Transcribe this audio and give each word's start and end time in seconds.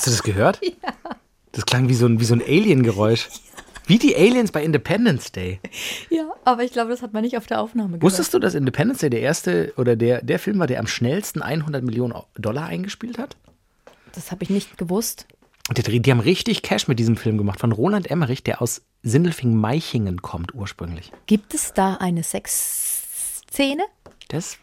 Hast 0.00 0.06
du 0.06 0.10
das 0.12 0.22
gehört? 0.22 0.60
Ja. 0.82 0.94
Das 1.52 1.66
klang 1.66 1.88
wie 1.88 1.94
so 1.94 2.06
ein, 2.06 2.20
wie 2.20 2.24
so 2.24 2.32
ein 2.32 2.40
Alien-Geräusch. 2.40 3.28
Wie 3.86 3.98
die 3.98 4.14
Aliens 4.14 4.52
bei 4.52 4.62
Independence 4.62 5.32
Day. 5.32 5.58
Ja, 6.10 6.30
aber 6.44 6.62
ich 6.62 6.70
glaube, 6.70 6.90
das 6.90 7.02
hat 7.02 7.12
man 7.12 7.24
nicht 7.24 7.36
auf 7.36 7.48
der 7.48 7.60
Aufnahme 7.60 7.88
gehört. 7.98 8.02
Wusstest 8.04 8.32
du, 8.32 8.38
dass 8.38 8.54
Independence 8.54 9.00
Day 9.00 9.10
der 9.10 9.20
erste 9.20 9.72
oder 9.76 9.96
der, 9.96 10.22
der 10.22 10.38
Film 10.38 10.60
war, 10.60 10.68
der 10.68 10.78
am 10.78 10.86
schnellsten 10.86 11.42
100 11.42 11.82
Millionen 11.82 12.14
Dollar 12.36 12.66
eingespielt 12.66 13.18
hat? 13.18 13.36
Das 14.12 14.30
habe 14.30 14.44
ich 14.44 14.50
nicht 14.50 14.78
gewusst. 14.78 15.26
Die, 15.76 16.00
die, 16.00 16.10
haben 16.10 16.20
richtig 16.20 16.62
Cash 16.62 16.86
mit 16.86 17.00
diesem 17.00 17.16
Film 17.16 17.36
gemacht. 17.36 17.58
Von 17.58 17.72
Roland 17.72 18.08
Emmerich, 18.08 18.44
der 18.44 18.62
aus 18.62 18.82
Sindelfing-Meichingen 19.02 20.22
kommt 20.22 20.54
ursprünglich. 20.54 21.10
Gibt 21.26 21.52
es 21.52 21.72
da 21.72 21.96
eine 21.96 22.22
Sexszene? 22.22 23.82
Das 24.30 24.58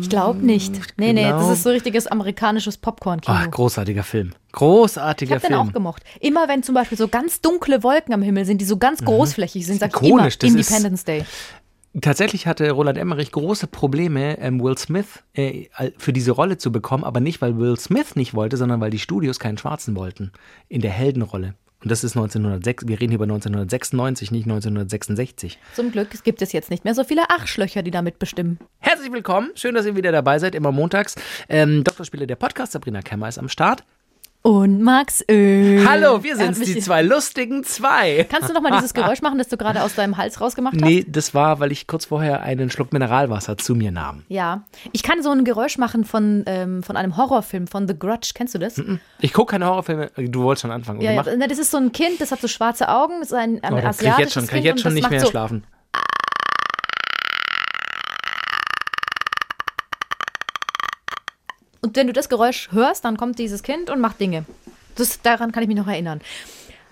ich 0.00 0.08
glaube 0.08 0.38
nicht. 0.38 0.72
Nee, 0.96 1.12
nee, 1.12 1.28
das 1.28 1.50
ist 1.50 1.64
so 1.64 1.70
richtiges 1.70 2.06
amerikanisches 2.06 2.78
Popcorn-Kino. 2.78 3.36
Ach, 3.38 3.50
großartiger 3.50 4.04
Film. 4.04 4.32
Großartiger 4.52 5.36
ich 5.36 5.42
Film. 5.42 5.52
Ich 5.52 5.58
habe 5.58 5.66
den 5.66 5.70
auch 5.70 5.74
gemocht. 5.74 6.02
Immer 6.18 6.48
wenn 6.48 6.62
zum 6.62 6.74
Beispiel 6.74 6.96
so 6.96 7.08
ganz 7.08 7.42
dunkle 7.42 7.82
Wolken 7.82 8.14
am 8.14 8.22
Himmel 8.22 8.46
sind, 8.46 8.62
die 8.62 8.64
so 8.64 8.78
ganz 8.78 9.02
mhm. 9.02 9.06
großflächig 9.06 9.66
sind, 9.66 9.80
sag 9.80 9.94
ich 10.00 10.08
immer 10.08 10.26
Independence 10.42 11.04
Day. 11.04 11.26
Tatsächlich 12.00 12.46
hatte 12.46 12.70
Roland 12.70 12.96
Emmerich 12.96 13.32
große 13.32 13.66
Probleme, 13.66 14.38
ähm, 14.38 14.62
Will 14.62 14.78
Smith 14.78 15.22
äh, 15.34 15.66
für 15.98 16.14
diese 16.14 16.30
Rolle 16.30 16.56
zu 16.56 16.72
bekommen, 16.72 17.04
aber 17.04 17.20
nicht, 17.20 17.42
weil 17.42 17.58
Will 17.58 17.78
Smith 17.78 18.16
nicht 18.16 18.32
wollte, 18.32 18.56
sondern 18.56 18.80
weil 18.80 18.90
die 18.90 18.98
Studios 18.98 19.38
keinen 19.38 19.58
Schwarzen 19.58 19.94
wollten 19.94 20.32
in 20.70 20.80
der 20.80 20.90
Heldenrolle. 20.90 21.54
Und 21.82 21.90
das 21.90 22.04
ist 22.04 22.16
1906, 22.16 22.86
wir 22.86 23.00
reden 23.00 23.10
hier 23.10 23.16
über 23.16 23.24
1996, 23.24 24.30
nicht 24.30 24.44
1966. 24.44 25.58
Zum 25.74 25.90
Glück 25.90 26.10
gibt 26.22 26.40
es 26.40 26.52
jetzt 26.52 26.70
nicht 26.70 26.84
mehr 26.84 26.94
so 26.94 27.02
viele 27.02 27.28
Arschlöcher, 27.28 27.82
die 27.82 27.90
damit 27.90 28.20
bestimmen. 28.20 28.60
Herzlich 28.78 29.12
willkommen, 29.12 29.50
schön, 29.56 29.74
dass 29.74 29.84
ihr 29.84 29.96
wieder 29.96 30.12
dabei 30.12 30.38
seid, 30.38 30.54
immer 30.54 30.70
montags. 30.70 31.16
Ähm, 31.48 31.82
Doktorspiele, 31.82 32.28
der 32.28 32.36
Podcast, 32.36 32.72
Sabrina 32.72 33.02
Kemmer 33.02 33.28
ist 33.28 33.38
am 33.38 33.48
Start 33.48 33.82
und 34.42 34.82
Max 34.82 35.24
Öl. 35.30 35.86
Hallo, 35.88 36.22
wir 36.22 36.36
sind 36.36 36.58
die 36.66 36.80
zwei 36.80 37.02
lustigen 37.02 37.62
zwei. 37.64 38.26
Kannst 38.28 38.50
du 38.50 38.52
noch 38.52 38.60
mal 38.60 38.72
dieses 38.72 38.92
Geräusch 38.92 39.22
machen, 39.22 39.38
das 39.38 39.48
du 39.48 39.56
gerade 39.56 39.82
aus 39.82 39.94
deinem 39.94 40.16
Hals 40.16 40.40
rausgemacht 40.40 40.74
hast? 40.74 40.82
Nee, 40.82 41.06
das 41.08 41.32
war, 41.32 41.60
weil 41.60 41.70
ich 41.70 41.86
kurz 41.86 42.06
vorher 42.06 42.42
einen 42.42 42.68
Schluck 42.70 42.92
Mineralwasser 42.92 43.56
zu 43.56 43.74
mir 43.74 43.92
nahm. 43.92 44.24
Ja, 44.28 44.64
ich 44.90 45.04
kann 45.04 45.22
so 45.22 45.30
ein 45.30 45.44
Geräusch 45.44 45.78
machen 45.78 46.04
von, 46.04 46.42
ähm, 46.46 46.82
von 46.82 46.96
einem 46.96 47.16
Horrorfilm, 47.16 47.68
von 47.68 47.86
The 47.86 47.96
Grudge. 47.96 48.32
Kennst 48.34 48.54
du 48.54 48.58
das? 48.58 48.82
Ich 49.20 49.32
gucke 49.32 49.52
keine 49.52 49.66
Horrorfilme. 49.66 50.10
Du 50.16 50.42
wolltest 50.42 50.62
schon 50.62 50.72
anfangen. 50.72 51.00
Ja, 51.00 51.12
ja, 51.12 51.22
das 51.22 51.58
ist 51.58 51.70
so 51.70 51.78
ein 51.78 51.92
Kind, 51.92 52.20
das 52.20 52.32
hat 52.32 52.40
so 52.40 52.48
schwarze 52.48 52.88
Augen, 52.88 53.20
das 53.20 53.28
ist 53.28 53.34
ein, 53.34 53.62
ein 53.62 53.74
oh, 53.74 53.76
asiatisches 53.76 54.02
kann 54.02 54.18
ich 54.18 54.18
jetzt 54.18 54.32
schon, 54.32 54.46
kann 54.46 54.58
ich 54.58 54.64
jetzt 54.64 54.82
schon 54.82 54.94
nicht 54.94 55.08
mehr 55.08 55.20
so 55.20 55.30
schlafen. 55.30 55.64
Und 61.84 61.96
wenn 61.96 62.06
du 62.06 62.12
das 62.12 62.28
Geräusch 62.28 62.70
hörst, 62.70 63.04
dann 63.04 63.16
kommt 63.16 63.38
dieses 63.40 63.62
Kind 63.64 63.90
und 63.90 64.00
macht 64.00 64.20
Dinge. 64.20 64.44
Das, 64.94 65.20
daran 65.20 65.50
kann 65.50 65.64
ich 65.64 65.68
mich 65.68 65.76
noch 65.76 65.88
erinnern. 65.88 66.20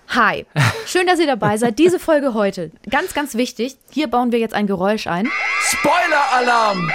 Hi, 0.09 0.45
schön, 0.85 1.07
dass 1.07 1.19
ihr 1.19 1.27
dabei 1.27 1.55
seid. 1.57 1.79
Diese 1.79 1.97
Folge 1.97 2.33
heute, 2.33 2.71
ganz, 2.89 3.13
ganz 3.13 3.35
wichtig. 3.35 3.77
Hier 3.89 4.07
bauen 4.07 4.33
wir 4.33 4.39
jetzt 4.39 4.53
ein 4.53 4.67
Geräusch 4.67 5.07
ein. 5.07 5.29
Spoiler-Alarm! 5.69 6.91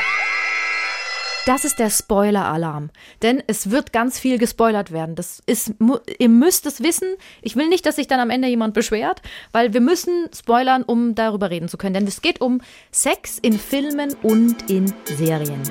Das 1.46 1.64
ist 1.64 1.78
der 1.78 1.90
Spoiler-Alarm. 1.90 2.90
Denn 3.22 3.40
es 3.46 3.70
wird 3.70 3.92
ganz 3.92 4.18
viel 4.18 4.36
gespoilert 4.36 4.90
werden. 4.90 5.14
Das 5.14 5.40
ist, 5.46 5.74
ihr 6.18 6.28
müsst 6.28 6.66
es 6.66 6.82
wissen. 6.82 7.08
Ich 7.40 7.54
will 7.54 7.68
nicht, 7.68 7.86
dass 7.86 7.94
sich 7.94 8.08
dann 8.08 8.18
am 8.18 8.30
Ende 8.30 8.48
jemand 8.48 8.74
beschwert, 8.74 9.22
weil 9.52 9.72
wir 9.72 9.80
müssen 9.80 10.28
spoilern, 10.36 10.82
um 10.82 11.14
darüber 11.14 11.48
reden 11.48 11.68
zu 11.68 11.78
können. 11.78 11.94
Denn 11.94 12.06
es 12.08 12.20
geht 12.20 12.40
um 12.40 12.60
Sex 12.90 13.38
in 13.38 13.60
Filmen 13.60 14.14
und 14.24 14.68
in 14.68 14.92
Serien. 15.04 15.62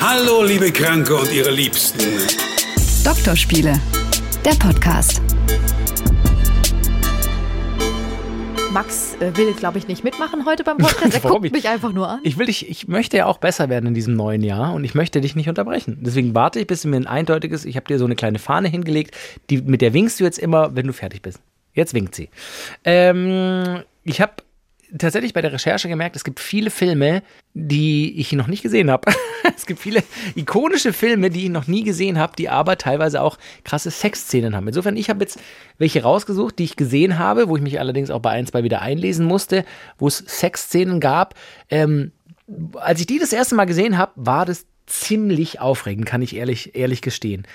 Hallo, 0.00 0.44
liebe 0.44 0.70
Kranke 0.70 1.16
und 1.16 1.32
ihre 1.32 1.50
Liebsten. 1.50 2.02
Doktorspiele, 3.02 3.80
der 4.44 4.54
Podcast. 4.56 5.22
Max 8.72 9.14
äh, 9.20 9.36
will, 9.36 9.52
glaube 9.52 9.76
ich, 9.76 9.86
nicht 9.86 10.02
mitmachen 10.02 10.46
heute 10.46 10.64
beim 10.64 10.78
Podcast. 10.78 11.12
Er 11.22 11.30
guckt 11.30 11.52
mich 11.52 11.68
einfach 11.68 11.92
nur 11.92 12.08
an. 12.08 12.20
Ich 12.22 12.38
will 12.38 12.46
dich, 12.46 12.70
ich 12.70 12.88
möchte 12.88 13.18
ja 13.18 13.26
auch 13.26 13.36
besser 13.36 13.68
werden 13.68 13.86
in 13.86 13.94
diesem 13.94 14.14
neuen 14.14 14.42
Jahr 14.42 14.72
und 14.72 14.82
ich 14.84 14.94
möchte 14.94 15.20
dich 15.20 15.36
nicht 15.36 15.50
unterbrechen. 15.50 15.98
Deswegen 16.00 16.34
warte 16.34 16.58
ich, 16.58 16.66
bis 16.66 16.82
du 16.82 16.88
mir 16.88 16.96
ein 16.96 17.06
eindeutiges, 17.06 17.66
ich 17.66 17.76
habe 17.76 17.86
dir 17.86 17.98
so 17.98 18.06
eine 18.06 18.16
kleine 18.16 18.38
Fahne 18.38 18.68
hingelegt, 18.68 19.14
die, 19.50 19.60
mit 19.60 19.82
der 19.82 19.92
winkst 19.92 20.20
du 20.20 20.24
jetzt 20.24 20.38
immer, 20.38 20.74
wenn 20.74 20.86
du 20.86 20.94
fertig 20.94 21.20
bist. 21.20 21.40
Jetzt 21.74 21.92
winkt 21.92 22.14
sie. 22.14 22.30
Ähm, 22.84 23.82
ich 24.04 24.22
habe 24.22 24.32
tatsächlich 24.98 25.32
bei 25.32 25.42
der 25.42 25.52
Recherche 25.52 25.88
gemerkt, 25.88 26.16
es 26.16 26.24
gibt 26.24 26.40
viele 26.40 26.70
Filme, 26.70 27.22
die 27.54 28.18
ich 28.20 28.32
noch 28.32 28.46
nicht 28.46 28.62
gesehen 28.62 28.90
habe. 28.90 29.12
es 29.56 29.66
gibt 29.66 29.80
viele 29.80 30.02
ikonische 30.34 30.92
Filme, 30.92 31.30
die 31.30 31.44
ich 31.44 31.50
noch 31.50 31.66
nie 31.66 31.82
gesehen 31.82 32.18
habe, 32.18 32.34
die 32.36 32.48
aber 32.48 32.78
teilweise 32.78 33.22
auch 33.22 33.38
krasse 33.64 33.90
Sexszenen 33.90 34.54
haben. 34.54 34.68
Insofern, 34.68 34.96
ich 34.96 35.08
habe 35.10 35.20
jetzt 35.20 35.40
welche 35.78 36.02
rausgesucht, 36.02 36.58
die 36.58 36.64
ich 36.64 36.76
gesehen 36.76 37.18
habe, 37.18 37.48
wo 37.48 37.56
ich 37.56 37.62
mich 37.62 37.80
allerdings 37.80 38.10
auch 38.10 38.20
bei 38.20 38.30
ein, 38.30 38.46
zwei 38.46 38.64
wieder 38.64 38.82
einlesen 38.82 39.26
musste, 39.26 39.64
wo 39.98 40.08
es 40.08 40.18
Sexszenen 40.18 41.00
gab. 41.00 41.34
Ähm, 41.70 42.12
als 42.74 43.00
ich 43.00 43.06
die 43.06 43.18
das 43.18 43.32
erste 43.32 43.54
Mal 43.54 43.64
gesehen 43.64 43.96
habe, 43.96 44.12
war 44.16 44.44
das 44.44 44.66
ziemlich 44.86 45.60
aufregend, 45.60 46.06
kann 46.06 46.22
ich 46.22 46.36
ehrlich, 46.36 46.74
ehrlich 46.74 47.02
gestehen. 47.02 47.46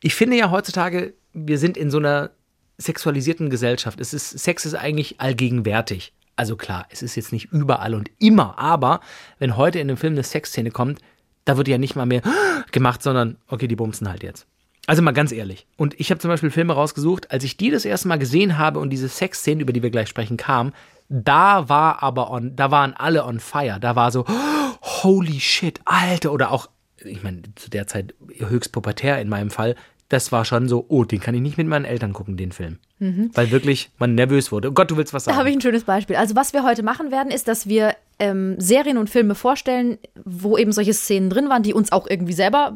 Ich 0.00 0.14
finde 0.14 0.36
ja 0.36 0.50
heutzutage, 0.50 1.14
wir 1.32 1.58
sind 1.58 1.76
in 1.76 1.90
so 1.90 1.98
einer 1.98 2.30
sexualisierten 2.78 3.50
Gesellschaft. 3.50 4.00
Es 4.00 4.12
ist, 4.12 4.30
Sex 4.38 4.66
ist 4.66 4.74
eigentlich 4.74 5.20
allgegenwärtig. 5.20 6.12
Also 6.36 6.56
klar, 6.56 6.86
es 6.90 7.02
ist 7.02 7.14
jetzt 7.14 7.32
nicht 7.32 7.52
überall 7.52 7.94
und 7.94 8.10
immer, 8.18 8.58
aber 8.58 9.00
wenn 9.38 9.56
heute 9.56 9.78
in 9.78 9.88
einem 9.88 9.96
Film 9.96 10.14
eine 10.14 10.22
Sexszene 10.22 10.70
kommt, 10.70 11.00
da 11.44 11.56
wird 11.56 11.68
ja 11.68 11.78
nicht 11.78 11.96
mal 11.96 12.06
mehr 12.06 12.22
gemacht, 12.72 13.02
sondern 13.02 13.36
okay, 13.48 13.68
die 13.68 13.76
bumsen 13.76 14.08
halt 14.08 14.22
jetzt. 14.22 14.46
Also 14.86 15.00
mal 15.00 15.12
ganz 15.12 15.32
ehrlich. 15.32 15.66
Und 15.76 15.98
ich 15.98 16.10
habe 16.10 16.20
zum 16.20 16.28
Beispiel 16.28 16.50
Filme 16.50 16.74
rausgesucht, 16.74 17.30
als 17.30 17.44
ich 17.44 17.56
die 17.56 17.70
das 17.70 17.84
erste 17.84 18.08
Mal 18.08 18.18
gesehen 18.18 18.58
habe 18.58 18.80
und 18.80 18.90
diese 18.90 19.08
Sexszenen, 19.08 19.60
über 19.60 19.72
die 19.72 19.82
wir 19.82 19.90
gleich 19.90 20.08
sprechen, 20.08 20.36
kam, 20.36 20.72
da 21.08 21.68
war 21.68 22.02
aber 22.02 22.30
on, 22.30 22.54
da 22.56 22.70
waren 22.70 22.92
alle 22.94 23.24
on 23.24 23.40
fire. 23.40 23.78
Da 23.80 23.96
war 23.96 24.10
so, 24.10 24.26
holy 24.82 25.40
shit, 25.40 25.80
Alter, 25.84 26.32
oder 26.32 26.50
auch, 26.50 26.68
ich 27.02 27.22
meine, 27.22 27.42
zu 27.54 27.70
der 27.70 27.86
Zeit 27.86 28.14
höchst 28.36 28.72
pubertär 28.72 29.20
in 29.20 29.28
meinem 29.28 29.50
Fall, 29.50 29.74
das 30.08 30.32
war 30.32 30.44
schon 30.44 30.68
so, 30.68 30.84
oh, 30.88 31.04
den 31.04 31.20
kann 31.20 31.34
ich 31.34 31.40
nicht 31.40 31.56
mit 31.56 31.66
meinen 31.66 31.86
Eltern 31.86 32.12
gucken, 32.12 32.36
den 32.36 32.52
Film. 32.52 32.78
Mhm. 33.04 33.30
Weil 33.34 33.50
wirklich 33.50 33.90
man 33.98 34.14
nervös 34.14 34.50
wurde. 34.50 34.70
Oh 34.70 34.72
Gott, 34.72 34.90
du 34.90 34.96
willst 34.96 35.12
was 35.12 35.24
sagen. 35.24 35.34
Da 35.34 35.38
habe 35.38 35.50
ich 35.50 35.56
ein 35.56 35.60
schönes 35.60 35.84
Beispiel. 35.84 36.16
Also 36.16 36.34
was 36.34 36.54
wir 36.54 36.64
heute 36.64 36.82
machen 36.82 37.10
werden, 37.10 37.30
ist, 37.30 37.48
dass 37.48 37.68
wir 37.68 37.94
ähm, 38.18 38.58
Serien 38.58 38.96
und 38.96 39.10
Filme 39.10 39.34
vorstellen, 39.34 39.98
wo 40.24 40.56
eben 40.56 40.72
solche 40.72 40.94
Szenen 40.94 41.28
drin 41.28 41.50
waren, 41.50 41.62
die 41.62 41.74
uns 41.74 41.92
auch 41.92 42.06
irgendwie 42.08 42.32
selber 42.32 42.74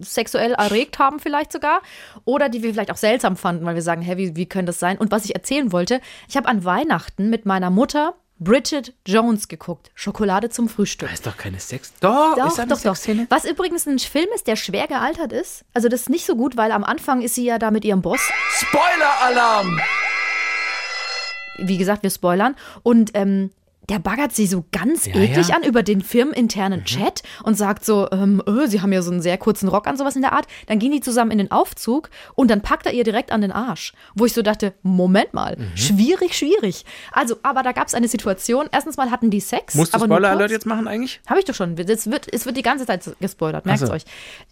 sexuell 0.00 0.52
erregt 0.52 0.98
haben 0.98 1.18
vielleicht 1.18 1.52
sogar. 1.52 1.82
Oder 2.24 2.48
die 2.48 2.62
wir 2.62 2.72
vielleicht 2.72 2.90
auch 2.90 2.96
seltsam 2.96 3.36
fanden, 3.36 3.66
weil 3.66 3.74
wir 3.74 3.82
sagen, 3.82 4.00
hey, 4.00 4.16
wie, 4.16 4.36
wie 4.36 4.46
könnte 4.46 4.70
das 4.70 4.78
sein? 4.78 4.96
Und 4.96 5.10
was 5.10 5.26
ich 5.26 5.34
erzählen 5.34 5.70
wollte, 5.70 6.00
ich 6.28 6.36
habe 6.38 6.48
an 6.48 6.64
Weihnachten 6.64 7.28
mit 7.28 7.44
meiner 7.44 7.68
Mutter 7.68 8.14
Bridget 8.40 8.94
Jones 9.04 9.48
geguckt. 9.48 9.90
Schokolade 9.94 10.48
zum 10.48 10.68
Frühstück. 10.68 11.08
Da 11.08 11.14
ist 11.14 11.26
doch 11.26 11.36
keine 11.36 11.58
Sex. 11.58 11.92
Doch, 12.00 12.36
doch 12.36 12.46
ist 12.46 12.60
eine 12.60 12.68
doch, 12.68 12.78
Sexszene. 12.78 13.26
Was 13.30 13.44
übrigens 13.44 13.86
ein 13.86 13.98
Film 13.98 14.28
ist, 14.34 14.46
der 14.46 14.56
schwer 14.56 14.86
gealtert 14.86 15.32
ist. 15.32 15.64
Also 15.74 15.88
das 15.88 16.02
ist 16.02 16.10
nicht 16.10 16.24
so 16.24 16.36
gut, 16.36 16.56
weil 16.56 16.70
am 16.70 16.84
Anfang 16.84 17.20
ist 17.22 17.34
sie 17.34 17.44
ja 17.44 17.58
da 17.58 17.70
mit 17.70 17.84
ihrem 17.84 18.02
Boss. 18.02 18.20
Spoiler-Alarm! 18.50 19.80
Wie 21.58 21.78
gesagt, 21.78 22.04
wir 22.04 22.10
spoilern. 22.10 22.54
Und 22.84 23.10
ähm, 23.14 23.50
der 23.88 23.98
baggert 23.98 24.34
sie 24.34 24.46
so 24.46 24.64
ganz 24.70 25.06
ja, 25.06 25.14
eklig 25.14 25.48
ja. 25.48 25.56
an 25.56 25.62
über 25.62 25.82
den 25.82 26.02
firmeninternen 26.02 26.80
mhm. 26.80 26.84
Chat 26.84 27.22
und 27.42 27.56
sagt 27.56 27.84
so, 27.84 28.08
ähm, 28.12 28.42
oh, 28.46 28.66
sie 28.66 28.82
haben 28.82 28.92
ja 28.92 29.02
so 29.02 29.10
einen 29.10 29.22
sehr 29.22 29.38
kurzen 29.38 29.68
Rock 29.68 29.86
an, 29.86 29.96
sowas 29.96 30.16
in 30.16 30.22
der 30.22 30.32
Art. 30.32 30.46
Dann 30.66 30.78
gehen 30.78 30.92
die 30.92 31.00
zusammen 31.00 31.30
in 31.30 31.38
den 31.38 31.50
Aufzug 31.50 32.10
und 32.34 32.50
dann 32.50 32.60
packt 32.60 32.86
er 32.86 32.92
ihr 32.92 33.04
direkt 33.04 33.32
an 33.32 33.40
den 33.40 33.52
Arsch. 33.52 33.92
Wo 34.14 34.26
ich 34.26 34.32
so 34.32 34.42
dachte, 34.42 34.74
Moment 34.82 35.32
mal, 35.32 35.56
mhm. 35.56 35.76
schwierig, 35.76 36.36
schwierig. 36.36 36.84
Also, 37.12 37.36
aber 37.42 37.62
da 37.62 37.72
gab 37.72 37.88
es 37.88 37.94
eine 37.94 38.08
Situation. 38.08 38.68
Erstens 38.72 38.96
mal 38.96 39.10
hatten 39.10 39.30
die 39.30 39.40
Sex. 39.40 39.74
Musst 39.74 39.94
du 39.94 39.98
Spoiler-Alert 39.98 40.50
jetzt 40.50 40.66
machen 40.66 40.86
eigentlich? 40.86 41.20
Habe 41.26 41.40
ich 41.40 41.46
doch 41.46 41.54
schon. 41.54 41.78
Es 41.78 42.10
wird, 42.10 42.32
es 42.32 42.44
wird 42.44 42.56
die 42.56 42.62
ganze 42.62 42.84
Zeit 42.86 43.08
gespoilert, 43.20 43.64
merkt 43.64 43.86
so. 43.86 43.92
euch. 43.92 44.04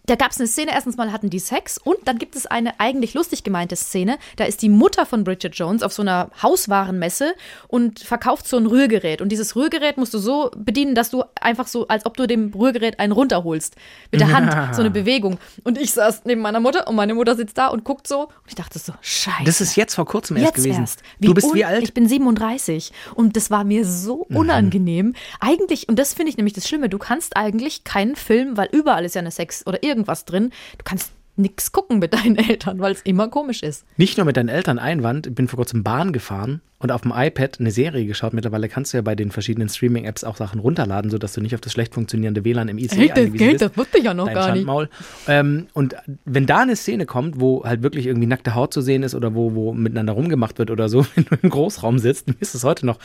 Da 0.07 0.15
gab 0.15 0.31
es 0.31 0.39
eine 0.39 0.47
Szene, 0.47 0.71
erstens 0.73 0.97
mal 0.97 1.11
hatten 1.11 1.29
die 1.29 1.39
Sex 1.39 1.77
und 1.77 1.97
dann 2.05 2.17
gibt 2.17 2.35
es 2.35 2.45
eine 2.45 2.79
eigentlich 2.79 3.13
lustig 3.13 3.43
gemeinte 3.43 3.75
Szene. 3.75 4.17
Da 4.35 4.45
ist 4.45 4.61
die 4.61 4.69
Mutter 4.69 5.05
von 5.05 5.23
Bridget 5.23 5.55
Jones 5.55 5.83
auf 5.83 5.93
so 5.93 6.01
einer 6.01 6.31
Hauswarenmesse 6.41 7.35
und 7.67 7.99
verkauft 7.99 8.47
so 8.47 8.57
ein 8.57 8.65
Rührgerät. 8.65 9.21
Und 9.21 9.26
dieses 9.29 9.55
Rührgerät 9.55 9.97
musst 9.97 10.13
du 10.13 10.19
so 10.19 10.51
bedienen, 10.55 10.95
dass 10.95 11.09
du 11.09 11.23
einfach 11.39 11.67
so, 11.67 11.87
als 11.87 12.05
ob 12.05 12.17
du 12.17 12.27
dem 12.27 12.53
Rührgerät 12.53 12.99
einen 12.99 13.11
runterholst. 13.11 13.75
Mit 14.11 14.21
der 14.21 14.31
Hand, 14.31 14.53
ja. 14.53 14.73
so 14.73 14.81
eine 14.81 14.91
Bewegung. 14.97 15.39
Und 15.63 15.77
ich 15.77 15.91
saß 15.91 16.23
neben 16.25 16.41
meiner 16.41 16.59
Mutter 16.59 16.87
und 16.87 16.95
meine 16.95 17.13
Mutter 17.13 17.35
sitzt 17.35 17.57
da 17.57 17.67
und 17.67 17.83
guckt 17.83 18.07
so. 18.07 18.23
Und 18.23 18.47
ich 18.47 18.55
dachte 18.55 18.79
so, 18.79 18.93
scheiße. 19.01 19.43
Das 19.45 19.61
ist 19.61 19.75
jetzt 19.75 19.95
vor 19.95 20.05
kurzem 20.05 20.37
erst 20.37 20.47
jetzt 20.47 20.63
gewesen. 20.63 20.81
Erst. 20.81 21.01
du 21.19 21.33
bist 21.33 21.53
wie 21.53 21.65
alt? 21.65 21.83
Ich 21.83 21.93
bin 21.93 22.07
37. 22.07 22.91
Und 23.15 23.35
das 23.35 23.51
war 23.51 23.63
mir 23.63 23.85
so 23.85 24.25
mhm. 24.29 24.37
unangenehm. 24.37 25.05
Mhm. 25.07 25.15
Eigentlich, 25.39 25.89
und 25.89 25.97
das 25.99 26.13
finde 26.13 26.29
ich 26.29 26.37
nämlich 26.37 26.53
das 26.53 26.67
Schlimme, 26.67 26.89
du 26.89 26.97
kannst 26.97 27.37
eigentlich 27.37 27.83
keinen 27.83 28.15
Film, 28.15 28.57
weil 28.57 28.69
überall 28.71 29.05
ist 29.05 29.15
ja 29.15 29.21
eine 29.21 29.31
Sex 29.31 29.65
oder 29.65 29.83
irgendwas 29.83 30.25
drin, 30.25 30.51
du 30.77 30.83
kannst 30.83 31.11
nichts 31.37 31.71
gucken 31.71 31.99
mit 31.99 32.13
deinen 32.13 32.35
Eltern, 32.49 32.79
weil 32.79 32.93
es 32.93 33.01
immer 33.01 33.27
komisch 33.29 33.63
ist. 33.63 33.85
Nicht 33.97 34.17
nur 34.17 34.25
mit 34.25 34.37
deinen 34.37 34.49
Eltern 34.49 34.79
Einwand, 34.79 35.27
ich 35.27 35.35
bin 35.35 35.47
vor 35.47 35.57
kurzem 35.57 35.83
Bahn 35.83 36.11
gefahren 36.13 36.61
und 36.79 36.91
auf 36.91 37.01
dem 37.01 37.11
iPad 37.15 37.59
eine 37.59 37.71
Serie 37.71 38.05
geschaut. 38.05 38.33
Mittlerweile 38.33 38.69
kannst 38.69 38.93
du 38.93 38.97
ja 38.97 39.01
bei 39.01 39.15
den 39.15 39.31
verschiedenen 39.31 39.67
Streaming-Apps 39.69 40.23
auch 40.23 40.35
Sachen 40.35 40.59
runterladen, 40.59 41.09
sodass 41.09 41.33
du 41.33 41.41
nicht 41.41 41.55
auf 41.55 41.61
das 41.61 41.73
schlecht 41.73 41.93
funktionierende 41.95 42.43
WLAN 42.45 42.67
im 42.69 42.77
ICE 42.77 42.95
Hey, 42.95 43.07
das 43.07 43.17
angewiesen 43.17 43.37
geht, 43.37 43.51
bist. 43.59 43.61
das 43.63 43.77
wusste 43.77 43.97
ich 43.97 44.03
ja 44.03 44.13
noch 44.13 44.25
Dein 44.25 44.35
gar 44.35 44.45
nicht. 44.47 44.55
Schandmaul. 44.57 44.89
Ähm, 45.27 45.67
und 45.73 45.95
wenn 46.25 46.45
da 46.45 46.59
eine 46.59 46.75
Szene 46.75 47.05
kommt, 47.05 47.39
wo 47.39 47.63
halt 47.63 47.81
wirklich 47.81 48.05
irgendwie 48.05 48.27
nackte 48.27 48.53
Haut 48.53 48.73
zu 48.73 48.81
sehen 48.81 49.03
ist 49.03 49.15
oder 49.15 49.33
wo, 49.33 49.55
wo 49.55 49.73
miteinander 49.73 50.13
rumgemacht 50.13 50.59
wird 50.59 50.69
oder 50.69 50.87
so, 50.89 51.05
wenn 51.15 51.25
du 51.25 51.35
im 51.41 51.49
Großraum 51.49 51.97
sitzt, 51.99 52.27
mir 52.27 52.35
ist 52.39 52.53
es 52.53 52.63
heute 52.63 52.85
noch 52.85 52.99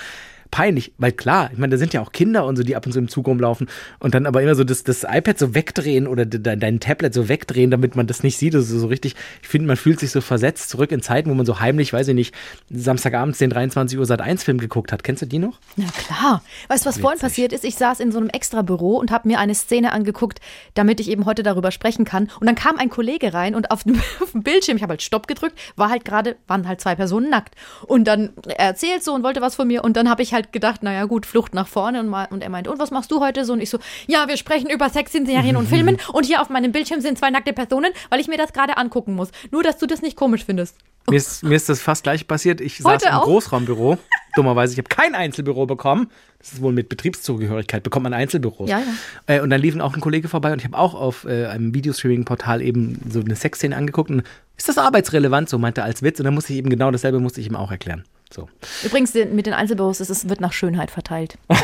peinlich, 0.52 0.92
weil 0.98 1.12
klar, 1.12 1.50
ich 1.50 1.58
meine, 1.58 1.72
da 1.72 1.78
sind 1.78 1.94
ja 1.94 2.02
auch 2.02 2.12
Kinder 2.12 2.44
und 2.44 2.56
so, 2.56 2.62
die 2.62 2.76
ab 2.76 2.86
und 2.86 2.92
zu 2.92 2.98
im 2.98 3.08
Zug 3.08 3.26
rumlaufen 3.26 3.68
und 3.98 4.14
dann 4.14 4.26
aber 4.26 4.42
immer 4.42 4.54
so 4.54 4.62
das, 4.62 4.84
das 4.84 5.02
iPad 5.02 5.38
so 5.38 5.54
wegdrehen 5.54 6.06
oder 6.06 6.26
de, 6.26 6.56
dein 6.56 6.78
Tablet 6.78 7.14
so 7.14 7.28
wegdrehen, 7.28 7.70
damit 7.70 7.96
man 7.96 8.06
das 8.06 8.22
nicht 8.22 8.36
sieht. 8.36 8.54
Das 8.54 8.70
ist 8.70 8.80
so 8.80 8.86
richtig, 8.86 9.16
ich 9.40 9.48
finde, 9.48 9.66
man 9.66 9.76
fühlt 9.76 9.98
sich 9.98 10.10
so 10.10 10.20
versetzt 10.20 10.68
zurück 10.68 10.92
in 10.92 11.00
Zeiten, 11.02 11.30
wo 11.30 11.34
man 11.34 11.46
so 11.46 11.58
heimlich, 11.58 11.92
weiß 11.92 12.08
ich 12.08 12.14
nicht, 12.14 12.34
Samstagabends 12.70 13.38
den 13.38 13.48
23 13.50 13.98
Uhr 13.98 14.04
Sat 14.04 14.20
1 14.20 14.44
Film 14.44 14.58
geguckt 14.58 14.92
hat. 14.92 15.02
Kennst 15.02 15.22
du 15.22 15.26
die 15.26 15.38
noch? 15.38 15.58
Na 15.76 15.86
klar. 15.86 16.42
Weißt 16.68 16.84
du, 16.84 16.90
was 16.90 16.98
vorhin 16.98 17.18
passiert 17.18 17.54
ist? 17.54 17.64
Ich 17.64 17.76
saß 17.76 18.00
in 18.00 18.12
so 18.12 18.18
einem 18.18 18.28
Extrabüro 18.28 18.98
und 18.98 19.10
habe 19.10 19.28
mir 19.28 19.38
eine 19.38 19.54
Szene 19.54 19.92
angeguckt, 19.92 20.40
damit 20.74 21.00
ich 21.00 21.10
eben 21.10 21.24
heute 21.24 21.42
darüber 21.42 21.70
sprechen 21.70 22.04
kann. 22.04 22.28
Und 22.40 22.46
dann 22.46 22.56
kam 22.56 22.76
ein 22.76 22.90
Kollege 22.90 23.32
rein 23.32 23.54
und 23.54 23.70
auf 23.70 23.84
dem, 23.84 23.98
auf 24.22 24.32
dem 24.32 24.42
Bildschirm, 24.42 24.76
ich 24.76 24.82
habe 24.82 24.92
halt 24.92 25.02
Stopp 25.02 25.26
gedrückt, 25.26 25.58
war 25.76 25.88
halt 25.88 26.04
gerade, 26.04 26.36
waren 26.46 26.68
halt 26.68 26.82
zwei 26.82 26.94
Personen 26.94 27.30
nackt. 27.30 27.54
Und 27.86 28.04
dann 28.04 28.34
er 28.44 28.66
erzählt 28.66 29.02
so 29.02 29.14
und 29.14 29.22
wollte 29.22 29.40
was 29.40 29.54
von 29.54 29.66
mir. 29.66 29.82
Und 29.82 29.96
dann 29.96 30.10
habe 30.10 30.22
ich 30.22 30.34
halt 30.34 30.41
gedacht, 30.50 30.82
naja 30.82 31.04
gut, 31.04 31.26
Flucht 31.26 31.54
nach 31.54 31.68
vorne. 31.68 32.00
Und, 32.00 32.08
mal, 32.08 32.26
und 32.30 32.42
er 32.42 32.50
meinte, 32.50 32.70
und 32.70 32.78
was 32.78 32.90
machst 32.90 33.10
du 33.10 33.20
heute 33.20 33.44
so? 33.44 33.52
Und 33.52 33.60
ich 33.60 33.70
so, 33.70 33.78
ja, 34.06 34.28
wir 34.28 34.36
sprechen 34.36 34.70
über 34.70 34.88
Sex 34.88 35.14
in 35.14 35.26
Serien 35.26 35.56
und 35.56 35.68
Filmen. 35.68 35.98
Und 36.12 36.26
hier 36.26 36.42
auf 36.42 36.48
meinem 36.48 36.72
Bildschirm 36.72 37.00
sind 37.00 37.18
zwei 37.18 37.30
nackte 37.30 37.52
Personen, 37.52 37.92
weil 38.10 38.20
ich 38.20 38.28
mir 38.28 38.36
das 38.36 38.52
gerade 38.52 38.76
angucken 38.76 39.14
muss. 39.14 39.30
Nur, 39.50 39.62
dass 39.62 39.78
du 39.78 39.86
das 39.86 40.02
nicht 40.02 40.16
komisch 40.16 40.44
findest. 40.44 40.76
Mir 41.10 41.16
ist, 41.16 41.42
mir 41.42 41.56
ist 41.56 41.68
das 41.68 41.80
fast 41.80 42.04
gleich 42.04 42.26
passiert. 42.26 42.60
Ich 42.60 42.78
saß 42.78 43.02
im? 43.02 43.10
Großraumbüro. 43.10 43.98
Dummerweise, 44.36 44.72
ich 44.72 44.78
habe 44.78 44.88
kein 44.88 45.14
Einzelbüro 45.14 45.66
bekommen. 45.66 46.10
Das 46.38 46.54
ist 46.54 46.62
wohl 46.62 46.72
mit 46.72 46.88
Betriebszugehörigkeit, 46.88 47.82
bekommt 47.82 48.04
man 48.04 48.14
Einzelbüros. 48.14 48.70
Ja, 48.70 48.78
ja. 48.78 48.84
Äh, 49.26 49.40
und 49.40 49.50
dann 49.50 49.60
liefen 49.60 49.80
auch 49.80 49.94
ein 49.94 50.00
Kollege 50.00 50.28
vorbei 50.28 50.52
und 50.52 50.58
ich 50.58 50.64
habe 50.64 50.78
auch 50.78 50.94
auf 50.94 51.24
äh, 51.24 51.46
einem 51.46 51.74
Videostreaming-Portal 51.74 52.62
eben 52.62 53.00
so 53.10 53.20
eine 53.20 53.36
Sexszene 53.36 53.76
angeguckt. 53.76 54.10
Und 54.10 54.22
ist 54.56 54.68
das 54.68 54.78
arbeitsrelevant? 54.78 55.48
So 55.48 55.58
meinte 55.58 55.82
er 55.82 55.84
als 55.84 56.02
Witz. 56.02 56.18
Und 56.18 56.24
dann 56.24 56.34
musste 56.34 56.52
ich 56.52 56.58
eben 56.58 56.70
genau 56.70 56.90
dasselbe 56.90 57.20
musste 57.20 57.40
ich 57.40 57.46
ihm 57.46 57.56
auch 57.56 57.70
erklären. 57.70 58.04
So. 58.32 58.48
Übrigens, 58.82 59.14
mit 59.14 59.46
den 59.46 59.52
Einzelbüros 59.52 60.00
ist 60.00 60.10
es 60.10 60.28
wird 60.28 60.40
nach 60.40 60.52
Schönheit 60.52 60.90
verteilt. 60.90 61.38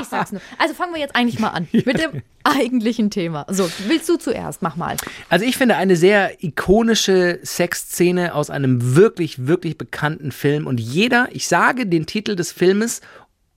Ich 0.00 0.08
sag's 0.08 0.30
nur. 0.32 0.40
Also 0.58 0.74
fangen 0.74 0.92
wir 0.92 1.00
jetzt 1.00 1.16
eigentlich 1.16 1.40
mal 1.40 1.48
an 1.48 1.66
mit 1.72 1.98
dem 1.98 2.22
eigentlichen 2.44 3.10
Thema. 3.10 3.46
So, 3.48 3.68
willst 3.86 4.08
du 4.08 4.16
zuerst? 4.16 4.62
Mach 4.62 4.76
mal. 4.76 4.96
Also 5.28 5.44
ich 5.44 5.56
finde 5.56 5.76
eine 5.76 5.96
sehr 5.96 6.44
ikonische 6.44 7.40
Sexszene 7.42 8.34
aus 8.34 8.50
einem 8.50 8.94
wirklich, 8.96 9.46
wirklich 9.46 9.76
bekannten 9.76 10.30
Film. 10.30 10.66
Und 10.66 10.78
jeder, 10.78 11.28
ich 11.32 11.48
sage 11.48 11.86
den 11.86 12.06
Titel 12.06 12.36
des 12.36 12.52
Filmes 12.52 13.00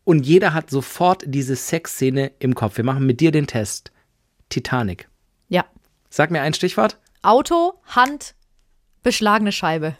und 0.03 0.25
jeder 0.25 0.53
hat 0.53 0.69
sofort 0.69 1.23
diese 1.27 1.55
Sexszene 1.55 2.31
im 2.39 2.55
Kopf. 2.55 2.77
Wir 2.77 2.85
machen 2.85 3.05
mit 3.05 3.19
dir 3.19 3.31
den 3.31 3.45
Test. 3.45 3.91
Titanic. 4.49 5.07
Ja. 5.49 5.65
Sag 6.09 6.31
mir 6.31 6.41
ein 6.41 6.53
Stichwort. 6.53 6.97
Auto, 7.21 7.73
Hand, 7.85 8.35
beschlagene 9.03 9.51
Scheibe. 9.51 9.95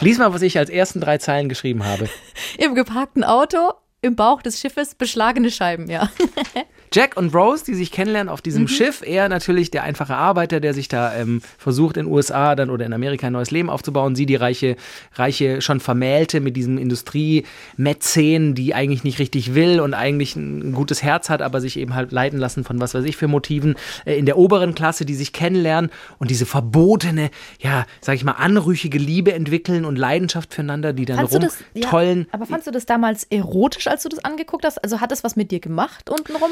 Lies 0.00 0.18
mal, 0.18 0.32
was 0.32 0.42
ich 0.42 0.56
als 0.56 0.70
ersten 0.70 1.00
drei 1.00 1.18
Zeilen 1.18 1.48
geschrieben 1.48 1.84
habe. 1.84 2.08
Im 2.58 2.76
geparkten 2.76 3.24
Auto, 3.24 3.72
im 4.00 4.14
Bauch 4.14 4.42
des 4.42 4.60
Schiffes, 4.60 4.94
beschlagene 4.94 5.50
Scheiben, 5.50 5.90
ja. 5.90 6.08
Jack 6.92 7.16
und 7.16 7.34
Rose, 7.34 7.64
die 7.64 7.74
sich 7.74 7.92
kennenlernen 7.92 8.28
auf 8.28 8.40
diesem 8.40 8.68
Schiff. 8.68 9.02
Er 9.04 9.28
natürlich 9.28 9.70
der 9.70 9.82
einfache 9.82 10.14
Arbeiter, 10.14 10.60
der 10.60 10.74
sich 10.74 10.88
da 10.88 11.14
ähm, 11.14 11.42
versucht 11.58 11.96
in 11.96 12.06
den 12.06 12.12
USA 12.12 12.54
dann 12.54 12.70
oder 12.70 12.86
in 12.86 12.92
Amerika 12.92 13.26
ein 13.26 13.32
neues 13.32 13.50
Leben 13.50 13.70
aufzubauen. 13.70 14.14
Sie 14.14 14.26
die 14.26 14.36
reiche, 14.36 14.76
reiche 15.14 15.60
schon 15.60 15.80
Vermählte 15.80 16.40
mit 16.40 16.56
diesem 16.56 16.78
Industriemäzen, 16.78 18.54
die 18.54 18.74
eigentlich 18.74 19.04
nicht 19.04 19.18
richtig 19.18 19.54
will 19.54 19.80
und 19.80 19.94
eigentlich 19.94 20.36
ein 20.36 20.72
gutes 20.72 21.02
Herz 21.02 21.30
hat, 21.30 21.42
aber 21.42 21.60
sich 21.60 21.78
eben 21.78 21.94
halt 21.94 22.12
leiten 22.12 22.38
lassen 22.38 22.64
von 22.64 22.80
was 22.80 22.94
weiß 22.94 23.04
ich 23.04 23.16
für 23.16 23.28
Motiven. 23.28 23.74
Äh, 24.04 24.18
in 24.18 24.26
der 24.26 24.38
oberen 24.38 24.74
Klasse, 24.74 25.04
die 25.04 25.14
sich 25.14 25.32
kennenlernen 25.32 25.90
und 26.18 26.30
diese 26.30 26.46
verbotene, 26.46 27.30
ja, 27.60 27.86
sag 28.00 28.14
ich 28.14 28.24
mal, 28.24 28.32
anrüchige 28.32 28.98
Liebe 28.98 29.32
entwickeln 29.32 29.84
und 29.84 29.96
Leidenschaft 29.96 30.54
füreinander, 30.54 30.92
die 30.92 31.04
dann 31.04 31.18
das, 31.18 31.32
ja, 31.74 31.88
rumtollen. 31.88 32.26
aber 32.30 32.46
fandst 32.46 32.66
du 32.66 32.70
das 32.70 32.86
damals 32.86 33.24
erotisch, 33.24 33.86
als 33.86 34.02
du 34.02 34.08
das 34.08 34.24
angeguckt 34.24 34.64
hast? 34.64 34.82
Also 34.82 35.00
hat 35.00 35.10
das 35.10 35.24
was 35.24 35.36
mit 35.36 35.50
dir 35.50 35.60
gemacht 35.60 36.10
untenrum? 36.10 36.50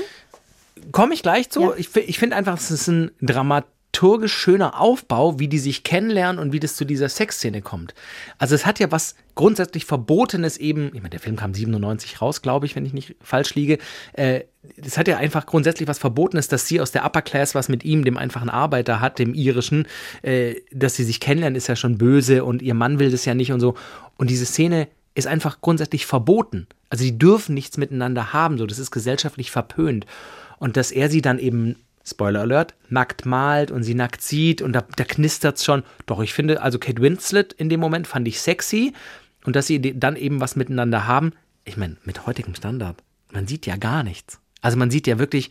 Komme 0.93 1.15
ich 1.15 1.23
gleich 1.23 1.51
zu. 1.51 1.63
Ja. 1.63 1.75
Ich, 1.77 1.95
ich 1.97 2.19
finde 2.19 2.37
einfach, 2.37 2.57
es 2.57 2.71
ist 2.71 2.89
ein 2.89 3.11
dramaturgisch 3.21 4.33
schöner 4.33 4.81
Aufbau, 4.81 5.39
wie 5.39 5.49
die 5.49 5.59
sich 5.59 5.85
kennenlernen 5.85 6.39
und 6.39 6.53
wie 6.53 6.61
das 6.61 6.77
zu 6.77 6.85
dieser 6.85 7.09
Sexszene 7.09 7.63
kommt. 7.63 7.95
Also 8.39 8.55
es 8.55 8.67
hat 8.67 8.79
ja 8.79 8.91
was 8.91 9.15
grundsätzlich 9.35 9.85
Verbotenes 9.85 10.57
eben, 10.59 10.89
ich 10.89 11.01
meine, 11.01 11.11
der 11.11 11.21
Film 11.21 11.37
kam 11.37 11.55
97 11.55 12.21
raus, 12.21 12.43
glaube 12.43 12.67
ich, 12.67 12.77
wenn 12.77 12.87
ich 12.87 12.93
nicht 12.93 13.17
falsch 13.21 13.55
liege. 13.55 13.79
Äh, 14.13 14.43
es 14.85 14.99
hat 14.99 15.09
ja 15.09 15.19
einfach 15.19 15.47
grundsätzlich 15.47 15.89
was 15.89 15.99
Verbotenes, 15.99 16.49
dass 16.49 16.67
sie 16.67 16.81
aus 16.81 16.93
der 16.93 17.05
Upper 17.05 17.23
Class 17.23 17.55
was 17.55 17.69
mit 17.69 17.85
ihm, 17.85 18.05
dem 18.05 18.17
einfachen 18.17 18.51
Arbeiter 18.51 19.01
hat, 19.01 19.19
dem 19.19 19.35
irischen, 19.35 19.87
äh, 20.23 20.57
dass 20.73 20.97
sie 20.97 21.05
sich 21.05 21.21
kennenlernen, 21.21 21.57
ist 21.57 21.69
ja 21.69 21.77
schon 21.77 21.99
böse 21.99 22.45
und 22.45 22.63
ihr 22.63 22.75
Mann 22.75 22.99
will 22.99 23.11
das 23.11 23.25
ja 23.25 23.35
nicht 23.35 23.53
und 23.53 23.61
so. 23.61 23.75
Und 24.17 24.31
diese 24.31 24.47
Szene 24.47 24.89
ist 25.17 25.27
einfach 25.27 25.61
grundsätzlich 25.61 26.07
verboten. 26.07 26.67
Also 26.91 27.05
die 27.05 27.19
dürfen 27.19 27.55
nichts 27.55 27.79
miteinander 27.79 28.33
haben, 28.33 28.59
so 28.59 28.67
das 28.67 28.79
ist 28.79 28.91
gesellschaftlich 28.91 29.51
verpönt. 29.51 30.07
Und 30.59 30.77
dass 30.77 30.93
er 30.93 31.11
sie 31.11 31.23
dann 31.23 31.39
eben, 31.39 31.77
Spoiler 32.05 32.43
Alert, 32.43 32.75
nackt 32.89 33.27
malt 33.27 33.71
und 33.71 33.83
sie 33.83 33.95
nackt 33.95 34.23
sieht 34.23 34.63
und 34.63 34.73
da, 34.73 34.85
da 34.97 35.05
knistert's 35.05 35.65
schon. 35.65 35.83
Doch, 36.07 36.21
ich 36.21 36.35
finde, 36.35 36.63
also 36.63 36.79
Kate 36.79 37.03
Winslet 37.03 37.53
in 37.55 37.69
dem 37.69 37.81
Moment 37.81 38.07
fand 38.07 38.29
ich 38.29 38.41
sexy 38.41 38.93
und 39.45 39.57
dass 39.57 39.67
sie 39.67 39.81
dann 39.81 40.15
eben 40.17 40.41
was 40.41 40.55
miteinander 40.55 41.07
haben. 41.07 41.33
Ich 41.65 41.77
meine, 41.77 41.97
mit 42.05 42.27
heutigem 42.27 42.55
Standard, 42.55 43.03
man 43.33 43.49
sieht 43.49 43.67
ja 43.67 43.77
gar 43.77 44.05
nichts. 44.05 44.39
Also 44.61 44.77
man 44.77 44.91
sieht 44.91 45.07
ja 45.07 45.19
wirklich, 45.19 45.51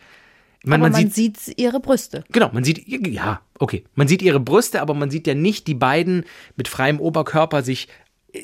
ich 0.61 0.69
meine, 0.69 0.85
Aber 0.85 0.91
man, 0.91 1.03
man 1.03 1.11
sieht, 1.11 1.39
sieht 1.39 1.57
ihre 1.57 1.79
Brüste. 1.79 2.23
Genau, 2.31 2.49
man 2.53 2.63
sieht, 2.63 2.87
ja, 2.87 3.41
okay. 3.59 3.83
Man 3.93 4.07
sieht 4.07 4.21
ihre 4.21 4.39
Brüste, 4.39 4.81
aber 4.81 4.93
man 4.93 5.11
sieht 5.11 5.27
ja 5.27 5.35
nicht 5.35 5.67
die 5.67 5.75
beiden 5.75 6.23
mit 6.55 6.67
freiem 6.67 6.99
Oberkörper 6.99 7.61
sich, 7.61 7.87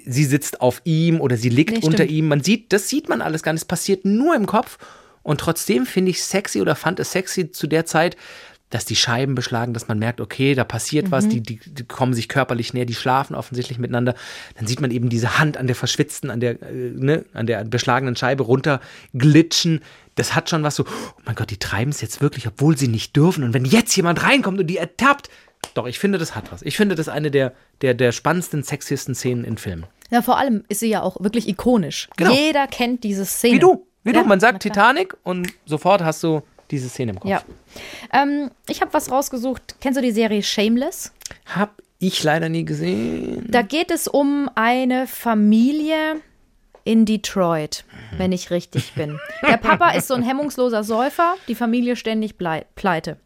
sie 0.05 0.25
sitzt 0.25 0.61
auf 0.61 0.81
ihm 0.83 1.19
oder 1.21 1.37
sie 1.37 1.49
liegt 1.49 1.71
Nee, 1.71 1.79
unter 1.83 2.05
ihm. 2.05 2.27
Man 2.27 2.43
sieht, 2.43 2.71
das 2.73 2.89
sieht 2.89 3.09
man 3.09 3.21
alles 3.21 3.43
gar 3.43 3.53
nicht. 3.53 3.61
Es 3.61 3.67
passiert 3.67 4.05
nur 4.05 4.35
im 4.35 4.45
Kopf. 4.45 4.77
Und 5.23 5.39
trotzdem 5.39 5.85
finde 5.85 6.11
ich 6.11 6.23
sexy 6.23 6.61
oder 6.61 6.75
fand 6.75 6.99
es 6.99 7.11
sexy 7.11 7.51
zu 7.51 7.67
der 7.67 7.85
Zeit, 7.85 8.17
dass 8.71 8.85
die 8.85 8.95
Scheiben 8.95 9.35
beschlagen, 9.35 9.73
dass 9.73 9.89
man 9.89 9.99
merkt, 9.99 10.21
okay, 10.21 10.55
da 10.55 10.63
passiert 10.63 11.11
was, 11.11 11.25
Mhm. 11.25 11.29
die, 11.29 11.41
die, 11.41 11.59
die 11.65 11.83
kommen 11.83 12.13
sich 12.13 12.29
körperlich 12.29 12.73
näher, 12.73 12.85
die 12.85 12.95
schlafen 12.95 13.35
offensichtlich 13.35 13.77
miteinander. 13.79 14.15
Dann 14.55 14.65
sieht 14.65 14.79
man 14.79 14.91
eben 14.91 15.09
diese 15.09 15.37
Hand 15.37 15.57
an 15.57 15.67
der 15.67 15.75
verschwitzten, 15.75 16.29
an 16.29 16.39
der, 16.39 16.61
äh, 16.63 16.91
ne, 16.95 17.25
an 17.33 17.47
der 17.47 17.65
beschlagenen 17.65 18.15
Scheibe 18.15 18.43
runterglitschen. 18.43 19.81
Das 20.15 20.35
hat 20.35 20.49
schon 20.49 20.63
was 20.63 20.75
so, 20.77 20.85
oh 20.85 21.21
mein 21.25 21.35
Gott, 21.35 21.49
die 21.51 21.57
treiben 21.57 21.91
es 21.91 22.01
jetzt 22.01 22.21
wirklich, 22.21 22.47
obwohl 22.47 22.77
sie 22.77 22.87
nicht 22.87 23.15
dürfen. 23.15 23.43
Und 23.43 23.53
wenn 23.53 23.65
jetzt 23.65 23.95
jemand 23.95 24.23
reinkommt 24.23 24.59
und 24.59 24.67
die 24.67 24.77
ertappt, 24.77 25.29
doch, 25.73 25.87
ich 25.87 25.99
finde, 25.99 26.17
das 26.17 26.35
hat 26.35 26.51
was. 26.51 26.61
Ich 26.61 26.77
finde 26.77 26.95
das 26.95 27.07
eine 27.09 27.31
der, 27.31 27.53
der, 27.81 27.93
der 27.93 28.11
spannendsten, 28.11 28.63
sexiesten 28.63 29.15
Szenen 29.15 29.43
in 29.45 29.57
Filmen. 29.57 29.85
Ja, 30.09 30.21
vor 30.21 30.37
allem 30.37 30.63
ist 30.67 30.79
sie 30.81 30.89
ja 30.89 31.01
auch 31.01 31.17
wirklich 31.21 31.47
ikonisch. 31.47 32.09
Genau. 32.17 32.31
Jeder 32.31 32.67
kennt 32.67 33.03
diese 33.03 33.25
Szene. 33.25 33.55
Wie 33.55 33.59
du, 33.59 33.87
wie 34.03 34.13
Ja, 34.13 34.21
du. 34.23 34.27
Man 34.27 34.39
sagt. 34.39 34.61
Titanic 34.63 35.15
und 35.23 35.47
sofort 35.65 36.03
hast 36.03 36.23
du 36.23 36.41
diese 36.69 36.89
Szene 36.89 37.11
im 37.11 37.19
Kopf. 37.19 37.31
Ja. 37.31 37.41
Ähm, 38.13 38.51
ich 38.67 38.81
habe 38.81 38.93
was 38.93 39.11
rausgesucht. 39.11 39.75
Kennst 39.81 39.97
du 39.97 40.01
die 40.01 40.11
Serie 40.11 40.43
Shameless? 40.43 41.13
Hab 41.45 41.81
ich 41.99 42.23
leider 42.23 42.49
nie 42.49 42.65
gesehen. 42.65 43.45
Da 43.49 43.61
geht 43.61 43.91
es 43.91 44.07
um 44.07 44.49
eine 44.55 45.07
Familie 45.07 46.21
in 46.83 47.05
Detroit, 47.05 47.85
wenn 48.17 48.31
ich 48.31 48.49
richtig 48.49 48.93
bin. 48.93 49.19
Der 49.47 49.57
Papa 49.57 49.91
ist 49.95 50.07
so 50.07 50.15
ein 50.15 50.23
hemmungsloser 50.23 50.83
Säufer, 50.83 51.35
die 51.47 51.55
Familie 51.55 51.95
ständig 51.95 52.35
pleite. 52.37 53.17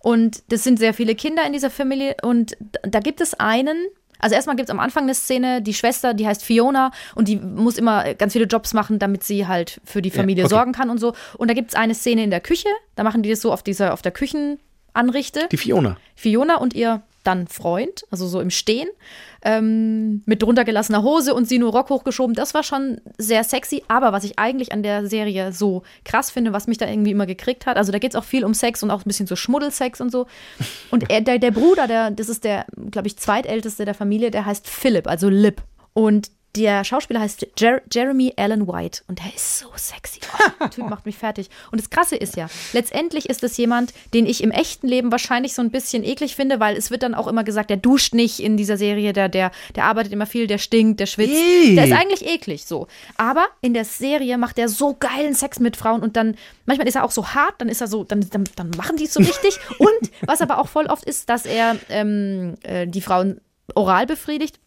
Und 0.00 0.42
das 0.48 0.64
sind 0.64 0.78
sehr 0.78 0.94
viele 0.94 1.14
Kinder 1.14 1.46
in 1.46 1.52
dieser 1.52 1.70
Familie. 1.70 2.16
Und 2.22 2.56
da 2.82 3.00
gibt 3.00 3.20
es 3.20 3.34
einen, 3.34 3.86
also 4.18 4.34
erstmal 4.34 4.56
gibt 4.56 4.68
es 4.68 4.72
am 4.72 4.80
Anfang 4.80 5.04
eine 5.04 5.14
Szene, 5.14 5.62
die 5.62 5.74
Schwester, 5.74 6.14
die 6.14 6.26
heißt 6.26 6.42
Fiona 6.42 6.90
und 7.14 7.28
die 7.28 7.36
muss 7.36 7.78
immer 7.78 8.14
ganz 8.14 8.32
viele 8.32 8.46
Jobs 8.46 8.74
machen, 8.74 8.98
damit 8.98 9.24
sie 9.24 9.46
halt 9.46 9.80
für 9.84 10.02
die 10.02 10.10
Familie 10.10 10.44
okay. 10.44 10.54
sorgen 10.54 10.72
kann 10.72 10.90
und 10.90 10.98
so. 10.98 11.14
Und 11.36 11.48
da 11.48 11.54
gibt 11.54 11.70
es 11.70 11.74
eine 11.74 11.94
Szene 11.94 12.24
in 12.24 12.30
der 12.30 12.40
Küche, 12.40 12.68
da 12.96 13.02
machen 13.02 13.22
die 13.22 13.30
das 13.30 13.40
so 13.40 13.52
auf 13.52 13.62
dieser, 13.62 13.92
auf 13.92 14.02
der 14.02 14.12
Küchenanrichte. 14.94 15.48
Die 15.50 15.56
Fiona. 15.56 15.96
Fiona 16.14 16.56
und 16.56 16.74
ihr 16.74 17.02
dann 17.22 17.48
Freund, 17.48 18.04
also 18.10 18.26
so 18.26 18.40
im 18.40 18.48
Stehen, 18.48 18.88
ähm, 19.42 20.22
mit 20.24 20.42
runtergelassener 20.42 21.02
Hose 21.02 21.34
und 21.34 21.46
sie 21.46 21.58
nur 21.58 21.72
Rock 21.72 21.90
hochgeschoben. 21.90 22.34
Das 22.34 22.54
war 22.54 22.62
schon 22.62 23.00
sehr 23.18 23.44
sexy. 23.44 23.82
Aber 23.88 24.12
was 24.12 24.24
ich 24.24 24.38
eigentlich 24.38 24.72
an 24.72 24.82
der 24.82 25.06
Serie 25.06 25.52
so 25.52 25.82
krass 26.04 26.30
finde, 26.30 26.54
was 26.54 26.66
mich 26.66 26.78
da 26.78 26.88
irgendwie 26.88 27.10
immer 27.10 27.26
gekriegt 27.26 27.66
hat, 27.66 27.76
also 27.76 27.92
da 27.92 27.98
geht 27.98 28.12
es 28.12 28.16
auch 28.16 28.24
viel 28.24 28.44
um 28.44 28.54
Sex 28.54 28.82
und 28.82 28.90
auch 28.90 29.00
ein 29.00 29.08
bisschen 29.08 29.26
so 29.26 29.36
Schmuddelsex 29.36 30.00
und 30.00 30.10
so. 30.10 30.26
Und 30.90 31.10
er, 31.10 31.20
der, 31.20 31.38
der 31.38 31.50
Bruder, 31.50 31.86
der, 31.86 32.10
das 32.10 32.30
ist 32.30 32.44
der, 32.44 32.64
glaube 32.90 33.08
ich, 33.08 33.18
zweitälteste 33.18 33.84
der 33.84 33.94
Familie, 33.94 34.30
der 34.30 34.46
heißt 34.46 34.68
Philipp, 34.68 35.06
also 35.06 35.28
Lip. 35.28 35.62
Und 35.92 36.30
der 36.56 36.84
Schauspieler 36.84 37.20
heißt 37.20 37.46
Jer 37.58 37.80
Jeremy 37.92 38.32
Allen 38.36 38.66
White 38.66 39.02
und 39.06 39.18
der 39.20 39.34
ist 39.34 39.58
so 39.58 39.68
sexy. 39.76 40.20
Oh, 40.34 40.50
der 40.60 40.70
Typ 40.70 40.88
macht 40.90 41.06
mich 41.06 41.16
fertig. 41.16 41.48
Und 41.70 41.80
das 41.80 41.90
Krasse 41.90 42.16
ist 42.16 42.36
ja, 42.36 42.48
letztendlich 42.72 43.28
ist 43.28 43.44
es 43.44 43.56
jemand, 43.56 43.92
den 44.14 44.26
ich 44.26 44.42
im 44.42 44.50
echten 44.50 44.88
Leben 44.88 45.12
wahrscheinlich 45.12 45.54
so 45.54 45.62
ein 45.62 45.70
bisschen 45.70 46.02
eklig 46.02 46.34
finde, 46.34 46.58
weil 46.58 46.76
es 46.76 46.90
wird 46.90 47.02
dann 47.02 47.14
auch 47.14 47.28
immer 47.28 47.44
gesagt, 47.44 47.70
der 47.70 47.76
duscht 47.76 48.14
nicht 48.14 48.40
in 48.40 48.56
dieser 48.56 48.76
Serie, 48.76 49.12
der, 49.12 49.28
der, 49.28 49.52
der 49.76 49.84
arbeitet 49.84 50.12
immer 50.12 50.26
viel, 50.26 50.46
der 50.46 50.58
stinkt, 50.58 50.98
der 50.98 51.06
schwitzt. 51.06 51.34
Ih. 51.34 51.76
Der 51.76 51.86
ist 51.86 51.92
eigentlich 51.92 52.26
eklig 52.26 52.64
so. 52.64 52.88
Aber 53.16 53.46
in 53.60 53.74
der 53.74 53.84
Serie 53.84 54.36
macht 54.36 54.58
er 54.58 54.68
so 54.68 54.94
geilen 54.94 55.34
Sex 55.34 55.60
mit 55.60 55.76
Frauen 55.76 56.02
und 56.02 56.16
dann, 56.16 56.36
manchmal 56.66 56.88
ist 56.88 56.96
er 56.96 57.04
auch 57.04 57.12
so 57.12 57.28
hart, 57.28 57.54
dann 57.58 57.68
ist 57.68 57.80
er 57.80 57.86
so, 57.86 58.02
dann, 58.04 58.28
dann, 58.30 58.44
dann 58.56 58.70
machen 58.76 58.96
die 58.96 59.04
es 59.04 59.14
so 59.14 59.20
richtig. 59.20 59.58
und 59.78 60.10
was 60.22 60.40
aber 60.40 60.58
auch 60.58 60.68
voll 60.68 60.86
oft 60.86 61.04
ist, 61.04 61.28
dass 61.28 61.46
er 61.46 61.76
ähm, 61.88 62.54
äh, 62.62 62.86
die 62.86 63.00
Frauen 63.00 63.40
oral 63.74 64.06
befriedigt. 64.06 64.58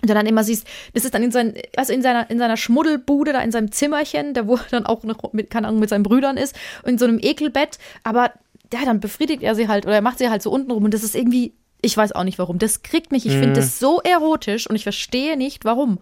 Und 0.00 0.08
dann 0.10 0.26
immer 0.26 0.44
siehst, 0.44 0.66
das 0.94 1.04
ist 1.04 1.14
dann 1.14 1.22
in, 1.22 1.32
sein, 1.32 1.54
also 1.76 1.92
in, 1.92 2.02
seiner, 2.02 2.30
in 2.30 2.38
seiner 2.38 2.56
Schmuddelbude, 2.56 3.32
da 3.32 3.40
in 3.40 3.50
seinem 3.50 3.72
Zimmerchen, 3.72 4.32
da 4.34 4.46
wo 4.46 4.54
er 4.54 4.64
dann 4.70 4.86
auch 4.86 5.02
noch 5.02 5.32
mit, 5.32 5.50
keine 5.50 5.66
Ahnung, 5.66 5.80
mit 5.80 5.88
seinen 5.90 6.04
Brüdern 6.04 6.36
ist, 6.36 6.54
in 6.86 6.98
so 6.98 7.04
einem 7.04 7.18
Ekelbett, 7.20 7.78
aber 8.04 8.30
ja, 8.72 8.80
dann 8.84 9.00
befriedigt 9.00 9.42
er 9.42 9.54
sie 9.54 9.66
halt 9.66 9.86
oder 9.86 9.96
er 9.96 10.02
macht 10.02 10.18
sie 10.18 10.28
halt 10.30 10.42
so 10.42 10.50
unten 10.50 10.70
rum 10.70 10.84
und 10.84 10.94
das 10.94 11.02
ist 11.02 11.16
irgendwie, 11.16 11.52
ich 11.80 11.96
weiß 11.96 12.12
auch 12.12 12.24
nicht 12.24 12.38
warum, 12.38 12.58
das 12.58 12.82
kriegt 12.82 13.12
mich, 13.12 13.24
ich 13.26 13.32
finde 13.32 13.54
das 13.54 13.78
so 13.78 14.00
erotisch 14.02 14.68
und 14.68 14.76
ich 14.76 14.82
verstehe 14.82 15.36
nicht, 15.36 15.64
warum. 15.64 15.98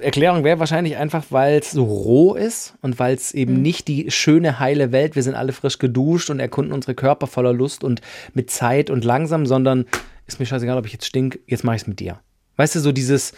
Erklärung 0.00 0.44
wäre 0.44 0.58
wahrscheinlich 0.58 0.96
einfach, 0.96 1.24
weil 1.30 1.58
es 1.58 1.70
so 1.70 1.84
roh 1.84 2.34
ist 2.34 2.74
und 2.82 2.98
weil 2.98 3.14
es 3.14 3.32
eben 3.32 3.54
Mhm. 3.54 3.62
nicht 3.62 3.88
die 3.88 4.10
schöne, 4.10 4.58
heile 4.58 4.92
Welt, 4.92 5.16
wir 5.16 5.22
sind 5.22 5.34
alle 5.34 5.52
frisch 5.52 5.78
geduscht 5.78 6.30
und 6.30 6.40
erkunden 6.40 6.72
unsere 6.72 6.94
Körper 6.94 7.26
voller 7.26 7.52
Lust 7.52 7.84
und 7.84 8.00
mit 8.34 8.50
Zeit 8.50 8.90
und 8.90 9.04
langsam, 9.04 9.46
sondern 9.46 9.86
ist 10.26 10.38
mir 10.38 10.46
scheißegal, 10.46 10.78
ob 10.78 10.86
ich 10.86 10.92
jetzt 10.92 11.06
stink, 11.06 11.40
jetzt 11.46 11.64
mache 11.64 11.76
ich 11.76 11.82
es 11.82 11.88
mit 11.88 12.00
dir. 12.00 12.20
Weißt 12.56 12.74
du, 12.74 12.80
so 12.80 12.92
dieses, 12.92 13.32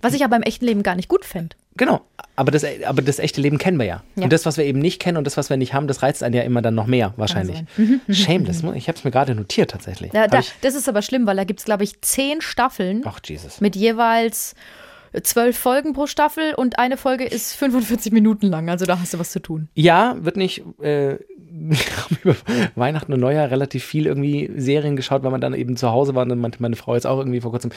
Was 0.00 0.14
ich 0.14 0.24
aber 0.24 0.36
im 0.36 0.42
echten 0.42 0.64
Leben 0.64 0.82
gar 0.82 0.94
nicht 0.94 1.08
gut 1.08 1.24
fände. 1.24 1.56
genau, 1.76 2.02
aber 2.36 2.50
das, 2.50 2.64
aber 2.86 3.02
das 3.02 3.18
echte 3.18 3.40
Leben 3.40 3.58
kennen 3.58 3.78
wir 3.78 3.86
ja. 3.86 4.02
Ja. 4.16 4.24
Und 4.24 4.32
das, 4.32 4.46
was 4.46 4.56
wir 4.56 4.64
eben 4.64 4.78
nicht 4.78 5.00
kennen 5.00 5.18
und 5.18 5.26
das, 5.26 5.36
was 5.36 5.50
wir 5.50 5.56
nicht 5.56 5.74
haben, 5.74 5.86
das 5.86 6.02
reizt 6.02 6.22
einen 6.22 6.34
ja 6.34 6.42
immer 6.42 6.62
dann 6.62 6.74
noch 6.74 6.86
mehr, 6.86 7.12
wahrscheinlich. 7.16 7.64
Shameless, 8.08 8.62
ich 8.74 8.88
habe 8.88 8.98
es 8.98 9.04
mir 9.04 9.10
gerade 9.10 9.34
notiert 9.34 9.70
tatsächlich. 9.70 10.12
Ja, 10.12 10.26
da, 10.26 10.40
das 10.60 10.74
ist 10.74 10.88
aber 10.88 11.02
schlimm, 11.02 11.26
weil 11.26 11.36
da 11.36 11.44
gibt 11.44 11.60
es, 11.60 11.66
glaube 11.66 11.84
ich, 11.84 12.00
zehn 12.00 12.40
Staffeln 12.40 13.02
ach, 13.04 13.20
Jesus. 13.24 13.60
mit 13.60 13.76
jeweils 13.76 14.54
zwölf 15.22 15.58
Folgen 15.58 15.92
pro 15.92 16.06
Staffel 16.06 16.54
und 16.54 16.78
eine 16.78 16.96
Folge 16.96 17.24
ist 17.24 17.52
45 17.54 18.12
Minuten 18.12 18.46
lang, 18.46 18.70
also 18.70 18.86
da 18.86 18.98
hast 18.98 19.12
du 19.12 19.18
was 19.18 19.30
zu 19.30 19.40
tun. 19.40 19.68
Ja, 19.74 20.16
wird 20.20 20.36
nicht. 20.36 20.64
Äh, 20.80 21.18
über 22.22 22.34
Weihnachten 22.76 23.12
und 23.12 23.20
Neujahr 23.20 23.50
relativ 23.50 23.84
viel 23.84 24.06
irgendwie 24.06 24.50
Serien 24.56 24.96
geschaut, 24.96 25.22
weil 25.22 25.30
man 25.30 25.40
dann 25.42 25.52
eben 25.52 25.76
zu 25.76 25.90
Hause 25.90 26.14
war 26.14 26.22
und 26.22 26.30
dann 26.30 26.38
meinte 26.38 26.62
meine 26.62 26.76
Frau 26.76 26.94
jetzt 26.94 27.06
auch 27.06 27.18
irgendwie 27.18 27.42
vor 27.42 27.50
kurzem. 27.50 27.72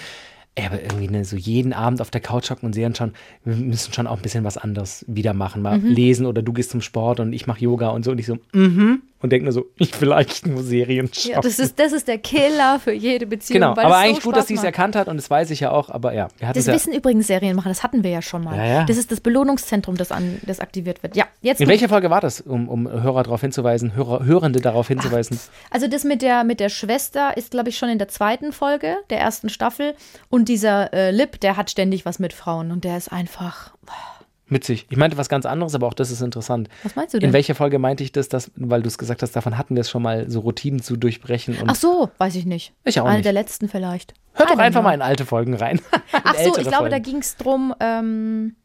Ey, 0.58 0.66
aber 0.68 0.82
irgendwie 0.82 1.10
ne, 1.10 1.26
so 1.26 1.36
jeden 1.36 1.74
Abend 1.74 2.00
auf 2.00 2.12
der 2.12 2.22
Couch 2.22 2.50
hocken 2.50 2.66
und 2.68 2.74
Serien 2.74 2.96
schauen, 2.96 3.12
wir 3.44 3.56
müssen 3.58 3.92
schon 3.94 4.08
auch 4.08 4.16
ein 4.16 4.22
bisschen 4.22 4.46
was 4.46 4.58
anderes 4.58 5.04
wieder 5.08 5.34
machen. 5.34 5.62
Mal 5.62 5.80
Mhm. 5.80 5.88
lesen 5.88 6.26
oder 6.26 6.42
du 6.42 6.54
gehst 6.54 6.70
zum 6.72 6.80
Sport 6.82 7.20
und 7.20 7.34
ich 7.34 7.46
mache 7.46 7.60
Yoga 7.60 7.90
und 7.90 8.06
so. 8.06 8.12
Und 8.12 8.20
ich 8.20 8.26
so, 8.26 8.38
mhm. 8.54 9.02
Und 9.22 9.32
denke 9.32 9.46
nur 9.46 9.54
so, 9.54 9.66
ich 9.78 10.00
will 10.02 10.14
eigentlich 10.14 10.46
nur 10.46 10.64
Serien 10.64 11.10
schauen. 11.14 11.34
Ja, 11.34 11.42
das 11.42 11.60
ist, 11.60 11.80
das 11.80 11.94
ist 11.94 12.08
der 12.08 12.18
Killer 12.18 12.80
für 12.80 12.94
jede 12.94 13.26
Beziehung. 13.26 13.62
genau, 13.62 13.72
aber 13.72 13.84
es 13.84 13.88
so 13.88 13.94
eigentlich 13.94 14.24
gut, 14.24 14.36
dass 14.36 14.48
sie 14.48 14.56
es 14.56 14.64
erkannt 14.64 14.96
hat 14.96 15.08
und 15.08 15.18
das 15.18 15.30
weiß 15.30 15.52
ich 15.52 15.62
ja 15.62 15.72
auch, 15.72 15.90
aber 15.90 16.14
ja. 16.14 16.28
Das 16.54 16.66
ja, 16.66 16.74
wissen 16.74 16.94
übrigens 16.94 17.28
Serienmacher, 17.28 17.70
das 17.70 17.84
hatten 17.84 18.04
wir 18.04 18.12
ja 18.12 18.22
schon 18.22 18.44
mal. 18.44 18.58
Ja, 18.58 18.66
ja. 18.66 18.84
Das 18.86 18.98
ist 18.98 19.12
das 19.12 19.22
Belohnungszentrum, 19.22 19.98
das, 19.98 20.12
an, 20.12 20.40
das 20.46 20.60
aktiviert 20.60 21.02
wird. 21.04 21.16
Ja, 21.16 21.26
jetzt. 21.42 21.62
in 21.62 21.68
welcher 21.68 21.90
Folge 21.90 22.10
war 22.10 22.22
das, 22.22 22.42
um, 22.42 22.70
um 22.70 22.90
Hörer 22.90 23.24
darauf 23.24 23.42
hinzuweisen, 23.42 23.96
Hörer, 23.96 24.26
Hörende 24.26 24.60
darauf 24.60 24.88
hinzuweisen? 24.88 25.40
Also 25.72 25.88
das 25.88 26.04
mit 26.04 26.22
der, 26.22 26.44
mit 26.44 26.60
der 26.60 26.70
Schwester 26.70 27.38
ist, 27.38 27.52
glaube 27.52 27.70
ich, 27.70 27.78
schon 27.78 27.90
in 27.90 27.98
der 27.98 28.08
zweiten 28.08 28.52
Folge 28.52 28.98
der 29.10 29.20
ersten 29.20 29.50
Staffel. 29.50 29.96
Und 30.30 30.50
dieser 30.50 30.94
äh, 30.94 31.12
Lip, 31.12 31.40
der 31.40 31.58
hat 31.58 31.72
ständig 31.72 32.06
was 32.06 32.20
mit 32.20 32.34
Frauen 32.34 32.72
und 32.72 32.84
der 32.84 32.98
ist 32.98 33.12
einfach. 33.12 33.74
Witzig. 34.48 34.86
Ich 34.92 34.98
meinte 34.98 35.18
was 35.18 35.28
ganz 35.28 35.46
anderes, 35.48 35.74
aber 35.74 35.88
auch 35.88 35.94
das 35.96 36.12
ist 36.12 36.22
interessant. 36.22 36.70
Was 36.84 36.96
meinst 36.96 37.14
du 37.16 37.20
denn? 37.20 37.30
In 37.30 37.34
welcher 37.34 37.56
Folge 37.56 37.80
meinte 37.80 38.04
ich 38.04 38.12
das, 38.12 38.30
dass, 38.30 38.52
weil 38.56 38.82
du 38.84 38.88
es 38.88 38.98
gesagt 39.00 39.24
hast, 39.24 39.36
davon 39.36 39.58
hatten 39.58 39.76
wir 39.76 39.82
es 39.82 39.90
schon 39.90 40.04
mal, 40.04 40.30
so 40.30 40.42
Routinen 40.42 40.82
zu 40.82 40.98
durchbrechen. 40.98 41.58
Und 41.60 41.70
Ach 41.70 41.76
so, 41.76 42.10
weiß 42.20 42.36
ich 42.36 42.46
nicht. 42.46 42.74
Ich 42.84 43.00
auch 43.00 43.06
Eine 43.06 43.16
nicht. 43.18 43.26
der 43.26 43.34
letzten 43.34 43.68
vielleicht. 43.70 44.14
Hört 44.34 44.52
doch 44.52 44.58
einfach 44.60 44.82
know. 44.82 44.90
mal 44.90 44.94
in 44.94 45.02
alte 45.02 45.26
Folgen 45.26 45.56
rein. 45.56 45.78
In 46.14 46.22
Ach 46.24 46.36
so, 46.36 46.58
ich 46.58 46.68
glaube, 46.68 46.90
da 46.90 46.98
Folgen. 46.98 47.04
ging 47.04 47.18
es 47.18 47.38
drum, 47.38 47.74
ähm, 47.80 48.56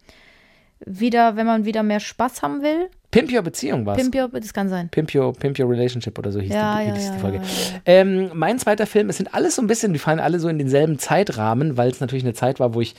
wieder, 0.85 1.37
wenn 1.37 1.47
man 1.47 1.65
wieder 1.65 1.83
mehr 1.83 2.01
Spaß 2.01 2.43
haben 2.43 2.63
will. 2.63 2.89
Pimp 3.11 3.33
Your 3.33 3.43
Beziehung 3.43 3.85
war 3.87 3.97
Pimp 3.97 4.15
Your, 4.15 4.29
das 4.29 4.53
kann 4.53 4.69
sein. 4.69 4.89
Pimp 4.91 5.15
Your, 5.15 5.33
Pimp 5.33 5.59
Your 5.59 5.69
Relationship 5.69 6.19
oder 6.19 6.31
so 6.31 6.41
hieß 6.41 6.53
Ja, 6.53 6.81
die, 6.81 6.89
ja, 6.89 6.95
hieß 6.95 7.05
ja, 7.07 7.13
die 7.15 7.19
Folge. 7.21 7.37
ja, 7.39 7.43
Ähm, 7.87 8.31
mein 8.35 8.59
zweiter 8.59 8.87
Film, 8.87 9.09
es 9.09 9.17
sind 9.17 9.35
alles 9.35 9.57
so 9.57 9.63
ein 9.63 9.67
bisschen, 9.67 9.93
die 9.93 9.99
fallen 9.99 10.21
alle 10.21 10.39
so 10.41 10.49
in 10.49 10.59
denselben 10.59 10.99
Zeitrahmen, 10.99 11.77
weil 11.77 11.91
es 11.91 12.01
natürlich 12.01 12.25
eine 12.25 12.35
Zeit 12.35 12.61
war, 12.61 12.75
wo 12.75 12.81
ich 12.81 12.95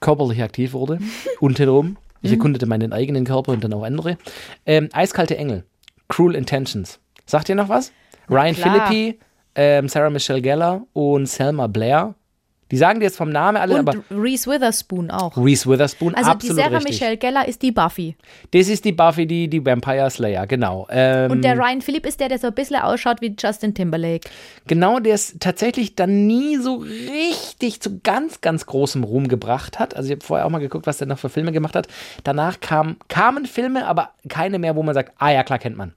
körperlich 0.00 0.42
aktiv 0.42 0.72
wurde. 0.72 0.98
Untenrum. 1.40 1.96
Ich 2.22 2.30
Mhm. 2.30 2.36
erkundete 2.36 2.66
meinen 2.66 2.92
eigenen 2.92 3.24
Körper 3.24 3.52
und 3.52 3.62
dann 3.64 3.72
auch 3.72 3.82
andere. 3.82 4.18
Ähm, 4.66 4.88
Eiskalte 4.92 5.36
Engel. 5.36 5.64
Cruel 6.08 6.34
Intentions. 6.34 7.00
Sagt 7.26 7.48
ihr 7.48 7.54
noch 7.54 7.68
was? 7.68 7.92
Ryan. 8.28 8.54
Philippi, 8.54 9.18
ähm, 9.54 9.88
Sarah 9.88 10.10
Michelle 10.10 10.40
Gellar 10.42 10.82
und 10.92 11.26
Selma 11.26 11.66
Blair. 11.66 12.14
Die 12.70 12.76
sagen 12.76 13.00
dir 13.00 13.06
jetzt 13.06 13.16
vom 13.16 13.30
Namen 13.30 13.56
alle, 13.56 13.80
Und 13.80 13.88
aber 13.88 13.98
Reese 14.10 14.50
Witherspoon 14.50 15.10
auch. 15.10 15.36
Reese 15.36 15.68
Witherspoon, 15.68 16.14
Also 16.14 16.30
die 16.30 16.34
absolut 16.34 16.56
Sarah 16.56 16.76
richtig. 16.76 17.00
Michelle 17.00 17.16
Gellar 17.16 17.48
ist 17.48 17.62
die 17.62 17.72
Buffy. 17.72 18.16
Das 18.52 18.68
ist 18.68 18.84
die 18.84 18.92
Buffy, 18.92 19.26
die, 19.26 19.48
die 19.48 19.64
Vampire 19.64 20.08
Slayer, 20.10 20.46
genau. 20.46 20.86
Ähm, 20.90 21.30
Und 21.30 21.42
der 21.42 21.58
Ryan 21.58 21.80
Philipp 21.82 22.06
ist 22.06 22.20
der, 22.20 22.28
der 22.28 22.38
so 22.38 22.46
ein 22.46 22.54
bisschen 22.54 22.76
ausschaut 22.76 23.20
wie 23.20 23.34
Justin 23.38 23.74
Timberlake. 23.74 24.28
Genau, 24.66 25.00
der 25.00 25.14
es 25.14 25.36
tatsächlich 25.40 25.96
dann 25.96 26.26
nie 26.26 26.56
so 26.56 26.76
richtig 26.76 27.80
zu 27.80 28.00
ganz, 28.00 28.40
ganz 28.40 28.66
großem 28.66 29.04
Ruhm 29.04 29.28
gebracht 29.28 29.78
hat. 29.78 29.96
Also 29.96 30.08
ich 30.08 30.12
habe 30.12 30.24
vorher 30.24 30.46
auch 30.46 30.50
mal 30.50 30.58
geguckt, 30.58 30.86
was 30.86 30.98
der 30.98 31.08
noch 31.08 31.18
für 31.18 31.28
Filme 31.28 31.52
gemacht 31.52 31.74
hat. 31.74 31.88
Danach 32.24 32.60
kam, 32.60 32.96
kamen 33.08 33.46
Filme, 33.46 33.86
aber 33.86 34.10
keine 34.28 34.58
mehr, 34.58 34.76
wo 34.76 34.82
man 34.82 34.94
sagt, 34.94 35.12
ah 35.18 35.30
ja, 35.30 35.42
klar, 35.42 35.58
kennt 35.58 35.76
man. 35.76 35.92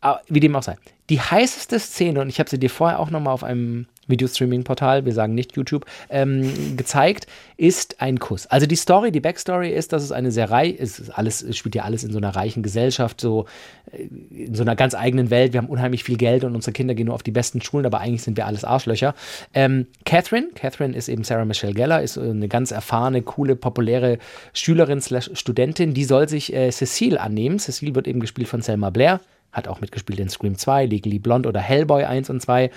Aber 0.00 0.22
wie 0.28 0.40
dem 0.40 0.56
auch 0.56 0.62
sei. 0.62 0.76
Die 1.10 1.20
heißeste 1.20 1.78
Szene, 1.78 2.20
und 2.20 2.28
ich 2.28 2.38
habe 2.38 2.48
sie 2.48 2.58
dir 2.58 2.70
vorher 2.70 3.00
auch 3.00 3.10
noch 3.10 3.20
mal 3.20 3.32
auf 3.32 3.44
einem 3.44 3.86
Videostreaming-Portal, 4.10 5.04
wir 5.04 5.12
sagen 5.12 5.34
nicht 5.34 5.56
YouTube, 5.56 5.86
ähm, 6.08 6.76
gezeigt, 6.76 7.26
ist 7.56 8.00
ein 8.00 8.18
Kuss. 8.18 8.46
Also 8.46 8.66
die 8.66 8.76
Story, 8.76 9.12
die 9.12 9.20
Backstory 9.20 9.70
ist, 9.70 9.92
dass 9.92 10.02
es 10.02 10.12
eine 10.12 10.30
sehr 10.30 10.50
reich, 10.50 10.76
es 10.78 10.98
ist 10.98 11.10
alles, 11.10 11.42
es 11.42 11.56
spielt 11.56 11.74
ja 11.74 11.82
alles 11.82 12.04
in 12.04 12.12
so 12.12 12.18
einer 12.18 12.34
reichen 12.34 12.62
Gesellschaft, 12.62 13.20
so 13.20 13.46
äh, 13.92 14.02
in 14.44 14.54
so 14.54 14.62
einer 14.62 14.76
ganz 14.76 14.94
eigenen 14.94 15.30
Welt. 15.30 15.52
Wir 15.52 15.58
haben 15.58 15.68
unheimlich 15.68 16.04
viel 16.04 16.16
Geld 16.16 16.44
und 16.44 16.54
unsere 16.54 16.72
Kinder 16.72 16.94
gehen 16.94 17.06
nur 17.06 17.14
auf 17.14 17.22
die 17.22 17.30
besten 17.30 17.60
Schulen, 17.60 17.86
aber 17.86 18.00
eigentlich 18.00 18.22
sind 18.22 18.36
wir 18.36 18.46
alles 18.46 18.64
Arschlöcher. 18.64 19.14
Ähm, 19.54 19.86
Catherine, 20.04 20.48
Catherine 20.54 20.96
ist 20.96 21.08
eben 21.08 21.24
Sarah 21.24 21.44
Michelle 21.44 21.74
Gellar, 21.74 22.02
ist 22.02 22.18
eine 22.18 22.48
ganz 22.48 22.70
erfahrene, 22.70 23.22
coole, 23.22 23.56
populäre 23.56 24.18
Schülerin 24.52 25.00
slash 25.00 25.30
Studentin, 25.34 25.94
die 25.94 26.04
soll 26.04 26.28
sich 26.28 26.52
äh, 26.52 26.70
Cecile 26.70 27.20
annehmen. 27.20 27.58
Cecile 27.58 27.94
wird 27.94 28.08
eben 28.08 28.20
gespielt 28.20 28.48
von 28.48 28.62
Selma 28.62 28.90
Blair 28.90 29.20
hat 29.52 29.68
auch 29.68 29.80
mitgespielt 29.80 30.20
in 30.20 30.28
Scream 30.28 30.56
2, 30.56 30.86
Legally 30.86 31.18
Blonde 31.18 31.48
oder 31.48 31.60
Hellboy 31.60 32.04
1 32.04 32.30
und 32.30 32.40
2. 32.40 32.70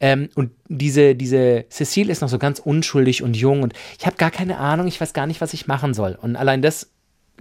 Ähm, 0.00 0.28
und 0.34 0.50
diese, 0.68 1.14
diese 1.14 1.66
Cecile 1.70 2.10
ist 2.10 2.22
noch 2.22 2.28
so 2.28 2.38
ganz 2.38 2.58
unschuldig 2.58 3.22
und 3.22 3.36
jung 3.36 3.62
und 3.62 3.74
ich 3.98 4.06
habe 4.06 4.16
gar 4.16 4.30
keine 4.30 4.58
Ahnung, 4.58 4.86
ich 4.86 5.00
weiß 5.00 5.12
gar 5.12 5.26
nicht, 5.26 5.40
was 5.40 5.54
ich 5.54 5.66
machen 5.66 5.94
soll. 5.94 6.18
Und 6.20 6.36
allein 6.36 6.62
das 6.62 6.90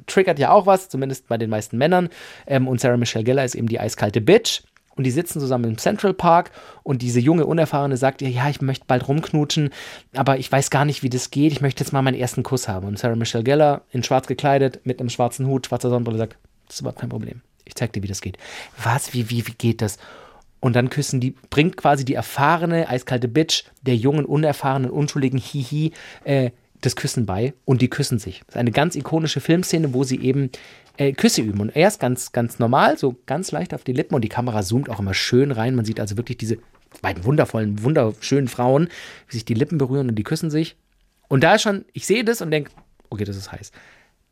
triggert 0.07 0.39
ja 0.39 0.51
auch 0.51 0.65
was, 0.65 0.89
zumindest 0.89 1.27
bei 1.27 1.37
den 1.37 1.49
meisten 1.49 1.77
Männern. 1.77 2.09
Ähm, 2.47 2.67
und 2.67 2.81
Sarah 2.81 2.97
Michelle 2.97 3.23
Gellar 3.23 3.45
ist 3.45 3.55
eben 3.55 3.67
die 3.67 3.79
eiskalte 3.79 4.21
Bitch. 4.21 4.61
Und 4.95 5.05
die 5.05 5.11
sitzen 5.11 5.39
zusammen 5.39 5.65
im 5.65 5.77
Central 5.79 6.13
Park 6.13 6.51
und 6.83 7.01
diese 7.01 7.19
junge 7.19 7.47
Unerfahrene 7.47 7.97
sagt 7.97 8.21
ihr, 8.21 8.29
ja, 8.29 8.47
ich 8.49 8.61
möchte 8.61 8.85
bald 8.85 9.07
rumknutschen, 9.07 9.71
aber 10.13 10.37
ich 10.37 10.51
weiß 10.51 10.69
gar 10.69 10.85
nicht, 10.85 11.01
wie 11.01 11.09
das 11.09 11.31
geht. 11.31 11.51
Ich 11.51 11.61
möchte 11.61 11.83
jetzt 11.83 11.93
mal 11.93 12.03
meinen 12.03 12.19
ersten 12.19 12.43
Kuss 12.43 12.67
haben. 12.67 12.85
Und 12.85 12.99
Sarah 12.99 13.15
Michelle 13.15 13.43
Gellar 13.43 13.81
in 13.89 14.03
schwarz 14.03 14.27
gekleidet, 14.27 14.81
mit 14.83 14.99
einem 14.99 15.09
schwarzen 15.09 15.47
Hut, 15.47 15.65
schwarzer 15.65 15.89
Sonnenbrille 15.89 16.19
sagt, 16.19 16.37
das 16.67 16.75
ist 16.75 16.81
überhaupt 16.81 16.99
kein 16.99 17.09
Problem. 17.09 17.41
Ich 17.65 17.75
zeig 17.75 17.93
dir, 17.93 18.03
wie 18.03 18.07
das 18.07 18.21
geht. 18.21 18.37
Was? 18.81 19.13
Wie, 19.13 19.29
wie, 19.29 19.47
wie 19.47 19.53
geht 19.53 19.81
das? 19.81 19.97
Und 20.59 20.75
dann 20.75 20.89
küssen 20.89 21.19
die, 21.19 21.35
bringt 21.49 21.75
quasi 21.75 22.05
die 22.05 22.13
erfahrene, 22.13 22.87
eiskalte 22.87 23.27
Bitch 23.27 23.65
der 23.81 23.97
jungen, 23.97 24.25
unerfahrenen, 24.25 24.89
unschuldigen 24.89 25.37
Hihi 25.37 25.91
äh, 26.23 26.51
das 26.79 26.95
Küssen 26.95 27.25
bei 27.25 27.53
und 27.65 27.81
die 27.81 27.89
küssen 27.89 28.19
sich. 28.19 28.43
Das 28.45 28.55
ist 28.55 28.59
eine 28.59 28.71
ganz 28.71 28.95
ikonische 28.95 29.41
Filmszene, 29.41 29.93
wo 29.93 30.03
sie 30.03 30.21
eben 30.21 30.51
äh, 30.97 31.13
Küsse 31.13 31.41
üben. 31.41 31.59
Und 31.59 31.75
erst 31.75 31.99
ganz, 31.99 32.31
ganz 32.31 32.59
normal, 32.59 32.97
so 32.97 33.15
ganz 33.25 33.51
leicht 33.51 33.73
auf 33.73 33.83
die 33.83 33.93
Lippen 33.93 34.15
und 34.15 34.21
die 34.21 34.29
Kamera 34.29 34.63
zoomt 34.63 34.89
auch 34.89 34.99
immer 34.99 35.13
schön 35.13 35.51
rein. 35.51 35.75
Man 35.75 35.85
sieht 35.85 35.99
also 35.99 36.17
wirklich 36.17 36.37
diese 36.37 36.57
beiden 37.01 37.25
wundervollen, 37.25 37.83
wunderschönen 37.83 38.47
Frauen, 38.47 38.89
wie 39.27 39.33
sich 39.33 39.45
die 39.45 39.55
Lippen 39.55 39.77
berühren 39.77 40.09
und 40.09 40.15
die 40.15 40.23
küssen 40.23 40.49
sich. 40.49 40.75
Und 41.27 41.43
da 41.43 41.55
ist 41.55 41.63
schon, 41.63 41.85
ich 41.93 42.05
sehe 42.05 42.23
das 42.23 42.41
und 42.41 42.51
denke, 42.51 42.71
okay, 43.09 43.23
das 43.23 43.35
ist 43.35 43.51
heiß. 43.51 43.71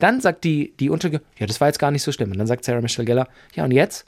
Dann 0.01 0.20
sagt 0.20 0.43
die, 0.43 0.74
die 0.79 0.89
Unschuldige, 0.89 1.24
ja, 1.38 1.46
das 1.46 1.62
war 1.62 1.67
jetzt 1.67 1.77
gar 1.77 1.91
nicht 1.91 2.01
so 2.01 2.12
schlimm. 2.12 2.31
Und 2.31 2.39
dann 2.39 2.48
sagt 2.48 2.65
Sarah 2.65 2.81
Michelle 2.81 3.05
Gellar, 3.05 3.27
ja, 3.53 3.63
und 3.63 3.72
jetzt 3.72 4.05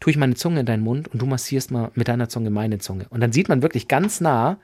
tue 0.00 0.10
ich 0.10 0.16
meine 0.16 0.34
Zunge 0.34 0.60
in 0.60 0.66
deinen 0.66 0.82
Mund 0.82 1.06
und 1.06 1.22
du 1.22 1.26
massierst 1.26 1.70
mal 1.70 1.92
mit 1.94 2.08
deiner 2.08 2.28
Zunge 2.28 2.50
meine 2.50 2.78
Zunge. 2.78 3.06
Und 3.10 3.20
dann 3.20 3.30
sieht 3.30 3.48
man 3.48 3.62
wirklich 3.62 3.86
ganz 3.86 4.20
nah, 4.20 4.58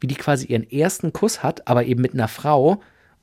wie 0.00 0.06
die 0.06 0.14
quasi 0.14 0.46
ihren 0.46 0.70
ersten 0.70 1.12
Kuss 1.12 1.42
hat, 1.42 1.68
aber 1.68 1.84
eben 1.84 2.00
mit 2.00 2.14
einer 2.14 2.28
Frau. 2.28 2.70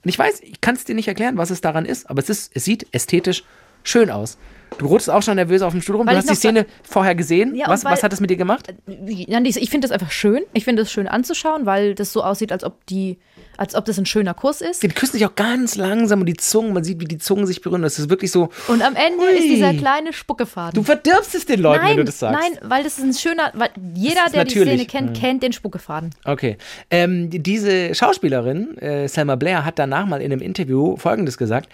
Und 0.03 0.10
ich 0.10 0.19
weiß, 0.19 0.41
ich 0.41 0.62
kann 0.62 0.75
es 0.75 0.84
dir 0.84 0.93
nicht 0.93 1.07
erklären, 1.07 1.38
was 1.38 1.50
es 1.50 1.62
daran 1.62 1.86
ist, 1.86 2.10
aber 2.10 2.22
es 2.22 2.29
ist, 2.29 2.51
es 2.53 2.63
sieht 2.63 2.86
ästhetisch 2.93 3.43
schön 3.84 4.10
aus. 4.10 4.38
Du 4.79 4.86
rutschst 4.86 5.10
auch 5.10 5.24
schon 5.24 5.36
nervös 5.38 5.62
auf 5.62 5.72
dem 5.72 5.81
Stuhl 5.81 5.96
rum. 5.96 6.05
Weil 6.05 6.15
du 6.15 6.19
hast 6.19 6.29
die 6.29 6.36
Szene 6.36 6.65
vorher 6.84 7.15
gesehen. 7.15 7.55
Ja, 7.55 7.67
was, 7.69 7.84
weil- 7.86 7.93
was 7.93 8.03
hat 8.03 8.12
das 8.12 8.19
mit 8.19 8.29
dir 8.29 8.36
gemacht? 8.38 8.67
Nee, 8.86 9.25
Ich 9.27 9.69
finde 9.72 9.88
das 9.88 9.91
einfach 9.93 10.12
schön. 10.12 10.43
Ich 10.53 10.65
finde 10.65 10.81
es 10.84 10.91
schön 10.91 11.07
anzuschauen, 11.07 11.65
weil 11.65 11.96
das 11.96 12.12
so 12.13 12.22
aussieht, 12.22 12.51
als 12.51 12.63
ob 12.65 12.86
die, 12.86 13.17
als 13.55 13.74
ob 13.75 13.86
das 13.86 13.98
ein 13.98 14.05
schöner 14.05 14.34
Kuss 14.34 14.60
ist. 14.62 14.84
Die 14.84 14.89
küssen 14.89 15.13
sich 15.13 15.25
auch 15.25 15.34
ganz 15.36 15.75
langsam 15.77 16.19
und 16.19 16.25
die 16.27 16.36
Zungen, 16.36 16.74
man 16.74 16.84
sieht, 16.84 17.00
wie 17.00 17.05
die 17.05 17.17
Zungen 17.17 17.48
sich 17.48 17.62
berühren. 17.62 17.81
Das 17.81 17.98
ist 17.98 18.10
wirklich 18.10 18.29
so, 18.29 18.50
Und 18.67 18.84
am 18.84 18.96
Ende 18.96 19.24
Ui. 19.24 19.31
ist 19.31 19.46
dieser 19.46 19.74
kleine 19.74 20.12
Spuckefaden. 20.13 20.75
du 20.75 20.84
verdirbst 20.84 21.34
es 21.34 21.46
den 21.46 21.62
Leuten, 21.62 21.81
nein, 21.84 21.89
wenn 21.91 21.98
du 21.98 22.03
das 22.03 22.19
sagst. 22.19 22.38
nein, 22.39 22.60
weil 22.69 22.84
das 22.84 22.98
ist 23.00 23.03
ein 23.05 23.13
schöner, 23.13 23.51
weil 23.55 23.69
jeder, 23.96 24.25
der 24.31 24.43
die 24.46 24.60
natürlich. 24.60 24.69
Szene 24.74 24.86
kennt, 24.86 25.17
kennt 25.17 25.43
den 25.43 25.53
Spuckefaden. 25.53 26.12
Okay. 26.25 26.57
Ähm, 26.91 27.29
die- 27.31 27.39
diese 27.41 27.96
Schauspielerin, 27.96 28.77
äh, 28.79 29.07
Selma 29.07 29.36
Blair, 29.38 29.63
hat 29.65 29.79
danach 29.79 30.05
mal 30.05 30.22
in 30.22 30.31
einem 30.31 30.41
Interview 30.41 30.98
Folgendes 30.98 31.38
gesagt. 31.38 31.69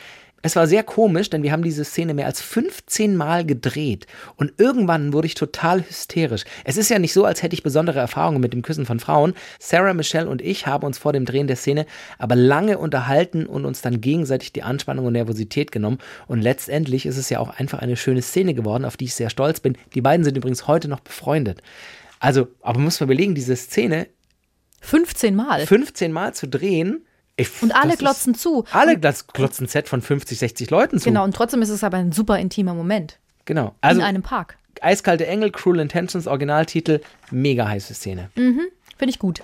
Es 0.45 0.57
war 0.57 0.67
sehr 0.67 0.83
komisch, 0.83 1.29
denn 1.29 1.41
wir 1.41 1.53
haben 1.53 1.63
diese 1.63 1.85
Szene 1.85 2.13
mehr 2.13 2.25
als 2.25 2.41
15 2.41 3.15
Mal 3.15 3.45
gedreht. 3.45 4.07
Und 4.35 4.51
irgendwann 4.57 5.13
wurde 5.13 5.25
ich 5.25 5.35
total 5.35 5.81
hysterisch. 5.81 6.43
Es 6.65 6.75
ist 6.75 6.89
ja 6.89 6.99
nicht 6.99 7.13
so, 7.13 7.23
als 7.23 7.41
hätte 7.41 7.53
ich 7.53 7.63
besondere 7.63 7.99
Erfahrungen 7.99 8.41
mit 8.41 8.51
dem 8.51 8.61
Küssen 8.61 8.85
von 8.85 8.99
Frauen. 8.99 9.35
Sarah, 9.57 9.93
Michelle 9.93 10.29
und 10.29 10.41
ich 10.41 10.67
haben 10.67 10.85
uns 10.85 10.97
vor 10.97 11.13
dem 11.13 11.23
Drehen 11.23 11.47
der 11.47 11.55
Szene 11.55 11.85
aber 12.17 12.35
lange 12.35 12.77
unterhalten 12.77 13.45
und 13.45 13.63
uns 13.63 13.81
dann 13.81 14.01
gegenseitig 14.01 14.51
die 14.51 14.63
Anspannung 14.63 15.05
und 15.05 15.13
Nervosität 15.13 15.71
genommen. 15.71 15.99
Und 16.27 16.41
letztendlich 16.41 17.05
ist 17.05 17.17
es 17.17 17.29
ja 17.29 17.39
auch 17.39 17.49
einfach 17.49 17.79
eine 17.79 17.95
schöne 17.95 18.21
Szene 18.21 18.53
geworden, 18.53 18.83
auf 18.83 18.97
die 18.97 19.05
ich 19.05 19.15
sehr 19.15 19.29
stolz 19.29 19.61
bin. 19.61 19.77
Die 19.95 20.01
beiden 20.01 20.25
sind 20.25 20.35
übrigens 20.35 20.67
heute 20.67 20.89
noch 20.89 20.99
befreundet. 20.99 21.61
Also, 22.19 22.49
aber 22.61 22.79
muss 22.79 22.99
man 22.99 23.07
überlegen, 23.07 23.33
diese 23.33 23.55
Szene 23.55 24.07
15 24.81 25.35
Mal. 25.35 25.65
15 25.65 26.11
Mal 26.11 26.33
zu 26.33 26.49
drehen. 26.49 27.05
Ich, 27.35 27.61
Und 27.63 27.73
alle 27.73 27.85
das 27.85 27.93
ist- 27.93 27.99
glotzen 27.99 28.35
zu. 28.35 28.63
Alle 28.71 28.97
das 28.97 29.27
glotzen 29.27 29.67
Set 29.67 29.89
von 29.89 30.01
50, 30.01 30.37
60 30.37 30.69
Leuten 30.69 30.99
zu. 30.99 31.05
Genau, 31.05 31.23
und 31.23 31.35
trotzdem 31.35 31.61
ist 31.61 31.69
es 31.69 31.83
aber 31.83 31.97
ein 31.97 32.11
super 32.11 32.37
intimer 32.39 32.73
Moment. 32.73 33.17
Genau. 33.45 33.73
Also, 33.81 34.01
in 34.01 34.05
einem 34.05 34.21
Park. 34.21 34.57
Eiskalte 34.81 35.25
Engel, 35.27 35.51
Cruel 35.51 35.79
Intentions, 35.79 36.27
Originaltitel, 36.27 36.99
mega 37.31 37.67
heiße 37.67 37.93
Szene. 37.93 38.29
Finde 38.35 38.69
ich 39.07 39.19
gut. 39.19 39.43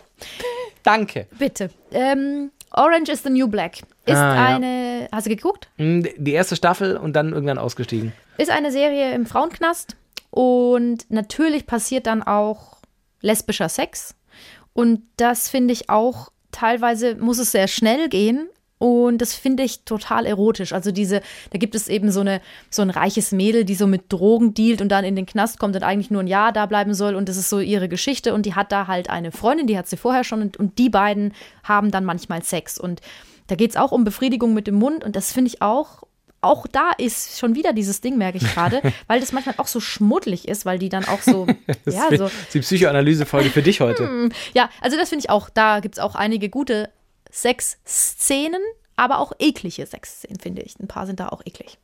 Danke. 0.84 1.27
Bitte. 1.38 1.69
Ähm, 1.91 2.51
Orange 2.72 3.10
is 3.12 3.24
the 3.24 3.29
New 3.29 3.48
Black. 3.48 3.77
Ist 4.05 4.15
Ah, 4.15 4.36
ja. 4.50 4.55
eine. 4.55 5.08
Hast 5.12 5.25
du 5.27 5.29
geguckt? 5.31 5.67
Hm, 5.77 6.08
Die 6.17 6.34
erste 6.34 6.55
Staffel 6.55 6.96
und 6.98 7.13
dann 7.13 7.34
irgendwann 7.34 7.58
ausgestiegen. 7.58 8.13
Ist 8.38 8.51
eine 8.51 8.72
Serie 8.72 9.13
im 9.13 9.25
Frauenknast. 9.25 9.96
Und 10.29 11.10
natürlich 11.10 11.65
passiert 11.65 12.05
dann 12.08 12.22
auch 12.24 12.77
lesbischer 13.22 13.69
Sex. 13.69 14.15
Und 14.74 15.01
das 15.17 15.50
finde 15.50 15.74
ich 15.74 15.89
auch, 15.89 16.31
teilweise 16.51 17.15
muss 17.15 17.39
es 17.39 17.51
sehr 17.51 17.68
schnell 17.68 18.10
gehen. 18.10 18.50
Und 18.79 19.18
das 19.18 19.34
finde 19.34 19.63
ich 19.63 19.84
total 19.84 20.25
erotisch. 20.25 20.72
Also 20.72 20.91
diese, 20.91 21.22
da 21.51 21.60
gibt 21.60 21.75
es 21.75 21.89
eben 21.89 22.12
so, 22.12 22.22
eine, 22.22 22.39
so 22.70 22.82
ein 22.82 22.89
reiches 22.89 23.34
Mädel, 23.34 23.65
die 23.65 23.75
so 23.75 23.88
mit 23.88 24.12
Drogen 24.12 24.53
dealt 24.53 24.82
und 24.82 24.88
dann 24.88 25.03
in 25.03 25.18
den 25.18 25.25
Knast 25.25 25.60
kommt 25.60 25.75
und 25.75 25.84
eigentlich 25.84 26.12
nur 26.12 26.24
ein 26.24 26.27
Jahr 26.27 26.53
da 26.53 26.65
bleiben 26.65 26.94
soll. 26.94 27.15
Und 27.15 27.27
das 27.27 27.36
ist 27.36 27.50
so 27.50 27.60
ihre 27.60 27.89
Geschichte. 27.89 28.34
Und 28.34 28.46
die 28.46 28.56
hat 28.56 28.72
da 28.72 28.88
halt 28.88 29.10
eine 29.10 29.34
Freundin, 29.34 29.68
die 29.68 29.77
hat 29.77 29.89
sie 29.89 29.98
vorher 29.98 30.24
schon. 30.24 30.41
Und, 30.41 30.56
und 30.56 30.77
die 30.77 30.89
beiden 30.89 31.34
haben 31.63 31.91
dann 31.91 32.06
manchmal 32.06 32.41
Sex. 32.41 32.79
Und 32.79 33.01
da 33.48 33.56
geht 33.56 33.72
es 33.72 33.75
auch 33.75 33.91
um 33.91 34.06
Befriedigung 34.06 34.53
mit 34.53 34.65
dem 34.65 34.75
Mund. 34.75 35.03
Und 35.03 35.18
das 35.18 35.34
finde 35.34 35.50
ich 35.50 35.62
auch 35.62 36.03
auch 36.41 36.67
da 36.67 36.91
ist 36.98 37.38
schon 37.38 37.55
wieder 37.55 37.74
dieses 37.74 38.01
Ding, 38.01 38.17
merke 38.17 38.38
ich 38.38 38.53
gerade, 38.53 38.81
weil 39.08 39.19
das 39.19 39.31
manchmal 39.31 39.55
auch 39.58 39.67
so 39.67 39.79
schmuddelig 39.79 40.48
ist, 40.48 40.65
weil 40.65 40.79
die 40.79 40.89
dann 40.89 41.05
auch 41.05 41.22
so, 41.22 41.48
Das 41.86 41.96
ja, 41.96 42.08
ist 42.08 42.19
so, 42.19 42.31
die 42.53 42.60
Psychoanalyse-Folge 42.60 43.50
für 43.50 43.62
dich 43.62 43.81
heute. 43.81 44.29
ja, 44.53 44.69
also 44.81 44.98
das 44.98 45.10
finde 45.10 45.25
ich 45.25 45.29
auch, 45.29 45.50
da 45.50 45.79
gibt 45.79 45.96
es 45.96 46.00
auch 46.00 46.15
einige 46.15 46.50
gute 46.50 46.89
Sexszenen, 47.31 48.62
aber 48.96 49.19
auch 49.19 49.34
eklige 49.39 49.86
Sexszenen, 49.86 50.39
finde 50.39 50.62
ich. 50.62 50.79
Ein 50.79 50.88
paar 50.88 51.05
sind 51.05 51.19
da 51.19 51.29
auch 51.29 51.41
eklig. 51.46 51.77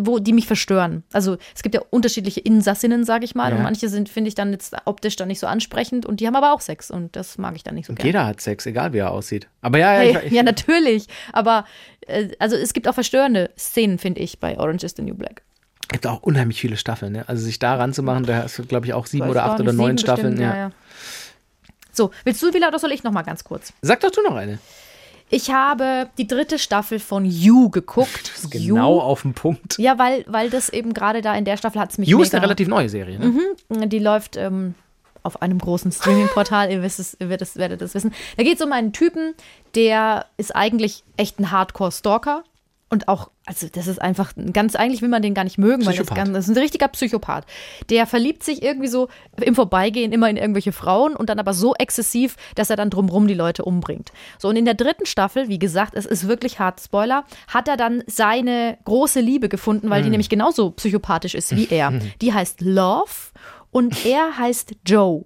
Wo 0.00 0.18
die 0.18 0.32
mich 0.32 0.46
verstören. 0.46 1.04
Also 1.12 1.36
es 1.54 1.62
gibt 1.62 1.74
ja 1.74 1.80
unterschiedliche 1.90 2.40
Insassinnen, 2.40 3.04
sage 3.04 3.24
ich 3.24 3.34
mal. 3.36 3.50
Ja. 3.50 3.56
Und 3.56 3.62
manche 3.62 3.88
sind, 3.88 4.08
finde 4.08 4.28
ich, 4.28 4.34
dann 4.34 4.50
jetzt 4.52 4.74
optisch 4.86 5.14
dann 5.14 5.28
nicht 5.28 5.38
so 5.38 5.46
ansprechend 5.46 6.04
und 6.04 6.18
die 6.18 6.26
haben 6.26 6.34
aber 6.34 6.52
auch 6.52 6.60
Sex 6.60 6.90
und 6.90 7.14
das 7.14 7.38
mag 7.38 7.54
ich 7.54 7.62
dann 7.62 7.76
nicht 7.76 7.86
so 7.86 7.92
Und 7.92 7.96
gerne. 7.96 8.08
jeder 8.08 8.26
hat 8.26 8.40
Sex, 8.40 8.66
egal 8.66 8.92
wie 8.92 8.98
er 8.98 9.12
aussieht. 9.12 9.48
Aber 9.62 9.78
ja, 9.78 9.94
ja, 9.94 9.98
Hey, 10.00 10.10
ich, 10.18 10.26
ich, 10.26 10.32
ja, 10.32 10.42
natürlich. 10.42 11.06
Aber 11.32 11.64
äh, 12.08 12.28
also 12.40 12.56
es 12.56 12.72
gibt 12.72 12.88
auch 12.88 12.94
verstörende 12.94 13.50
Szenen, 13.56 13.98
finde 13.98 14.20
ich, 14.20 14.40
bei 14.40 14.58
Orange 14.58 14.84
is 14.84 14.94
the 14.96 15.02
New 15.02 15.14
Black. 15.14 15.42
gibt 15.88 16.06
auch 16.06 16.22
unheimlich 16.22 16.60
viele 16.60 16.76
Staffeln. 16.76 17.12
Ne? 17.12 17.28
Also 17.28 17.44
sich 17.44 17.58
da 17.60 17.76
ranzumachen, 17.76 18.24
da 18.24 18.42
hast 18.42 18.58
du, 18.58 18.64
glaube 18.64 18.86
ich, 18.86 18.94
auch 18.94 19.06
sieben 19.06 19.28
oder 19.28 19.44
acht 19.44 19.60
oder 19.60 19.72
neun 19.72 19.96
Staffeln. 19.96 20.34
bestimmt, 20.34 20.54
ja. 20.54 20.70
So, 21.92 22.10
willst 22.24 22.42
du 22.42 22.52
wieder 22.52 22.68
oder 22.68 22.78
soll 22.78 22.92
ich 22.92 23.02
noch 23.02 23.12
mal 23.12 23.22
ganz 23.22 23.44
kurz? 23.44 23.72
Sag 23.82 24.00
doch 24.00 24.10
du 24.10 24.22
noch 24.22 24.36
eine. 24.36 24.58
Ich 25.30 25.50
habe 25.50 26.08
die 26.16 26.26
dritte 26.26 26.58
Staffel 26.58 26.98
von 26.98 27.24
You 27.24 27.70
geguckt. 27.70 28.32
Genau 28.50 29.00
auf 29.00 29.22
den 29.22 29.34
Punkt. 29.34 29.78
Ja, 29.78 29.98
weil, 29.98 30.24
weil 30.26 30.50
das 30.50 30.68
eben 30.70 30.94
gerade 30.94 31.20
da 31.20 31.34
in 31.34 31.44
der 31.44 31.56
Staffel 31.56 31.80
hat 31.80 31.90
es 31.90 31.98
mich 31.98 32.08
You 32.08 32.22
ist 32.22 32.34
eine 32.34 32.42
relativ 32.42 32.68
neue 32.68 32.88
Serie. 32.88 33.18
Ne? 33.18 33.88
Die 33.88 33.98
läuft 33.98 34.36
ähm, 34.36 34.74
auf 35.22 35.42
einem 35.42 35.58
großen 35.58 35.92
Streaming-Portal, 35.92 36.70
ihr, 36.70 36.82
wisst 36.82 36.98
es, 37.00 37.16
ihr 37.20 37.28
werdet, 37.28 37.54
werdet 37.56 37.82
es 37.82 37.94
wissen. 37.94 38.14
Da 38.36 38.42
geht 38.42 38.58
es 38.58 38.64
um 38.64 38.72
einen 38.72 38.92
Typen, 38.92 39.34
der 39.74 40.26
ist 40.38 40.56
eigentlich 40.56 41.04
echt 41.16 41.38
ein 41.38 41.50
Hardcore-Stalker. 41.50 42.44
Und 42.90 43.06
auch, 43.06 43.30
also 43.44 43.66
das 43.70 43.86
ist 43.86 44.00
einfach 44.00 44.34
ein 44.36 44.54
ganz, 44.54 44.74
eigentlich 44.74 45.02
will 45.02 45.10
man 45.10 45.20
den 45.20 45.34
gar 45.34 45.44
nicht 45.44 45.58
mögen, 45.58 45.84
weil 45.84 45.94
das, 45.94 46.06
ganz, 46.06 46.32
das 46.32 46.48
ist 46.48 46.56
ein 46.56 46.60
richtiger 46.60 46.88
Psychopath. 46.88 47.44
Der 47.90 48.06
verliebt 48.06 48.42
sich 48.42 48.62
irgendwie 48.62 48.88
so 48.88 49.08
im 49.42 49.54
Vorbeigehen 49.54 50.10
immer 50.10 50.30
in 50.30 50.38
irgendwelche 50.38 50.72
Frauen 50.72 51.14
und 51.14 51.28
dann 51.28 51.38
aber 51.38 51.52
so 51.52 51.74
exzessiv, 51.74 52.36
dass 52.54 52.70
er 52.70 52.76
dann 52.76 52.88
drumrum 52.88 53.28
die 53.28 53.34
Leute 53.34 53.64
umbringt. 53.64 54.10
So, 54.38 54.48
und 54.48 54.56
in 54.56 54.64
der 54.64 54.72
dritten 54.74 55.04
Staffel, 55.04 55.48
wie 55.48 55.58
gesagt, 55.58 55.94
es 55.94 56.06
ist 56.06 56.28
wirklich 56.28 56.60
hart, 56.60 56.80
Spoiler, 56.80 57.24
hat 57.48 57.68
er 57.68 57.76
dann 57.76 58.02
seine 58.06 58.78
große 58.84 59.20
Liebe 59.20 59.50
gefunden, 59.50 59.90
weil 59.90 60.02
die 60.02 60.10
nämlich 60.10 60.30
genauso 60.30 60.70
psychopathisch 60.70 61.34
ist 61.34 61.54
wie 61.54 61.68
er. 61.70 61.92
Die 62.22 62.32
heißt 62.32 62.62
Love 62.62 63.10
und 63.70 64.06
er 64.06 64.38
heißt 64.38 64.76
Joe. 64.86 65.24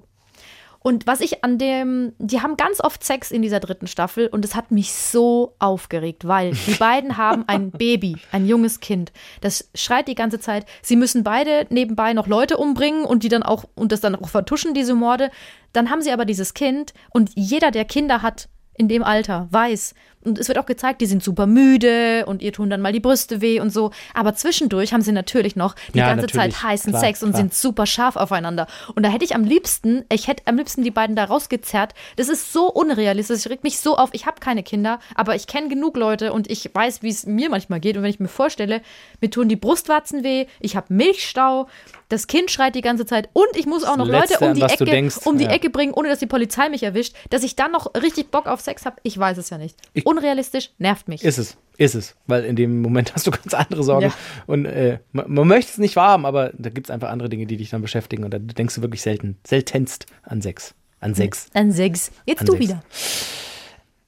Und 0.83 1.07
was 1.07 1.21
ich 1.21 1.45
an 1.45 1.59
dem, 1.59 2.13
die 2.19 2.41
haben 2.41 2.57
ganz 2.57 2.81
oft 2.81 3.05
Sex 3.05 3.31
in 3.31 3.43
dieser 3.43 3.61
dritten 3.61 3.87
Staffel 3.87 4.27
und 4.27 4.45
es 4.45 4.57
hat 4.57 4.73
mich 4.73 4.93
so 4.93 5.55
aufgeregt, 5.61 6.27
weil 6.27 6.53
die 6.67 6.75
beiden 6.75 7.17
haben 7.17 7.45
ein 7.47 7.71
Baby, 7.73 8.17
ein 8.33 8.47
junges 8.47 8.81
Kind. 8.81 9.13
Das 9.41 9.71
schreit 9.75 10.09
die 10.09 10.17
ganze 10.17 10.41
Zeit. 10.41 10.67
Sie 10.83 10.97
müssen 10.97 11.23
beide 11.23 11.67
nebenbei 11.71 12.15
noch 12.15 12.27
Leute 12.27 12.57
umbringen 12.57 13.05
und 13.05 13.23
die 13.23 13.29
dann 13.29 13.45
auch 13.45 13.65
und 13.75 13.93
das 13.93 14.01
dann 14.01 14.17
auch 14.17 14.29
vertuschen 14.29 14.75
diese 14.75 14.95
Morde. 14.95 15.31
Dann 15.73 15.89
haben 15.89 16.03
sie 16.03 16.11
aber 16.11 16.25
dieses 16.25 16.53
Kind 16.53 16.95
und 17.11 17.31
jeder, 17.35 17.71
der 17.71 17.85
Kinder 17.85 18.23
hat 18.23 18.49
in 18.75 18.89
dem 18.89 19.05
Alter, 19.05 19.47
weiß. 19.51 19.95
Und 20.25 20.39
es 20.39 20.49
wird 20.49 20.59
auch 20.59 20.67
gezeigt, 20.67 21.01
die 21.01 21.07
sind 21.07 21.23
super 21.23 21.47
müde 21.47 22.25
und 22.27 22.43
ihr 22.43 22.53
tun 22.53 22.71
dann 22.71 22.81
mal 22.81 22.93
die 22.93 23.01
Brüste 23.01 23.41
weh 23.41 23.61
und 23.61 23.71
so. 23.71 23.91
Aber 24.15 24.35
zwischendurch 24.35 24.93
haben 24.93 25.03
sie 25.03 25.13
natürlich 25.13 25.57
noch 25.57 25.75
die 25.95 25.99
Ja, 25.99 26.15
ganze. 26.15 26.27
Zeit 26.29 26.63
heißen 26.63 26.93
Klar, 26.93 27.03
Sex 27.03 27.23
und 27.23 27.31
klar. 27.31 27.41
sind 27.43 27.55
super 27.55 27.87
scharf 27.87 28.17
aufeinander. 28.17 28.67
Und 28.95 29.05
da 29.05 29.09
hätte 29.11 29.25
ich 29.25 29.35
am 29.35 29.45
liebsten, 29.45 30.05
ich 30.13 30.29
hätte 30.29 30.45
am 30.47 30.57
liebsten 30.57 30.83
die 30.85 30.91
beiden 30.91 31.17
da 31.17 31.25
rausgezerrt. 31.25 31.95
Das 32.17 32.29
ist 32.29 32.53
so 32.53 32.71
unrealistisch, 32.71 33.43
das 33.43 33.51
regt 33.51 33.65
mich 33.65 33.79
so 33.79 33.97
auf. 33.97 34.11
Ich 34.13 34.27
habe 34.27 34.41
keine 34.41 34.63
Kinder, 34.63 35.01
aber 35.15 35.35
ich 35.35 35.47
kenne 35.47 35.69
genug 35.69 35.97
Leute 35.97 36.33
und 36.33 36.51
ich 36.51 36.71
weiß, 36.73 37.03
wie 37.03 37.09
es 37.11 37.27
mir 37.27 37.51
manchmal 37.51 37.81
geht. 37.81 37.97
Und 37.97 38.03
wenn 38.03 38.11
ich 38.11 38.21
mir 38.21 38.29
vorstelle, 38.29 38.81
mir 39.21 39.31
tun 39.31 39.49
die 39.49 39.57
Brustwarzen 39.57 40.23
weh, 40.25 40.47
ich 40.61 40.77
habe 40.77 40.87
Milchstau, 40.95 41.69
das 42.13 42.27
Kind 42.27 42.51
schreit 42.51 42.75
die 42.75 42.83
ganze 42.83 43.07
Zeit 43.07 43.31
und 43.33 43.49
ich 43.55 43.67
muss 43.67 43.85
auch 43.85 43.97
noch 43.97 44.07
Letzte, 44.07 44.35
Leute 44.35 44.45
um 44.45 44.51
an 44.51 44.55
die, 44.57 44.63
Ecke, 44.63 44.85
denkst, 44.85 45.19
um 45.25 45.39
die 45.39 45.45
ja. 45.45 45.51
Ecke 45.51 45.71
bringen, 45.71 45.95
ohne 45.95 46.09
dass 46.11 46.19
die 46.19 46.27
Polizei 46.27 46.69
mich 46.69 46.83
erwischt, 46.83 47.17
dass 47.31 47.43
ich 47.43 47.57
dann 47.57 47.73
noch 47.73 47.95
richtig 47.95 48.31
Bock 48.31 48.47
auf 48.47 48.61
Sex 48.61 48.85
habe. 48.85 48.97
Ich 49.03 49.17
weiß 49.17 49.39
es 49.39 49.49
ja 49.51 49.57
nicht. 49.57 49.77
Ich- 49.95 50.05
Unrealistisch, 50.05 50.71
nervt 50.79 51.09
mich. 51.09 51.25
Ist 51.25 51.39
es, 51.39 51.57
ist 51.79 51.95
es. 51.95 52.15
Weil 52.27 52.45
in 52.45 52.55
dem 52.55 52.83
Moment 52.83 53.15
hast 53.15 53.27
du 53.27 53.31
ganz 53.31 53.55
andere 53.55 53.83
Sorgen. 53.83 54.07
Ja. 54.07 54.15
Und 54.47 54.67
äh, 54.67 54.99
man, 55.13 55.33
man 55.33 55.49
möchte 55.49 55.73
es 55.73 55.79
nicht 55.79 55.97
wahrhaben, 55.97 56.27
aber 56.27 56.53
da 56.57 56.69
gibt 56.69 56.89
es 56.89 56.91
einfach 56.91 57.09
andere 57.09 57.31
Dinge, 57.31 57.47
die 57.47 57.57
dich 57.57 57.71
dann 57.71 57.81
beschäftigen. 57.81 58.25
Und 58.25 58.35
da 58.35 58.39
denkst 58.39 58.75
du 58.75 58.83
wirklich 58.83 59.01
selten, 59.01 59.39
seltenst 59.47 60.07
an 60.23 60.43
Sex. 60.43 60.75
An 61.01 61.15
Sex. 61.15 61.49
Dann 61.55 61.73
Sex. 61.73 62.13
Jetzt 62.27 62.41
An 62.41 62.47
du 62.47 62.53
Sex. 62.53 62.63
wieder. 62.63 62.83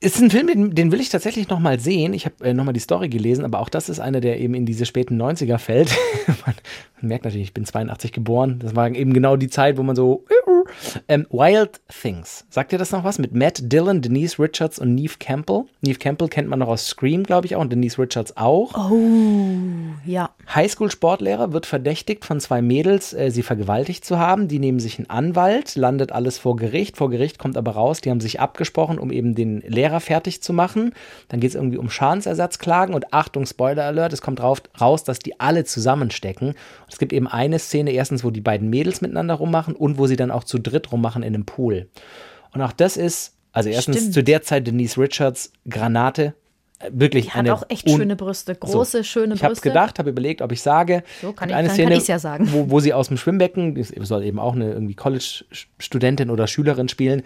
Ist 0.04 0.20
ein 0.20 0.30
Film, 0.30 0.48
den, 0.48 0.74
den 0.74 0.92
will 0.92 1.00
ich 1.00 1.08
tatsächlich 1.08 1.48
noch 1.48 1.60
mal 1.60 1.80
sehen. 1.80 2.12
Ich 2.12 2.26
habe 2.26 2.44
äh, 2.44 2.52
noch 2.52 2.64
mal 2.64 2.74
die 2.74 2.80
Story 2.80 3.08
gelesen, 3.08 3.42
aber 3.42 3.60
auch 3.60 3.70
das 3.70 3.88
ist 3.88 4.00
einer, 4.00 4.20
der 4.20 4.38
eben 4.38 4.52
in 4.52 4.66
diese 4.66 4.84
späten 4.84 5.20
90er 5.20 5.56
fällt. 5.56 5.96
man 6.44 6.54
merkt 7.04 7.24
natürlich, 7.24 7.48
ich 7.48 7.54
bin 7.54 7.64
82 7.64 8.12
geboren. 8.12 8.58
Das 8.60 8.74
war 8.74 8.88
eben 8.90 9.12
genau 9.12 9.36
die 9.36 9.48
Zeit, 9.48 9.76
wo 9.76 9.82
man 9.82 9.96
so 9.96 10.24
ähm, 11.08 11.26
Wild 11.30 11.80
Things. 11.88 12.44
Sagt 12.50 12.72
ihr 12.72 12.78
das 12.78 12.92
noch 12.92 13.04
was? 13.04 13.18
Mit 13.18 13.34
Matt 13.34 13.60
Dillon, 13.72 14.02
Denise 14.02 14.38
Richards 14.38 14.78
und 14.78 14.94
Neve 14.94 15.14
Campbell. 15.18 15.64
Neve 15.80 15.98
Campbell 15.98 16.28
kennt 16.28 16.48
man 16.48 16.58
noch 16.58 16.68
aus 16.68 16.86
Scream, 16.86 17.24
glaube 17.24 17.46
ich 17.46 17.56
auch, 17.56 17.60
und 17.60 17.72
Denise 17.72 17.98
Richards 17.98 18.36
auch. 18.36 18.90
Ja. 20.04 20.30
Highschool-Sportlehrer 20.54 21.52
wird 21.52 21.66
verdächtigt 21.66 22.24
von 22.24 22.40
zwei 22.40 22.62
Mädels, 22.62 23.12
äh, 23.14 23.30
sie 23.30 23.42
vergewaltigt 23.42 24.04
zu 24.04 24.18
haben. 24.18 24.48
Die 24.48 24.58
nehmen 24.58 24.80
sich 24.80 24.98
einen 24.98 25.10
Anwalt, 25.10 25.76
landet 25.76 26.12
alles 26.12 26.38
vor 26.38 26.56
Gericht. 26.56 26.96
Vor 26.96 27.10
Gericht 27.10 27.38
kommt 27.38 27.56
aber 27.56 27.72
raus, 27.72 28.00
die 28.00 28.10
haben 28.10 28.20
sich 28.20 28.40
abgesprochen, 28.40 28.98
um 28.98 29.10
eben 29.10 29.34
den 29.34 29.60
Lehrer 29.60 30.00
fertig 30.00 30.42
zu 30.42 30.52
machen. 30.52 30.92
Dann 31.28 31.40
geht 31.40 31.50
es 31.50 31.54
irgendwie 31.54 31.78
um 31.78 31.90
Schadensersatzklagen 31.90 32.94
und 32.94 33.12
Achtung, 33.12 33.46
Spoiler 33.46 33.84
Alert, 33.84 34.12
es 34.12 34.22
kommt 34.22 34.40
raus, 34.42 35.04
dass 35.04 35.18
die 35.18 35.40
alle 35.40 35.64
zusammenstecken. 35.64 36.54
Es 36.94 36.98
gibt 37.00 37.12
eben 37.12 37.26
eine 37.26 37.58
Szene, 37.58 37.90
erstens, 37.90 38.22
wo 38.22 38.30
die 38.30 38.40
beiden 38.40 38.70
Mädels 38.70 39.00
miteinander 39.00 39.34
rummachen 39.34 39.74
und 39.74 39.98
wo 39.98 40.06
sie 40.06 40.14
dann 40.14 40.30
auch 40.30 40.44
zu 40.44 40.60
dritt 40.60 40.92
rummachen 40.92 41.24
in 41.24 41.34
einem 41.34 41.44
Pool. 41.44 41.88
Und 42.52 42.62
auch 42.62 42.70
das 42.70 42.96
ist, 42.96 43.34
also 43.50 43.68
erstens 43.68 43.96
Stimmt. 43.96 44.14
zu 44.14 44.22
der 44.22 44.42
Zeit 44.42 44.64
Denise 44.68 44.96
Richards, 44.96 45.52
Granate, 45.68 46.34
Äh, 46.78 46.90
Wirklich 46.92 47.24
Die 47.26 47.30
hat 47.30 47.38
eine 47.40 47.54
auch 47.54 47.64
echt 47.68 47.88
schöne 47.90 48.14
Brüste. 48.16 48.54
Große, 48.54 49.02
schöne 49.04 49.34
Ich 49.34 49.42
habe 49.42 49.54
Brüste. 49.54 49.68
gedacht, 49.70 49.98
habe 49.98 50.10
überlegt, 50.10 50.40
ob 50.42 50.50
ich 50.52 50.60
sage. 50.62 51.02
So, 51.20 51.32
kann 51.32 51.48
ich- 51.48 51.54
eine 51.56 51.66
kann 51.68 51.74
Szene, 51.76 51.96
ich's 51.96 52.06
ja 52.08 52.18
sagen. 52.20 52.48
Wo, 52.52 52.68
wo 52.70 52.78
sie 52.80 52.92
aus 52.92 53.08
dem 53.08 53.16
Schwimmbecken, 53.16 53.74
das 53.74 53.92
soll 54.08 54.22
eben 54.24 54.38
auch 54.40 54.54
eine 54.54 54.72
irgendwie 54.72 54.94
College-Studentin 54.94 56.30
oder 56.30 56.46
Schülerin 56.46 56.88
spielen, 56.88 57.22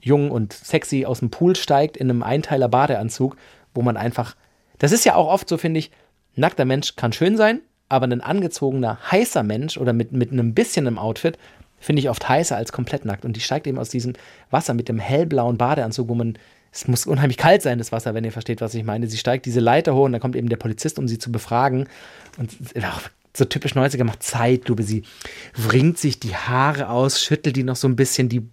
jung 0.00 0.30
und 0.30 0.52
sexy 0.52 1.04
aus 1.04 1.20
dem 1.20 1.30
Pool 1.30 1.56
steigt 1.56 1.96
in 1.96 2.10
einem 2.10 2.22
Einteiler 2.22 2.68
Badeanzug, 2.68 3.36
wo 3.74 3.82
man 3.82 3.96
einfach, 3.96 4.36
das 4.78 4.92
ist 4.92 5.04
ja 5.04 5.14
auch 5.14 5.28
oft 5.28 5.48
so, 5.48 5.58
finde 5.58 5.78
ich, 5.80 5.90
nackter 6.34 6.64
Mensch 6.64 6.96
kann 6.96 7.12
schön 7.12 7.36
sein, 7.36 7.60
aber 7.92 8.06
ein 8.06 8.22
angezogener, 8.22 8.98
heißer 9.10 9.42
Mensch 9.42 9.76
oder 9.76 9.92
mit, 9.92 10.12
mit 10.12 10.32
einem 10.32 10.54
bisschen 10.54 10.86
im 10.86 10.98
Outfit, 10.98 11.38
finde 11.78 12.00
ich 12.00 12.08
oft 12.08 12.26
heißer 12.26 12.56
als 12.56 12.72
komplett 12.72 13.04
nackt. 13.04 13.26
Und 13.26 13.36
die 13.36 13.40
steigt 13.40 13.66
eben 13.66 13.78
aus 13.78 13.90
diesem 13.90 14.14
Wasser 14.50 14.72
mit 14.72 14.88
dem 14.88 14.98
hellblauen 14.98 15.58
Badeanzug, 15.58 16.08
wo 16.08 16.14
man, 16.14 16.38
es 16.72 16.88
muss 16.88 17.04
unheimlich 17.04 17.36
kalt 17.36 17.60
sein, 17.60 17.76
das 17.76 17.92
Wasser, 17.92 18.14
wenn 18.14 18.24
ihr 18.24 18.32
versteht, 18.32 18.62
was 18.62 18.74
ich 18.74 18.82
meine. 18.82 19.08
Sie 19.08 19.18
steigt 19.18 19.44
diese 19.44 19.60
Leiter 19.60 19.94
hoch 19.94 20.06
und 20.06 20.12
dann 20.12 20.22
kommt 20.22 20.36
eben 20.36 20.48
der 20.48 20.56
Polizist, 20.56 20.98
um 20.98 21.06
sie 21.06 21.18
zu 21.18 21.30
befragen. 21.30 21.86
Und 22.38 22.56
auch 22.82 23.02
so 23.36 23.44
typisch 23.44 23.74
90er 23.74 24.04
macht 24.04 24.22
Zeitlupe. 24.22 24.84
Sie 24.84 25.02
wringt 25.54 25.98
sich 25.98 26.18
die 26.18 26.34
Haare 26.34 26.88
aus, 26.88 27.20
schüttelt 27.20 27.56
die 27.56 27.62
noch 27.62 27.76
so 27.76 27.88
ein 27.88 27.96
bisschen, 27.96 28.30
die 28.30 28.48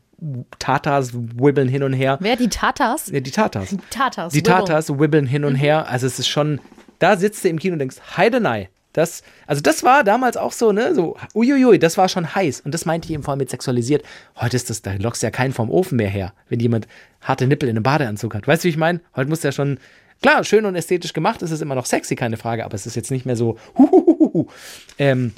Tatas 0.57 1.13
wibbeln 1.13 1.69
hin 1.69 1.83
und 1.83 1.93
her. 1.93 2.17
Wer 2.19 2.35
die 2.35 2.49
Tatas? 2.49 3.09
Ja, 3.09 3.21
die 3.21 3.31
Tatas. 3.31 3.73
Tatas. 3.89 4.33
Die. 4.33 4.43
Tatas 4.43 4.89
wibbeln 4.99 5.27
hin 5.27 5.45
und 5.45 5.55
her. 5.55 5.87
Also 5.87 6.07
es 6.07 6.19
ist 6.19 6.27
schon, 6.27 6.59
da 6.99 7.15
sitzt 7.15 7.45
du 7.45 7.47
im 7.47 7.57
Kino 7.57 7.73
und 7.73 7.79
denkst, 7.79 7.95
Heidenei. 8.17 8.69
Das, 8.99 9.23
also 9.47 9.61
das 9.61 9.83
war 9.83 10.03
damals 10.03 10.35
auch 10.35 10.51
so, 10.51 10.73
ne, 10.73 10.93
so, 10.93 11.15
uiuiui, 11.33 11.79
das 11.79 11.97
war 11.97 12.09
schon 12.09 12.35
heiß. 12.35 12.61
Und 12.61 12.73
das 12.73 12.85
meinte 12.85 13.07
ich 13.07 13.13
eben 13.13 13.23
vor 13.23 13.31
allem 13.31 13.39
mit 13.39 13.49
sexualisiert. 13.49 14.03
Heute 14.35 14.57
ist 14.57 14.69
das, 14.69 14.81
da 14.81 14.93
lockst 14.93 15.23
du 15.23 15.27
ja 15.27 15.31
keinen 15.31 15.53
vom 15.53 15.71
Ofen 15.71 15.95
mehr 15.95 16.09
her, 16.09 16.33
wenn 16.49 16.59
jemand 16.59 16.85
harte 17.21 17.47
Nippel 17.47 17.69
in 17.69 17.77
einem 17.77 17.83
Badeanzug 17.83 18.35
hat. 18.35 18.45
Weißt 18.45 18.63
du, 18.63 18.65
wie 18.65 18.71
ich 18.71 18.77
meine? 18.77 18.99
Heute 19.15 19.29
muss 19.29 19.39
der 19.39 19.53
schon, 19.53 19.79
klar, 20.21 20.43
schön 20.43 20.65
und 20.65 20.75
ästhetisch 20.75 21.13
gemacht, 21.13 21.41
ist 21.41 21.51
es 21.51 21.61
immer 21.61 21.75
noch 21.75 21.85
sexy, 21.85 22.15
keine 22.15 22.35
Frage, 22.35 22.65
aber 22.65 22.75
es 22.75 22.85
ist 22.85 22.95
jetzt 22.95 23.09
nicht 23.09 23.25
mehr 23.25 23.37
so, 23.37 23.57
huhuhuhu. 23.77 24.47
Ähm, 24.97 25.31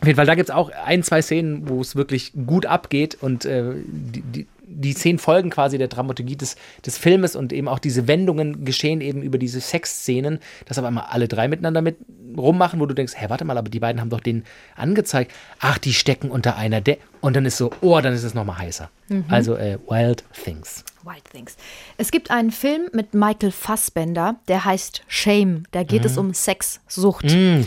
auf 0.00 0.06
jeden 0.06 0.16
Fall, 0.16 0.26
da 0.26 0.34
gibt 0.34 0.50
es 0.50 0.54
auch 0.54 0.70
ein, 0.70 1.04
zwei 1.04 1.22
Szenen, 1.22 1.68
wo 1.68 1.80
es 1.80 1.94
wirklich 1.94 2.32
gut 2.44 2.66
abgeht 2.66 3.16
und 3.20 3.44
äh, 3.44 3.72
die, 3.86 4.22
die, 4.22 4.46
die 4.66 4.92
Szenen 4.92 5.18
folgen 5.18 5.50
quasi 5.50 5.78
der 5.78 5.88
Dramaturgie 5.88 6.36
des, 6.36 6.56
des 6.84 6.98
Filmes 6.98 7.36
und 7.36 7.52
eben 7.52 7.68
auch 7.68 7.78
diese 7.78 8.08
Wendungen 8.08 8.64
geschehen 8.64 9.00
eben 9.00 9.22
über 9.22 9.38
diese 9.38 9.60
Sexszenen, 9.60 10.40
dass 10.66 10.76
aber 10.78 10.88
immer 10.88 11.12
alle 11.12 11.28
drei 11.28 11.48
miteinander 11.48 11.82
mit 11.82 11.96
rummachen, 12.36 12.80
wo 12.80 12.86
du 12.86 12.94
denkst, 12.94 13.14
hä, 13.16 13.26
warte 13.28 13.44
mal, 13.44 13.56
aber 13.56 13.68
die 13.68 13.78
beiden 13.78 14.00
haben 14.00 14.10
doch 14.10 14.20
den 14.20 14.44
angezeigt. 14.74 15.32
Ach, 15.60 15.78
die 15.78 15.94
stecken 15.94 16.30
unter 16.30 16.56
einer 16.56 16.80
De 16.80 16.98
und 17.20 17.36
dann 17.36 17.46
ist 17.46 17.56
so, 17.56 17.70
oh, 17.80 18.00
dann 18.00 18.12
ist 18.12 18.24
es 18.24 18.34
nochmal 18.34 18.58
heißer. 18.58 18.90
Also 19.28 19.56
äh, 19.56 19.78
Wild 19.88 20.24
Things. 20.44 20.84
Wild 21.04 21.24
Things. 21.30 21.56
Es 21.96 22.10
gibt 22.10 22.30
einen 22.30 22.50
Film 22.50 22.88
mit 22.92 23.14
Michael 23.14 23.52
Fassbender, 23.52 24.36
der 24.48 24.64
heißt 24.64 25.02
Shame. 25.06 25.62
Da 25.70 25.84
geht 25.84 26.04
es 26.04 26.18
um 26.18 26.34
Sexsucht. 26.34 27.24
Mhm, 27.24 27.66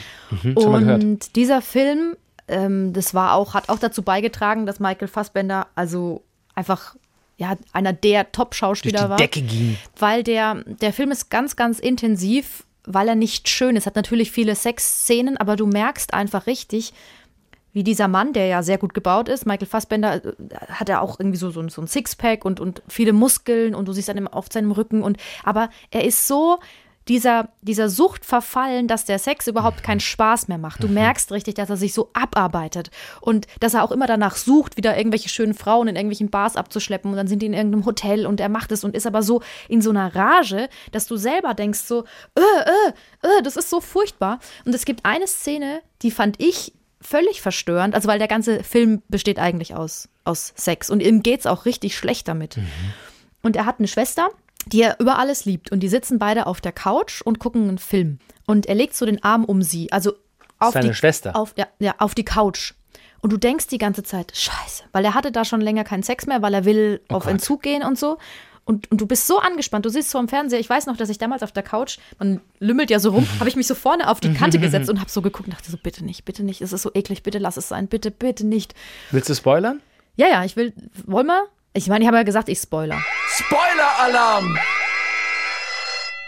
mal 0.54 0.80
gehört. 0.82 1.04
Und 1.04 1.36
dieser 1.36 1.62
Film, 1.62 2.16
ähm, 2.48 2.94
das 2.94 3.14
war 3.14 3.34
auch, 3.34 3.54
hat 3.54 3.70
auch 3.70 3.80
dazu 3.80 4.04
beigetragen, 4.04 4.66
dass 4.66 4.80
Michael 4.80 5.08
Fassbender 5.08 5.68
also 5.76 6.24
einfach 6.60 6.96
ja, 7.38 7.56
einer 7.72 7.94
der 7.94 8.32
Top-Schauspieler 8.34 9.10
war. 9.10 9.18
Decke 9.18 9.42
ging. 9.42 9.78
Weil 9.98 10.24
der, 10.24 10.56
der 10.66 10.92
Film 10.92 11.10
ist 11.12 11.30
ganz, 11.30 11.56
ganz 11.56 11.80
intensiv, 11.80 12.66
weil 12.84 13.08
er 13.08 13.16
nicht 13.16 13.48
schön 13.48 13.78
ist. 13.78 13.86
Hat 13.86 13.96
natürlich 13.96 14.30
viele 14.32 14.56
Sexszenen, 14.56 15.38
aber 15.38 15.56
du 15.56 15.66
merkst 15.66 16.14
einfach 16.14 16.48
richtig, 16.48 16.92
wie 17.72 17.84
dieser 17.84 18.08
Mann, 18.10 18.34
der 18.34 18.48
ja 18.48 18.62
sehr 18.64 18.78
gut 18.78 18.94
gebaut 18.94 19.30
ist, 19.30 19.46
Michael 19.46 19.68
Fassbender, 19.68 20.16
äh, 20.26 20.34
hat 20.70 20.90
er 20.90 21.02
auch 21.02 21.18
irgendwie 21.20 21.38
so, 21.38 21.50
so, 21.52 21.62
ein- 21.62 21.70
so 21.70 21.82
ein 21.82 21.88
Sixpack 21.88 22.44
und, 22.44 22.60
und 22.60 22.82
viele 22.90 23.14
Muskeln 23.14 23.74
und 23.76 23.88
du 23.88 23.94
siehst 23.94 24.10
dann 24.10 24.18
immer 24.18 24.34
auf 24.36 24.48
seinem 24.52 24.72
Rücken. 24.72 25.02
Und, 25.02 25.18
aber 25.44 25.70
er 25.92 26.04
ist 26.04 26.28
so 26.28 26.60
dieser, 27.10 27.50
dieser 27.62 27.90
Sucht 27.90 28.24
verfallen, 28.24 28.88
dass 28.88 29.04
der 29.04 29.18
Sex 29.18 29.48
überhaupt 29.48 29.82
keinen 29.84 30.00
Spaß 30.00 30.48
mehr 30.48 30.60
macht. 30.60 30.84
Du 30.84 30.88
merkst 30.88 31.32
richtig, 31.32 31.56
dass 31.56 31.70
er 31.70 31.78
sich 31.78 31.94
so 31.94 32.12
abarbeitet 32.14 32.92
und 33.20 33.48
dass 33.60 33.74
er 33.74 33.84
auch 33.84 33.92
immer 33.92 34.06
danach 34.06 34.36
sucht, 34.36 34.78
wieder 34.78 34.96
irgendwelche 34.96 35.28
schönen 35.28 35.56
Frauen 35.56 35.88
in 35.88 35.96
irgendwelchen 35.96 36.30
Bars 36.30 36.56
abzuschleppen 36.56 37.10
und 37.10 37.18
dann 37.18 37.28
sind 37.28 37.42
die 37.42 37.48
in 37.48 37.54
irgendeinem 37.54 37.86
Hotel 37.86 38.28
und 38.28 38.40
er 38.40 38.50
macht 38.50 38.72
es 38.72 38.84
und 38.84 38.96
ist 38.96 39.08
aber 39.08 39.24
so 39.24 39.42
in 39.68 39.82
so 39.82 39.90
einer 39.90 40.16
Rage, 40.16 40.70
dass 40.92 41.08
du 41.08 41.18
selber 41.18 41.56
denkst 41.56 41.80
so, 41.80 42.04
äh, 42.36 42.42
äh, 42.42 43.28
äh, 43.28 43.42
das 43.44 43.58
ist 43.58 43.72
so 43.72 43.82
furchtbar. 43.82 44.40
Und 44.66 44.76
es 44.76 44.86
gibt 44.86 45.04
eine 45.04 45.26
Szene, 45.28 45.82
die 46.04 46.12
fand 46.12 46.40
ich 46.40 46.74
völlig 47.02 47.42
verstörend, 47.42 47.96
also 47.96 48.08
weil 48.08 48.20
der 48.20 48.28
ganze 48.28 48.64
Film 48.64 49.02
besteht 49.08 49.40
eigentlich 49.40 49.74
aus, 49.74 50.10
aus 50.26 50.54
Sex 50.56 50.92
und 50.92 51.02
ihm 51.02 51.24
geht's 51.24 51.48
auch 51.48 51.66
richtig 51.66 51.98
schlecht 51.98 52.28
damit. 52.28 52.60
Und 53.42 53.56
er 53.56 53.66
hat 53.66 53.80
eine 53.80 53.88
Schwester, 53.88 54.30
die 54.72 54.82
er 54.82 55.00
über 55.00 55.18
alles 55.18 55.46
liebt. 55.46 55.72
Und 55.72 55.82
die 55.82 55.88
sitzen 55.88 56.20
beide 56.20 56.48
auf 56.48 56.62
der 56.62 56.72
Couch 56.72 57.22
und 57.22 57.40
gucken 57.40 57.68
einen 57.68 57.78
Film. 57.78 58.20
Und 58.46 58.66
er 58.66 58.76
legt 58.76 58.96
so 58.96 59.06
den 59.06 59.24
Arm 59.24 59.46
um 59.46 59.62
sie, 59.62 59.92
also 59.92 60.14
auf 60.60 60.74
Seine 60.74 60.90
die 60.90 60.94
Schwester. 60.94 61.36
Auf, 61.36 61.54
ja, 61.58 61.68
ja, 61.80 61.96
auf 62.00 62.16
die 62.16 62.26
Couch. 62.26 62.74
Und 63.22 63.34
du 63.34 63.38
denkst 63.38 63.68
die 63.68 63.78
ganze 63.78 64.04
Zeit, 64.04 64.32
scheiße, 64.36 64.84
weil 64.92 65.04
er 65.04 65.14
hatte 65.14 65.32
da 65.32 65.44
schon 65.44 65.62
länger 65.62 65.84
keinen 65.84 66.04
Sex 66.04 66.26
mehr, 66.26 66.42
weil 66.42 66.54
er 66.54 66.66
will 66.66 67.02
auf 67.10 67.24
Oh 67.24 67.26
Gott. 67.26 67.32
Entzug 67.32 67.62
gehen 67.62 67.84
und 67.84 67.98
so. 67.98 68.18
Und, 68.66 68.90
und 68.92 69.02
du 69.02 69.08
bist 69.08 69.26
so 69.26 69.40
angespannt, 69.40 69.86
du 69.86 69.90
siehst 69.90 70.12
so 70.12 70.20
am 70.20 70.28
Fernseher, 70.28 70.60
ich 70.60 70.70
weiß 70.70 70.86
noch, 70.86 70.96
dass 70.96 71.10
ich 71.10 71.18
damals 71.18 71.42
auf 71.42 71.52
der 71.52 71.64
Couch, 71.64 71.98
man 72.20 72.40
lümmelt 72.60 72.92
ja 72.92 73.00
so 73.00 73.10
rum, 73.10 73.28
habe 73.40 73.50
ich 73.50 73.56
mich 73.56 73.66
so 73.66 73.74
vorne 73.74 74.08
auf 74.08 74.20
die 74.20 74.32
Kante 74.34 74.60
gesetzt 74.60 74.90
und 74.92 75.00
habe 75.00 75.10
so 75.10 75.24
geguckt 75.24 75.48
und 75.48 75.56
dachte 75.56 75.72
so, 75.72 75.78
bitte 75.78 76.06
nicht, 76.06 76.24
bitte 76.24 76.44
nicht, 76.44 76.62
es 76.62 76.72
ist 76.72 76.84
so 76.84 76.92
eklig, 76.94 77.24
bitte 77.24 77.40
lass 77.40 77.58
es 77.58 77.68
sein, 77.68 77.88
bitte, 77.88 78.12
bitte 78.12 78.46
nicht. 78.46 78.76
Willst 79.10 79.28
du 79.28 79.34
spoilern? 79.34 79.82
Ja, 80.18 80.28
ja, 80.28 80.44
ich 80.46 80.56
will, 80.56 80.74
wollen 81.08 81.26
wir? 81.26 81.48
Ich 81.80 81.88
meine, 81.88 82.04
ich 82.04 82.08
habe 82.10 82.18
ja 82.18 82.24
gesagt, 82.24 82.50
ich 82.50 82.60
spoiler. 82.60 83.02
Spoiler-Alarm! 83.38 84.58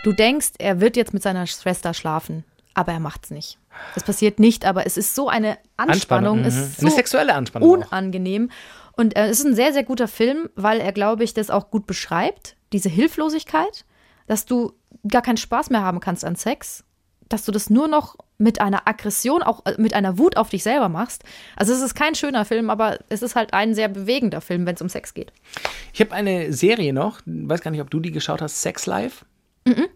Du 0.05 0.13
denkst, 0.13 0.51
er 0.59 0.79
wird 0.79 0.95
jetzt 0.95 1.13
mit 1.13 1.21
seiner 1.21 1.45
Schwester 1.45 1.93
schlafen, 1.93 2.45
aber 2.73 2.93
er 2.93 3.01
macht's 3.01 3.31
nicht. 3.31 3.59
Es 3.97 4.03
passiert 4.03 4.39
nicht, 4.39 4.63
aber 4.63 4.85
es 4.85 4.95
ist 4.95 5.13
so 5.13 5.27
eine 5.27 5.57
Anspannung, 5.75 6.39
mhm. 6.39 6.45
es 6.45 6.55
ist 6.55 6.79
so 6.79 6.85
Eine 6.85 6.95
sexuelle 6.95 7.33
Anspannung. 7.33 7.69
auch. 7.69 7.91
unangenehm. 7.91 8.49
Und 8.93 9.17
äh, 9.17 9.27
es 9.27 9.39
ist 9.39 9.45
ein 9.45 9.55
sehr, 9.55 9.73
sehr 9.73 9.83
guter 9.83 10.07
Film, 10.07 10.49
weil 10.55 10.79
er, 10.79 10.93
glaube 10.93 11.25
ich, 11.25 11.33
das 11.33 11.49
auch 11.49 11.69
gut 11.69 11.85
beschreibt, 11.85 12.55
diese 12.71 12.87
Hilflosigkeit, 12.87 13.83
dass 14.27 14.45
du 14.45 14.71
gar 15.05 15.21
keinen 15.21 15.35
Spaß 15.35 15.69
mehr 15.69 15.81
haben 15.83 15.99
kannst 15.99 16.23
an 16.23 16.37
Sex, 16.37 16.85
dass 17.27 17.43
du 17.43 17.51
das 17.51 17.69
nur 17.69 17.89
noch 17.89 18.15
mit 18.41 18.59
einer 18.59 18.87
Aggression, 18.87 19.43
auch 19.43 19.65
äh, 19.65 19.75
mit 19.77 19.93
einer 19.93 20.17
Wut 20.17 20.35
auf 20.35 20.49
dich 20.49 20.63
selber 20.63 20.89
machst. 20.89 21.23
Also 21.55 21.73
es 21.73 21.81
ist 21.81 21.95
kein 21.95 22.15
schöner 22.15 22.43
Film, 22.43 22.69
aber 22.69 22.99
es 23.09 23.21
ist 23.21 23.35
halt 23.35 23.53
ein 23.53 23.73
sehr 23.75 23.87
bewegender 23.87 24.41
Film, 24.41 24.65
wenn 24.65 24.75
es 24.75 24.81
um 24.81 24.89
Sex 24.89 25.13
geht. 25.13 25.31
Ich 25.93 26.01
habe 26.01 26.13
eine 26.13 26.51
Serie 26.51 26.93
noch, 26.93 27.19
weiß 27.25 27.61
gar 27.61 27.71
nicht, 27.71 27.81
ob 27.81 27.89
du 27.89 27.99
die 27.99 28.11
geschaut 28.11 28.41
hast, 28.41 28.61
Sex 28.61 28.85
Life. 28.85 29.25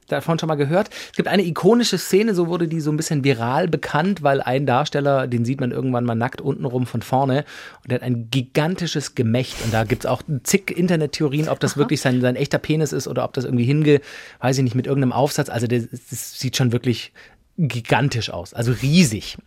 Davon 0.08 0.38
schon 0.38 0.47
mal 0.47 0.55
gehört. 0.55 0.91
Es 1.10 1.15
gibt 1.15 1.27
eine 1.27 1.43
ikonische 1.43 1.97
Szene, 1.97 2.36
so 2.36 2.47
wurde 2.47 2.67
die 2.67 2.81
so 2.81 2.91
ein 2.91 2.97
bisschen 2.97 3.23
viral 3.23 3.67
bekannt, 3.67 4.21
weil 4.21 4.39
ein 4.39 4.67
Darsteller, 4.67 5.25
den 5.25 5.43
sieht 5.43 5.60
man 5.60 5.71
irgendwann 5.71 6.05
mal 6.05 6.13
nackt 6.13 6.39
untenrum 6.39 6.86
von 6.86 7.01
vorne 7.01 7.45
und 7.81 7.91
der 7.91 7.95
hat 7.95 8.03
ein 8.03 8.29
gigantisches 8.29 9.15
Gemächt. 9.15 9.55
Und 9.63 9.73
da 9.73 9.84
gibt 9.84 10.05
es 10.05 10.10
auch 10.10 10.21
zig 10.43 10.69
Internettheorien, 10.69 11.49
ob 11.49 11.60
das 11.60 11.77
wirklich 11.77 11.99
sein, 11.99 12.21
sein 12.21 12.36
echter 12.36 12.60
Penis 12.60 12.93
ist 12.93 13.08
oder 13.08 13.23
ob 13.23 13.34
das 13.34 13.45
irgendwie 13.45 13.65
hinge, 13.65 14.01
weiß 14.39 14.60
ich 14.60 14.63
nicht, 14.63 14.75
mit 14.75 14.86
irgendeinem 14.86 15.13
Aufsatz. 15.13 15.49
Also 15.49 15.65
das, 15.65 15.88
das 15.89 16.39
sieht 16.39 16.55
schon 16.55 16.71
wirklich 16.71 17.12
gigantisch 17.57 18.29
aus, 18.29 18.53
also 18.53 18.71
riesig. 18.71 19.37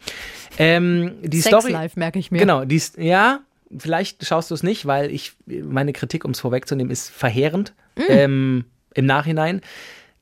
Ähm, 0.59 1.17
die 1.23 1.41
Sex 1.41 1.57
Story, 1.57 1.73
Life, 1.73 1.99
merke 1.99 2.19
ich 2.19 2.31
mir. 2.31 2.39
Genau, 2.39 2.65
die, 2.65 2.81
ja, 2.97 3.41
vielleicht 3.77 4.25
schaust 4.25 4.51
du 4.51 4.55
es 4.55 4.63
nicht, 4.63 4.87
weil 4.87 5.11
ich, 5.11 5.33
meine 5.47 5.93
Kritik, 5.93 6.25
um 6.25 6.31
es 6.31 6.41
vorwegzunehmen, 6.41 6.91
ist 6.91 7.11
verheerend 7.11 7.75
ähm, 8.09 8.65
im 8.95 9.07
Nachhinein. 9.07 9.61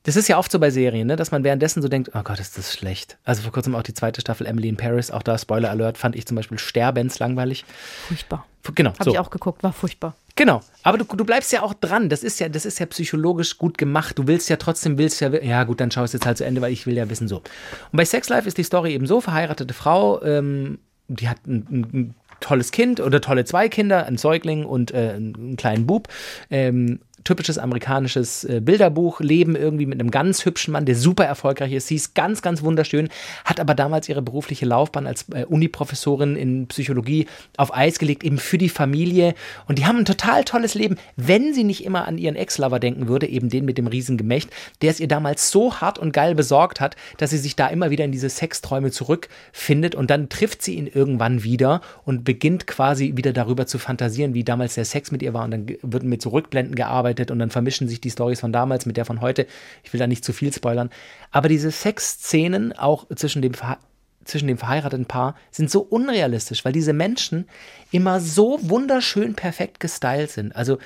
Das 0.03 0.15
ist 0.15 0.27
ja 0.29 0.37
oft 0.37 0.51
so 0.51 0.59
bei 0.59 0.69
Serien, 0.69 1.07
ne, 1.07 1.15
dass 1.15 1.31
man 1.31 1.43
währenddessen 1.43 1.81
so 1.81 1.89
denkt, 1.89 2.11
oh 2.13 2.21
Gott, 2.23 2.39
ist 2.39 2.57
das 2.57 2.73
schlecht. 2.73 3.17
Also 3.25 3.41
vor 3.41 3.51
kurzem 3.51 3.75
auch 3.75 3.83
die 3.83 3.93
zweite 3.93 4.21
Staffel 4.21 4.47
Emily 4.47 4.69
in 4.69 4.77
Paris, 4.77 5.11
auch 5.11 5.23
da 5.23 5.37
Spoiler 5.37 5.69
Alert, 5.69 5.97
fand 5.97 6.15
ich 6.15 6.25
zum 6.25 6.35
Beispiel 6.35 6.57
sterbenslangweilig. 6.57 7.65
Furchtbar. 8.07 8.45
Genau, 8.75 8.91
Habe 8.93 9.03
so. 9.03 9.11
ich 9.11 9.19
auch 9.19 9.29
geguckt, 9.29 9.63
war 9.63 9.73
furchtbar. 9.73 10.15
Genau, 10.35 10.61
aber 10.83 10.97
du, 10.97 11.05
du 11.05 11.25
bleibst 11.25 11.51
ja 11.51 11.63
auch 11.63 11.73
dran. 11.73 12.09
Das 12.09 12.23
ist 12.23 12.39
ja, 12.39 12.47
das 12.47 12.65
ist 12.65 12.79
ja 12.79 12.85
psychologisch 12.85 13.57
gut 13.57 13.77
gemacht. 13.77 14.19
Du 14.19 14.27
willst 14.27 14.49
ja 14.49 14.57
trotzdem, 14.57 14.97
willst 14.97 15.19
ja, 15.19 15.29
ja 15.29 15.63
gut, 15.63 15.79
dann 15.79 15.89
schau 15.89 16.03
es 16.03 16.13
jetzt 16.13 16.25
halt 16.25 16.37
zu 16.37 16.45
Ende, 16.45 16.61
weil 16.61 16.71
ich 16.71 16.85
will 16.85 16.95
ja 16.95 17.09
wissen 17.09 17.27
so. 17.27 17.37
Und 17.37 17.45
bei 17.93 18.05
Sex 18.05 18.29
Life 18.29 18.47
ist 18.47 18.57
die 18.57 18.63
Story 18.63 18.93
eben 18.93 19.07
so: 19.07 19.19
verheiratete 19.19 19.73
Frau, 19.73 20.21
ähm, 20.21 20.79
die 21.07 21.27
hat 21.27 21.45
ein, 21.47 21.65
ein, 21.69 21.87
ein 21.93 22.15
tolles 22.39 22.71
Kind 22.71 22.99
oder 22.99 23.19
tolle 23.19 23.45
zwei 23.45 23.67
Kinder, 23.67 24.05
ein 24.05 24.17
Säugling 24.17 24.65
und 24.65 24.91
äh, 24.91 25.13
einen 25.15 25.55
kleinen 25.57 25.87
Bub. 25.87 26.07
Ähm, 26.51 26.99
typisches 27.27 27.57
amerikanisches 27.57 28.45
äh, 28.45 28.61
Bilderbuch, 28.61 29.19
Leben 29.19 29.57
irgendwie 29.57 29.85
mit 29.85 29.99
einem 29.99 30.11
ganz 30.11 30.45
hübschen 30.45 30.71
Mann, 30.71 30.85
der 30.85 30.95
super 30.95 31.25
erfolgreich 31.25 31.73
ist. 31.73 31.87
Sie 31.87 31.95
ist 31.95 32.15
ganz, 32.15 32.41
ganz 32.41 32.63
wunderschön, 32.63 33.09
hat 33.43 33.59
aber 33.59 33.75
damals 33.75 34.07
ihre 34.07 34.21
berufliche 34.21 34.65
Laufbahn 34.65 35.05
als 35.05 35.25
äh, 35.33 35.43
Uniprofessorin 35.43 36.37
in 36.37 36.67
Psychologie 36.67 37.27
auf 37.57 37.75
Eis 37.75 37.99
gelegt, 37.99 38.23
eben 38.23 38.37
für 38.37 38.57
die 38.57 38.69
Familie. 38.69 39.35
Und 39.67 39.77
die 39.77 39.85
haben 39.85 39.97
ein 39.97 40.05
total 40.05 40.45
tolles 40.45 40.73
Leben, 40.73 40.95
wenn 41.17 41.53
sie 41.53 41.65
nicht 41.65 41.83
immer 41.83 42.07
an 42.07 42.17
ihren 42.17 42.37
Ex-Lover 42.37 42.79
denken 42.79 43.09
würde, 43.09 43.27
eben 43.27 43.49
den 43.49 43.65
mit 43.65 43.77
dem 43.77 43.87
Riesengemächt, 43.87 44.49
der 44.81 44.91
es 44.91 45.01
ihr 45.01 45.09
damals 45.09 45.51
so 45.51 45.81
hart 45.81 45.99
und 45.99 46.13
geil 46.13 46.33
besorgt 46.33 46.79
hat, 46.79 46.95
dass 47.17 47.31
sie 47.31 47.37
sich 47.37 47.57
da 47.57 47.67
immer 47.67 47.89
wieder 47.89 48.05
in 48.05 48.13
diese 48.13 48.29
Sexträume 48.29 48.91
zurückfindet 48.91 49.95
und 49.95 50.09
dann 50.09 50.29
trifft 50.29 50.61
sie 50.61 50.75
ihn 50.75 50.87
irgendwann 50.87 51.43
wieder 51.43 51.81
und 52.05 52.23
beginnt 52.23 52.67
quasi 52.67 53.17
wieder 53.17 53.33
darüber 53.33 53.67
zu 53.67 53.79
fantasieren, 53.79 54.33
wie 54.33 54.45
damals 54.45 54.75
der 54.75 54.85
Sex 54.85 55.11
mit 55.11 55.21
ihr 55.21 55.33
war 55.33 55.43
und 55.43 55.51
dann 55.51 55.67
wird 55.81 56.03
mit 56.03 56.21
so 56.21 56.29
Rückblenden 56.29 56.75
gearbeitet 56.75 57.16
gearbeitet 57.17 57.31
und 57.31 57.39
dann 57.39 57.49
vermischen 57.49 57.87
sich 57.87 57.99
die 58.01 58.11
Stories 58.11 58.39
von 58.39 58.51
damals 58.51 58.85
mit 58.85 58.97
der 58.97 59.05
von 59.05 59.21
heute. 59.21 59.47
Ich 59.83 59.93
will 59.93 59.99
da 59.99 60.07
nicht 60.07 60.23
zu 60.23 60.33
viel 60.33 60.53
spoilern. 60.53 60.89
Aber 61.31 61.49
diese 61.49 61.71
Sexszenen 61.71 62.73
auch 62.73 63.07
zwischen 63.15 63.41
dem, 63.41 63.53
Verha 63.53 63.77
zwischen 64.23 64.47
dem 64.47 64.57
verheirateten 64.57 65.05
Paar 65.05 65.35
sind 65.51 65.71
so 65.71 65.79
unrealistisch, 65.79 66.65
weil 66.65 66.73
diese 66.73 66.91
Menschen 66.91 67.47
immer 67.91 68.19
so 68.19 68.59
wunderschön 68.61 69.35
perfekt 69.35 69.79
gestylt 69.79 70.31
sind. 70.31 70.53
Also 70.53 70.79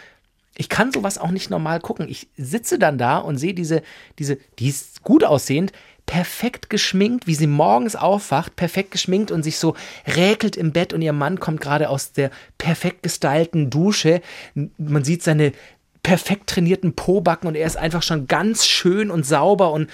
ich 0.56 0.70
kann 0.70 0.92
sowas 0.92 1.18
auch 1.18 1.32
nicht 1.32 1.50
normal 1.50 1.80
gucken. 1.80 2.08
Ich 2.08 2.30
sitze 2.38 2.78
dann 2.78 3.00
da 3.00 3.18
und 3.18 3.38
sehe 3.38 3.56
diese, 3.56 3.82
diese, 4.20 4.38
die 4.60 4.70
ist 4.70 5.02
gut 5.02 5.24
aussehend, 5.24 5.72
perfekt 6.06 6.70
geschminkt, 6.70 7.26
wie 7.26 7.36
sie 7.36 7.48
morgens 7.48 7.96
aufwacht, 7.96 8.56
perfekt 8.56 8.92
geschminkt 8.92 9.32
und 9.32 9.44
sich 9.44 9.58
so 9.58 9.76
räkelt 10.06 10.58
im 10.58 10.72
Bett 10.72 10.94
und 10.94 11.02
ihr 11.02 11.14
Mann 11.14 11.40
kommt 11.40 11.62
gerade 11.62 11.90
aus 11.90 12.12
der 12.12 12.32
perfekt 12.58 13.02
gestylten 13.02 13.70
Dusche. 13.70 14.22
Man 14.54 15.04
sieht 15.04 15.24
seine 15.24 15.54
perfekt 16.04 16.48
trainierten 16.50 16.94
Pobacken 16.94 17.48
und 17.48 17.56
er 17.56 17.68
ist 17.68 17.78
einfach 17.78 18.04
schon 18.04 18.28
ganz 18.28 18.66
schön 18.66 19.12
und 19.12 19.26
sauber 19.26 19.72
und 19.72 19.90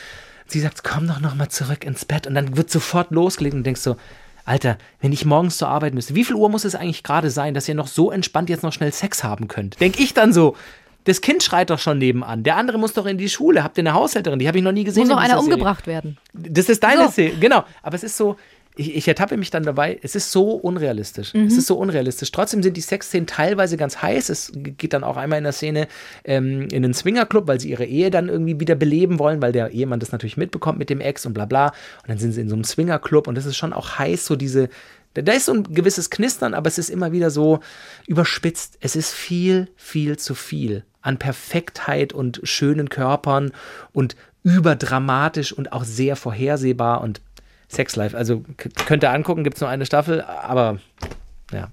sie 0.45 0.59
sagt, 0.59 0.83
komm 0.83 1.07
doch 1.07 1.19
noch 1.19 1.35
mal 1.35 1.49
zurück 1.49 1.83
ins 1.83 2.05
Bett 2.05 2.27
und 2.27 2.35
dann 2.35 2.55
wird 2.55 2.69
sofort 2.69 3.11
losgelegt 3.11 3.55
und 3.55 3.63
denkst 3.63 3.81
so, 3.81 3.97
Alter, 4.45 4.77
wenn 5.01 5.11
ich 5.11 5.25
morgens 5.25 5.57
zur 5.57 5.67
Arbeit 5.67 5.93
müsste, 5.93 6.15
wie 6.15 6.23
viel 6.23 6.35
Uhr 6.35 6.49
muss 6.49 6.63
es 6.63 6.73
eigentlich 6.73 7.03
gerade 7.03 7.29
sein, 7.29 7.53
dass 7.53 7.67
ihr 7.67 7.75
noch 7.75 7.87
so 7.87 8.11
entspannt 8.11 8.49
jetzt 8.49 8.63
noch 8.63 8.71
schnell 8.71 8.93
Sex 8.93 9.23
haben 9.23 9.49
könnt? 9.49 9.79
Denk 9.81 9.99
ich 9.99 10.13
dann 10.13 10.31
so. 10.31 10.55
Das 11.03 11.21
Kind 11.21 11.43
schreit 11.43 11.69
doch 11.69 11.79
schon 11.79 11.97
nebenan. 11.99 12.43
Der 12.43 12.55
andere 12.57 12.77
muss 12.77 12.93
doch 12.93 13.05
in 13.05 13.17
die 13.17 13.29
Schule. 13.29 13.63
Habt 13.63 13.77
ihr 13.77 13.81
eine 13.81 13.93
Haushälterin? 13.93 14.39
Die 14.39 14.47
habe 14.47 14.57
ich 14.57 14.63
noch 14.63 14.71
nie 14.73 14.83
gesehen. 14.85 15.01
Muss 15.01 15.09
noch 15.09 15.17
einer 15.17 15.39
umgebracht 15.39 15.87
werden. 15.87 16.17
Das 16.33 16.67
ist 16.67 16.83
deine 16.83 17.05
So. 17.05 17.11
Szene, 17.11 17.37
genau. 17.39 17.63
Aber 17.81 17.95
es 17.95 18.03
ist 18.03 18.17
so, 18.17 18.35
ich, 18.77 18.95
ich 18.95 19.07
ertappe 19.07 19.37
mich 19.37 19.49
dann 19.49 19.63
dabei, 19.63 19.99
es 20.01 20.15
ist 20.15 20.31
so 20.31 20.51
unrealistisch. 20.51 21.33
Es 21.47 21.57
ist 21.57 21.67
so 21.67 21.77
unrealistisch. 21.77 22.31
Trotzdem 22.31 22.63
sind 22.63 22.77
die 22.77 22.81
Sexszenen 22.81 23.27
teilweise 23.27 23.77
ganz 23.77 24.01
heiß. 24.01 24.29
Es 24.29 24.51
geht 24.55 24.93
dann 24.93 25.03
auch 25.03 25.17
einmal 25.17 25.39
in 25.39 25.43
der 25.43 25.53
Szene 25.53 25.87
ähm, 26.23 26.67
in 26.71 26.83
den 26.83 26.93
Swingerclub, 26.93 27.47
weil 27.47 27.59
sie 27.59 27.69
ihre 27.69 27.85
Ehe 27.85 28.11
dann 28.11 28.29
irgendwie 28.29 28.59
wieder 28.59 28.75
beleben 28.75 29.19
wollen, 29.19 29.41
weil 29.41 29.51
der 29.51 29.71
Ehemann 29.71 29.99
das 29.99 30.11
natürlich 30.11 30.37
mitbekommt 30.37 30.79
mit 30.79 30.89
dem 30.89 31.01
Ex 31.01 31.25
und 31.25 31.33
bla 31.33 31.45
bla. 31.45 31.67
Und 31.67 32.09
dann 32.09 32.17
sind 32.17 32.31
sie 32.33 32.41
in 32.41 32.49
so 32.49 32.55
einem 32.55 32.63
Swingerclub 32.63 33.27
und 33.27 33.35
das 33.35 33.45
ist 33.45 33.57
schon 33.57 33.73
auch 33.73 33.97
heiß, 33.97 34.25
so 34.25 34.35
diese. 34.35 34.69
Da 35.13 35.21
da 35.23 35.33
ist 35.33 35.45
so 35.45 35.53
ein 35.53 35.63
gewisses 35.63 36.09
Knistern, 36.09 36.53
aber 36.53 36.67
es 36.67 36.77
ist 36.77 36.89
immer 36.89 37.11
wieder 37.11 37.31
so 37.31 37.59
überspitzt. 38.05 38.77
Es 38.81 38.95
ist 38.95 39.13
viel, 39.13 39.67
viel 39.75 40.17
zu 40.17 40.35
viel 40.35 40.83
an 41.01 41.17
Perfektheit 41.17 42.13
und 42.13 42.41
schönen 42.43 42.89
Körpern 42.89 43.51
und 43.93 44.15
überdramatisch 44.43 45.51
und 45.51 45.73
auch 45.73 45.83
sehr 45.83 46.15
vorhersehbar 46.15 47.01
und 47.01 47.21
Sex 47.67 47.95
Life. 47.95 48.15
Also 48.15 48.43
könnt 48.85 49.03
ihr 49.03 49.11
angucken, 49.11 49.43
gibt 49.43 49.57
es 49.57 49.61
nur 49.61 49.69
eine 49.69 49.85
Staffel, 49.85 50.21
aber 50.21 50.79
ja. 51.51 51.69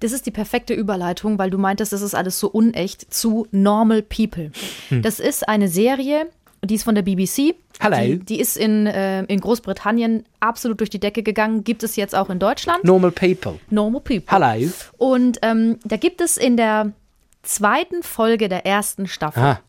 Das 0.00 0.12
ist 0.12 0.26
die 0.26 0.30
perfekte 0.30 0.74
Überleitung, 0.74 1.38
weil 1.38 1.50
du 1.50 1.58
meintest, 1.58 1.92
das 1.92 2.02
ist 2.02 2.14
alles 2.14 2.38
so 2.38 2.48
unecht 2.48 3.12
zu 3.12 3.48
Normal 3.50 4.02
People. 4.02 4.52
Hm. 4.90 5.02
Das 5.02 5.18
ist 5.18 5.48
eine 5.48 5.68
Serie, 5.68 6.28
die 6.62 6.76
ist 6.76 6.84
von 6.84 6.94
der 6.94 7.02
BBC. 7.02 7.56
Hallo. 7.80 7.96
Die, 7.96 8.18
die 8.18 8.40
ist 8.40 8.56
in, 8.56 8.86
äh, 8.86 9.22
in 9.24 9.40
Großbritannien 9.40 10.24
absolut 10.40 10.80
durch 10.80 10.90
die 10.90 11.00
Decke 11.00 11.22
gegangen, 11.22 11.64
gibt 11.64 11.82
es 11.82 11.96
jetzt 11.96 12.14
auch 12.14 12.30
in 12.30 12.38
Deutschland. 12.38 12.84
Normal 12.84 13.10
People. 13.10 13.58
Normal 13.70 14.00
People. 14.00 14.26
Hallo. 14.28 14.70
Und 14.98 15.38
ähm, 15.42 15.78
da 15.84 15.96
gibt 15.96 16.20
es 16.20 16.36
in 16.36 16.56
der 16.56 16.92
zweiten 17.42 18.02
Folge 18.02 18.48
der 18.48 18.66
ersten 18.66 19.06
Staffel 19.06 19.42
Ah, 19.42 19.60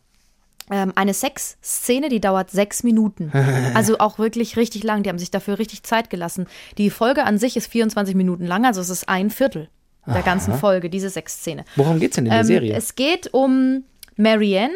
eine 0.70 1.14
Sexszene, 1.14 2.08
die 2.08 2.20
dauert 2.20 2.50
sechs 2.50 2.82
Minuten. 2.82 3.32
Also 3.74 3.98
auch 3.98 4.18
wirklich 4.18 4.56
richtig 4.56 4.82
lang. 4.84 5.02
Die 5.02 5.08
haben 5.10 5.18
sich 5.18 5.30
dafür 5.30 5.58
richtig 5.58 5.82
Zeit 5.82 6.10
gelassen. 6.10 6.46
Die 6.78 6.90
Folge 6.90 7.24
an 7.24 7.38
sich 7.38 7.56
ist 7.56 7.66
24 7.68 8.14
Minuten 8.14 8.46
lang, 8.46 8.64
also 8.64 8.80
es 8.80 8.90
ist 8.90 9.08
ein 9.08 9.30
Viertel 9.30 9.68
der 10.06 10.22
ganzen 10.22 10.54
Folge, 10.54 10.90
diese 10.90 11.10
Sexszene. 11.10 11.64
worum 11.76 12.00
geht's 12.00 12.16
denn 12.16 12.24
in 12.26 12.30
der 12.30 12.40
Ähm, 12.40 12.46
Serie? 12.46 12.74
Es 12.74 12.94
geht 12.96 13.32
um 13.32 13.84
Marianne 14.16 14.74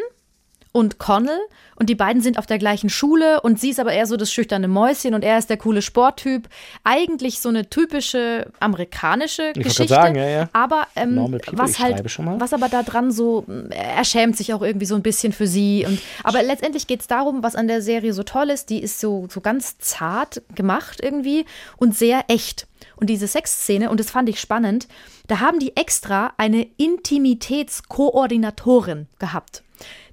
und 0.75 0.99
Connell 0.99 1.39
und 1.77 1.89
die 1.89 1.95
beiden 1.95 2.21
sind 2.21 2.37
auf 2.37 2.47
der 2.47 2.57
gleichen 2.57 2.89
Schule 2.89 3.39
und 3.39 3.61
sie 3.61 3.69
ist 3.69 3.79
aber 3.79 3.93
eher 3.93 4.07
so 4.07 4.17
das 4.17 4.29
schüchterne 4.29 4.67
Mäuschen 4.67 5.13
und 5.13 5.23
er 5.23 5.37
ist 5.37 5.49
der 5.49 5.55
coole 5.55 5.81
Sporttyp. 5.81 6.49
Eigentlich 6.83 7.39
so 7.39 7.47
eine 7.47 7.69
typische 7.69 8.51
amerikanische 8.59 9.53
grad 9.53 9.63
Geschichte. 9.63 9.87
sagen, 9.87 10.17
ja, 10.17 10.27
ja. 10.27 10.49
Aber 10.51 10.85
ähm, 10.97 11.39
was 11.53 11.71
ich 11.71 11.79
halt, 11.79 12.03
was 12.03 12.51
aber 12.51 12.67
da 12.67 12.83
dran 12.83 13.09
so, 13.09 13.45
er 13.69 14.03
schämt 14.03 14.35
sich 14.35 14.53
auch 14.53 14.61
irgendwie 14.61 14.85
so 14.85 14.95
ein 14.95 15.01
bisschen 15.01 15.31
für 15.31 15.47
sie. 15.47 15.85
Und, 15.87 16.01
aber 16.25 16.43
letztendlich 16.43 16.87
geht 16.87 16.99
es 16.99 17.07
darum, 17.07 17.41
was 17.41 17.55
an 17.55 17.69
der 17.69 17.81
Serie 17.81 18.11
so 18.11 18.23
toll 18.23 18.49
ist, 18.49 18.69
die 18.69 18.83
ist 18.83 18.99
so, 18.99 19.29
so 19.31 19.39
ganz 19.39 19.77
zart 19.77 20.41
gemacht 20.55 20.99
irgendwie 21.01 21.45
und 21.77 21.95
sehr 21.95 22.25
echt. 22.27 22.67
Und 22.97 23.09
diese 23.09 23.27
Sexszene, 23.27 23.89
und 23.89 24.01
das 24.01 24.11
fand 24.11 24.27
ich 24.27 24.41
spannend, 24.41 24.89
da 25.27 25.39
haben 25.39 25.59
die 25.59 25.77
extra 25.77 26.33
eine 26.35 26.67
Intimitätskoordinatorin 26.77 29.07
gehabt. 29.19 29.63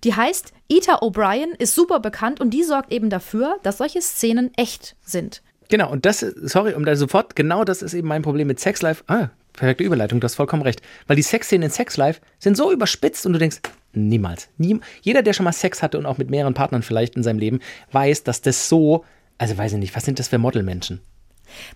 Die 0.05 0.15
heißt 0.15 0.53
Ita 0.69 0.97
O'Brien, 0.97 1.55
ist 1.59 1.75
super 1.75 2.01
bekannt 2.01 2.41
und 2.41 2.51
die 2.51 2.65
sorgt 2.65 2.93
eben 2.93 3.11
dafür, 3.11 3.59
dass 3.63 3.79
solche 3.79 4.03
Szenen 4.03 4.51
echt 4.57 4.97
sind. 5.05 5.43
Genau, 5.69 5.91
und 5.91 6.05
das, 6.05 6.21
sorry, 6.21 6.75
um 6.75 6.85
da 6.85 6.97
sofort, 6.97 7.37
genau 7.37 7.65
das 7.65 7.83
ist 7.83 7.95
eben 7.95 8.09
mein 8.09 8.23
Problem 8.23 8.49
mit 8.49 8.61
Sex 8.61 8.83
Life. 8.83 9.05
Ah, 9.07 9.31
perfekte 9.53 9.85
Überleitung, 9.85 10.21
du 10.21 10.25
hast 10.25 10.35
vollkommen 10.35 10.63
recht. 10.63 10.83
Weil 11.07 11.17
die 11.17 11.23
Sexszenen 11.23 11.65
in 11.65 11.71
Sex 11.71 11.97
Life 11.97 12.21
sind 12.39 12.57
so 12.57 12.73
überspitzt 12.73 13.25
und 13.27 13.33
du 13.33 13.39
denkst, 13.39 13.59
niemals. 13.93 14.49
Nie, 14.59 14.81
jeder, 15.03 15.23
der 15.23 15.33
schon 15.33 15.45
mal 15.45 15.53
Sex 15.53 15.83
hatte 15.83 15.99
und 15.99 16.07
auch 16.07 16.19
mit 16.19 16.31
mehreren 16.31 16.55
Partnern 16.55 16.83
vielleicht 16.83 17.17
in 17.17 17.23
seinem 17.23 17.39
Leben, 17.39 17.61
weiß, 17.93 18.25
dass 18.25 18.43
das 18.43 18.69
so, 18.69 19.05
also 19.39 19.57
weiß 19.57 19.73
ich 19.73 19.79
nicht, 19.79 19.97
was 19.97 20.05
sind 20.05 20.19
das 20.19 20.29
für 20.29 20.39
Modelmenschen? 20.39 21.01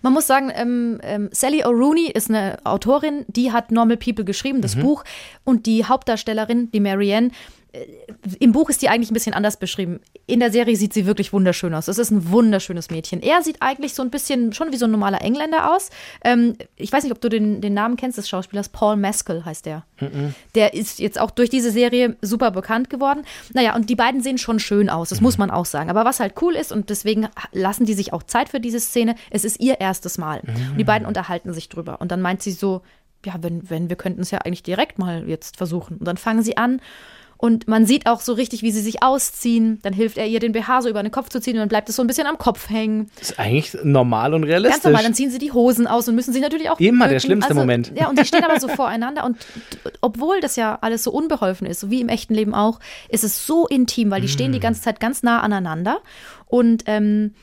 Man 0.01 0.13
muss 0.13 0.27
sagen, 0.27 0.51
ähm, 0.55 0.99
ähm, 1.03 1.29
Sally 1.31 1.63
O'Rooney 1.63 2.11
ist 2.11 2.29
eine 2.29 2.57
Autorin, 2.65 3.25
die 3.27 3.51
hat 3.51 3.71
Normal 3.71 3.97
People 3.97 4.25
geschrieben, 4.25 4.61
das 4.61 4.75
Buch. 4.75 5.03
Und 5.43 5.65
die 5.65 5.85
Hauptdarstellerin, 5.85 6.71
die 6.71 6.79
Marianne, 6.79 7.29
im 8.39 8.51
Buch 8.51 8.69
ist 8.69 8.81
die 8.81 8.89
eigentlich 8.89 9.11
ein 9.11 9.13
bisschen 9.13 9.33
anders 9.33 9.57
beschrieben. 9.57 9.99
In 10.25 10.39
der 10.39 10.51
Serie 10.51 10.75
sieht 10.75 10.93
sie 10.93 11.05
wirklich 11.05 11.33
wunderschön 11.33 11.73
aus. 11.73 11.87
Es 11.87 11.97
ist 11.97 12.11
ein 12.11 12.29
wunderschönes 12.31 12.89
Mädchen. 12.89 13.21
Er 13.21 13.41
sieht 13.41 13.61
eigentlich 13.61 13.93
so 13.93 14.01
ein 14.03 14.09
bisschen 14.09 14.53
schon 14.53 14.71
wie 14.71 14.77
so 14.77 14.85
ein 14.85 14.91
normaler 14.91 15.21
Engländer 15.21 15.75
aus. 15.75 15.89
Ähm, 16.23 16.55
ich 16.75 16.91
weiß 16.91 17.03
nicht, 17.03 17.11
ob 17.11 17.21
du 17.21 17.29
den, 17.29 17.61
den 17.61 17.73
Namen 17.73 17.95
kennst 17.95 18.17
des 18.17 18.29
Schauspielers. 18.29 18.69
Paul 18.69 18.95
Mescal 18.95 19.45
heißt 19.45 19.65
der. 19.65 19.85
Der 20.55 20.73
ist 20.73 20.99
jetzt 20.99 21.19
auch 21.19 21.31
durch 21.31 21.49
diese 21.49 21.71
Serie 21.71 22.15
super 22.21 22.51
bekannt 22.51 22.89
geworden. 22.89 23.23
Naja, 23.53 23.75
und 23.75 23.89
die 23.89 23.95
beiden 23.95 24.21
sehen 24.21 24.37
schon 24.37 24.59
schön 24.59 24.89
aus, 24.89 25.09
das 25.09 25.21
muss 25.21 25.37
man 25.37 25.51
auch 25.51 25.65
sagen. 25.65 25.89
Aber 25.89 26.05
was 26.05 26.19
halt 26.19 26.33
cool 26.41 26.55
ist, 26.55 26.71
und 26.71 26.89
deswegen 26.89 27.27
lassen 27.51 27.85
die 27.85 27.93
sich 27.93 28.13
auch 28.13 28.23
Zeit 28.23 28.49
für 28.49 28.59
diese 28.59 28.79
Szene, 28.79 29.15
es 29.31 29.45
ist 29.45 29.59
ihr 29.59 29.79
erstes 29.79 30.17
Mal. 30.17 30.41
Und 30.71 30.77
die 30.77 30.83
beiden 30.83 31.07
unterhalten 31.07 31.53
sich 31.53 31.69
drüber. 31.69 32.01
Und 32.01 32.11
dann 32.11 32.21
meint 32.21 32.41
sie 32.41 32.51
so, 32.51 32.81
ja, 33.25 33.35
wenn, 33.41 33.69
wenn 33.69 33.89
wir 33.89 33.95
könnten 33.95 34.21
es 34.21 34.31
ja 34.31 34.39
eigentlich 34.39 34.63
direkt 34.63 34.99
mal 34.99 35.27
jetzt 35.27 35.57
versuchen. 35.57 35.97
Und 35.97 36.07
dann 36.07 36.17
fangen 36.17 36.43
sie 36.43 36.57
an. 36.57 36.81
Und 37.37 37.67
man 37.67 37.85
sieht 37.85 38.07
auch 38.07 38.21
so 38.21 38.33
richtig, 38.33 38.63
wie 38.63 38.71
sie 38.71 38.81
sich 38.81 39.03
ausziehen. 39.03 39.79
Dann 39.83 39.93
hilft 39.93 40.17
er 40.17 40.25
ihr, 40.27 40.39
den 40.39 40.51
BH 40.53 40.81
so 40.81 40.89
über 40.89 41.03
den 41.03 41.11
Kopf 41.11 41.29
zu 41.29 41.39
ziehen 41.39 41.53
und 41.53 41.59
dann 41.59 41.69
bleibt 41.69 41.87
es 41.89 41.95
so 41.95 42.03
ein 42.03 42.07
bisschen 42.07 42.27
am 42.27 42.37
Kopf 42.37 42.69
hängen. 42.69 43.09
Das 43.19 43.31
ist 43.31 43.39
eigentlich 43.39 43.77
normal 43.83 44.33
und 44.33 44.43
realistisch. 44.43 44.75
Ganz 44.75 44.83
normal, 44.85 45.03
dann 45.03 45.13
ziehen 45.13 45.29
sie 45.29 45.37
die 45.37 45.51
Hosen 45.51 45.87
aus 45.87 46.07
und 46.07 46.15
müssen 46.15 46.33
sich 46.33 46.41
natürlich 46.41 46.69
auch. 46.69 46.79
Immer 46.79 47.07
der 47.07 47.19
schlimmste 47.19 47.51
also, 47.51 47.59
Moment. 47.59 47.91
Ja, 47.95 48.09
und 48.09 48.19
die 48.19 48.25
stehen 48.25 48.43
aber 48.43 48.59
so 48.59 48.67
voreinander 48.67 49.23
und 49.25 49.37
obwohl 50.01 50.39
das 50.41 50.55
ja 50.55 50.77
alles 50.81 51.03
so 51.03 51.11
unbeholfen 51.11 51.67
ist, 51.67 51.79
so 51.79 51.91
wie 51.91 52.01
im 52.01 52.09
echten 52.09 52.33
Leben 52.33 52.53
auch, 52.53 52.79
ist 53.09 53.23
es 53.23 53.45
so 53.45 53.67
intim, 53.67 54.11
weil 54.11 54.21
die 54.21 54.27
stehen 54.27 54.51
Mm. 54.51 54.53
die 54.53 54.59
ganze 54.59 54.81
Zeit 54.81 54.99
ganz 54.99 55.23
nah 55.23 55.41
aneinander 55.41 55.99
und 56.47 56.83
ähm, 56.87 57.33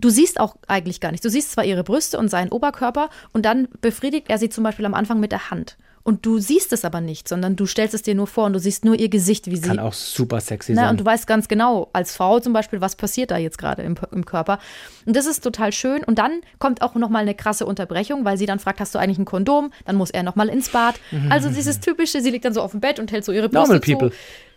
Du 0.00 0.08
siehst 0.08 0.40
auch 0.40 0.56
eigentlich 0.66 1.00
gar 1.00 1.10
nichts. 1.10 1.24
Du 1.24 1.28
siehst 1.28 1.52
zwar 1.52 1.64
ihre 1.64 1.84
Brüste 1.84 2.18
und 2.18 2.28
seinen 2.28 2.50
Oberkörper 2.50 3.10
und 3.32 3.44
dann 3.44 3.68
befriedigt 3.82 4.30
er 4.30 4.38
sie 4.38 4.48
zum 4.48 4.64
Beispiel 4.64 4.86
am 4.86 4.94
Anfang 4.94 5.20
mit 5.20 5.30
der 5.30 5.50
Hand. 5.50 5.76
Und 6.02 6.24
du 6.24 6.38
siehst 6.38 6.72
es 6.72 6.84
aber 6.84 7.00
nicht, 7.00 7.28
sondern 7.28 7.56
du 7.56 7.66
stellst 7.66 7.94
es 7.94 8.02
dir 8.02 8.14
nur 8.14 8.26
vor 8.26 8.46
und 8.46 8.54
du 8.54 8.58
siehst 8.58 8.84
nur 8.84 8.98
ihr 8.98 9.08
Gesicht, 9.10 9.50
wie 9.50 9.56
sie 9.56 9.68
Kann 9.68 9.78
auch 9.78 9.92
super 9.92 10.40
sexy 10.40 10.72
na, 10.72 10.82
sein. 10.82 10.90
und 10.90 11.00
du 11.00 11.04
weißt 11.04 11.26
ganz 11.26 11.46
genau, 11.46 11.90
als 11.92 12.16
Frau 12.16 12.40
zum 12.40 12.52
Beispiel, 12.52 12.80
was 12.80 12.96
passiert 12.96 13.30
da 13.30 13.36
jetzt 13.36 13.58
gerade 13.58 13.82
im, 13.82 13.96
im 14.10 14.24
Körper. 14.24 14.58
Und 15.04 15.14
das 15.14 15.26
ist 15.26 15.42
total 15.42 15.72
schön. 15.72 16.02
Und 16.02 16.18
dann 16.18 16.40
kommt 16.58 16.80
auch 16.80 16.94
nochmal 16.94 17.22
eine 17.22 17.34
krasse 17.34 17.66
Unterbrechung, 17.66 18.24
weil 18.24 18.38
sie 18.38 18.46
dann 18.46 18.58
fragt, 18.58 18.80
hast 18.80 18.94
du 18.94 18.98
eigentlich 18.98 19.18
ein 19.18 19.26
Kondom? 19.26 19.72
Dann 19.84 19.96
muss 19.96 20.10
er 20.10 20.22
nochmal 20.22 20.48
ins 20.48 20.70
Bad. 20.70 20.94
Also 21.28 21.48
dieses 21.54 21.80
typische, 21.80 22.20
sie 22.22 22.30
liegt 22.30 22.44
dann 22.46 22.54
so 22.54 22.62
auf 22.62 22.70
dem 22.70 22.80
Bett 22.80 22.98
und 22.98 23.12
hält 23.12 23.24
so 23.24 23.32
ihre 23.32 23.48
Brüste 23.48 23.74
Normal 23.74 23.80
zu. 23.82 23.92
people. 23.92 24.12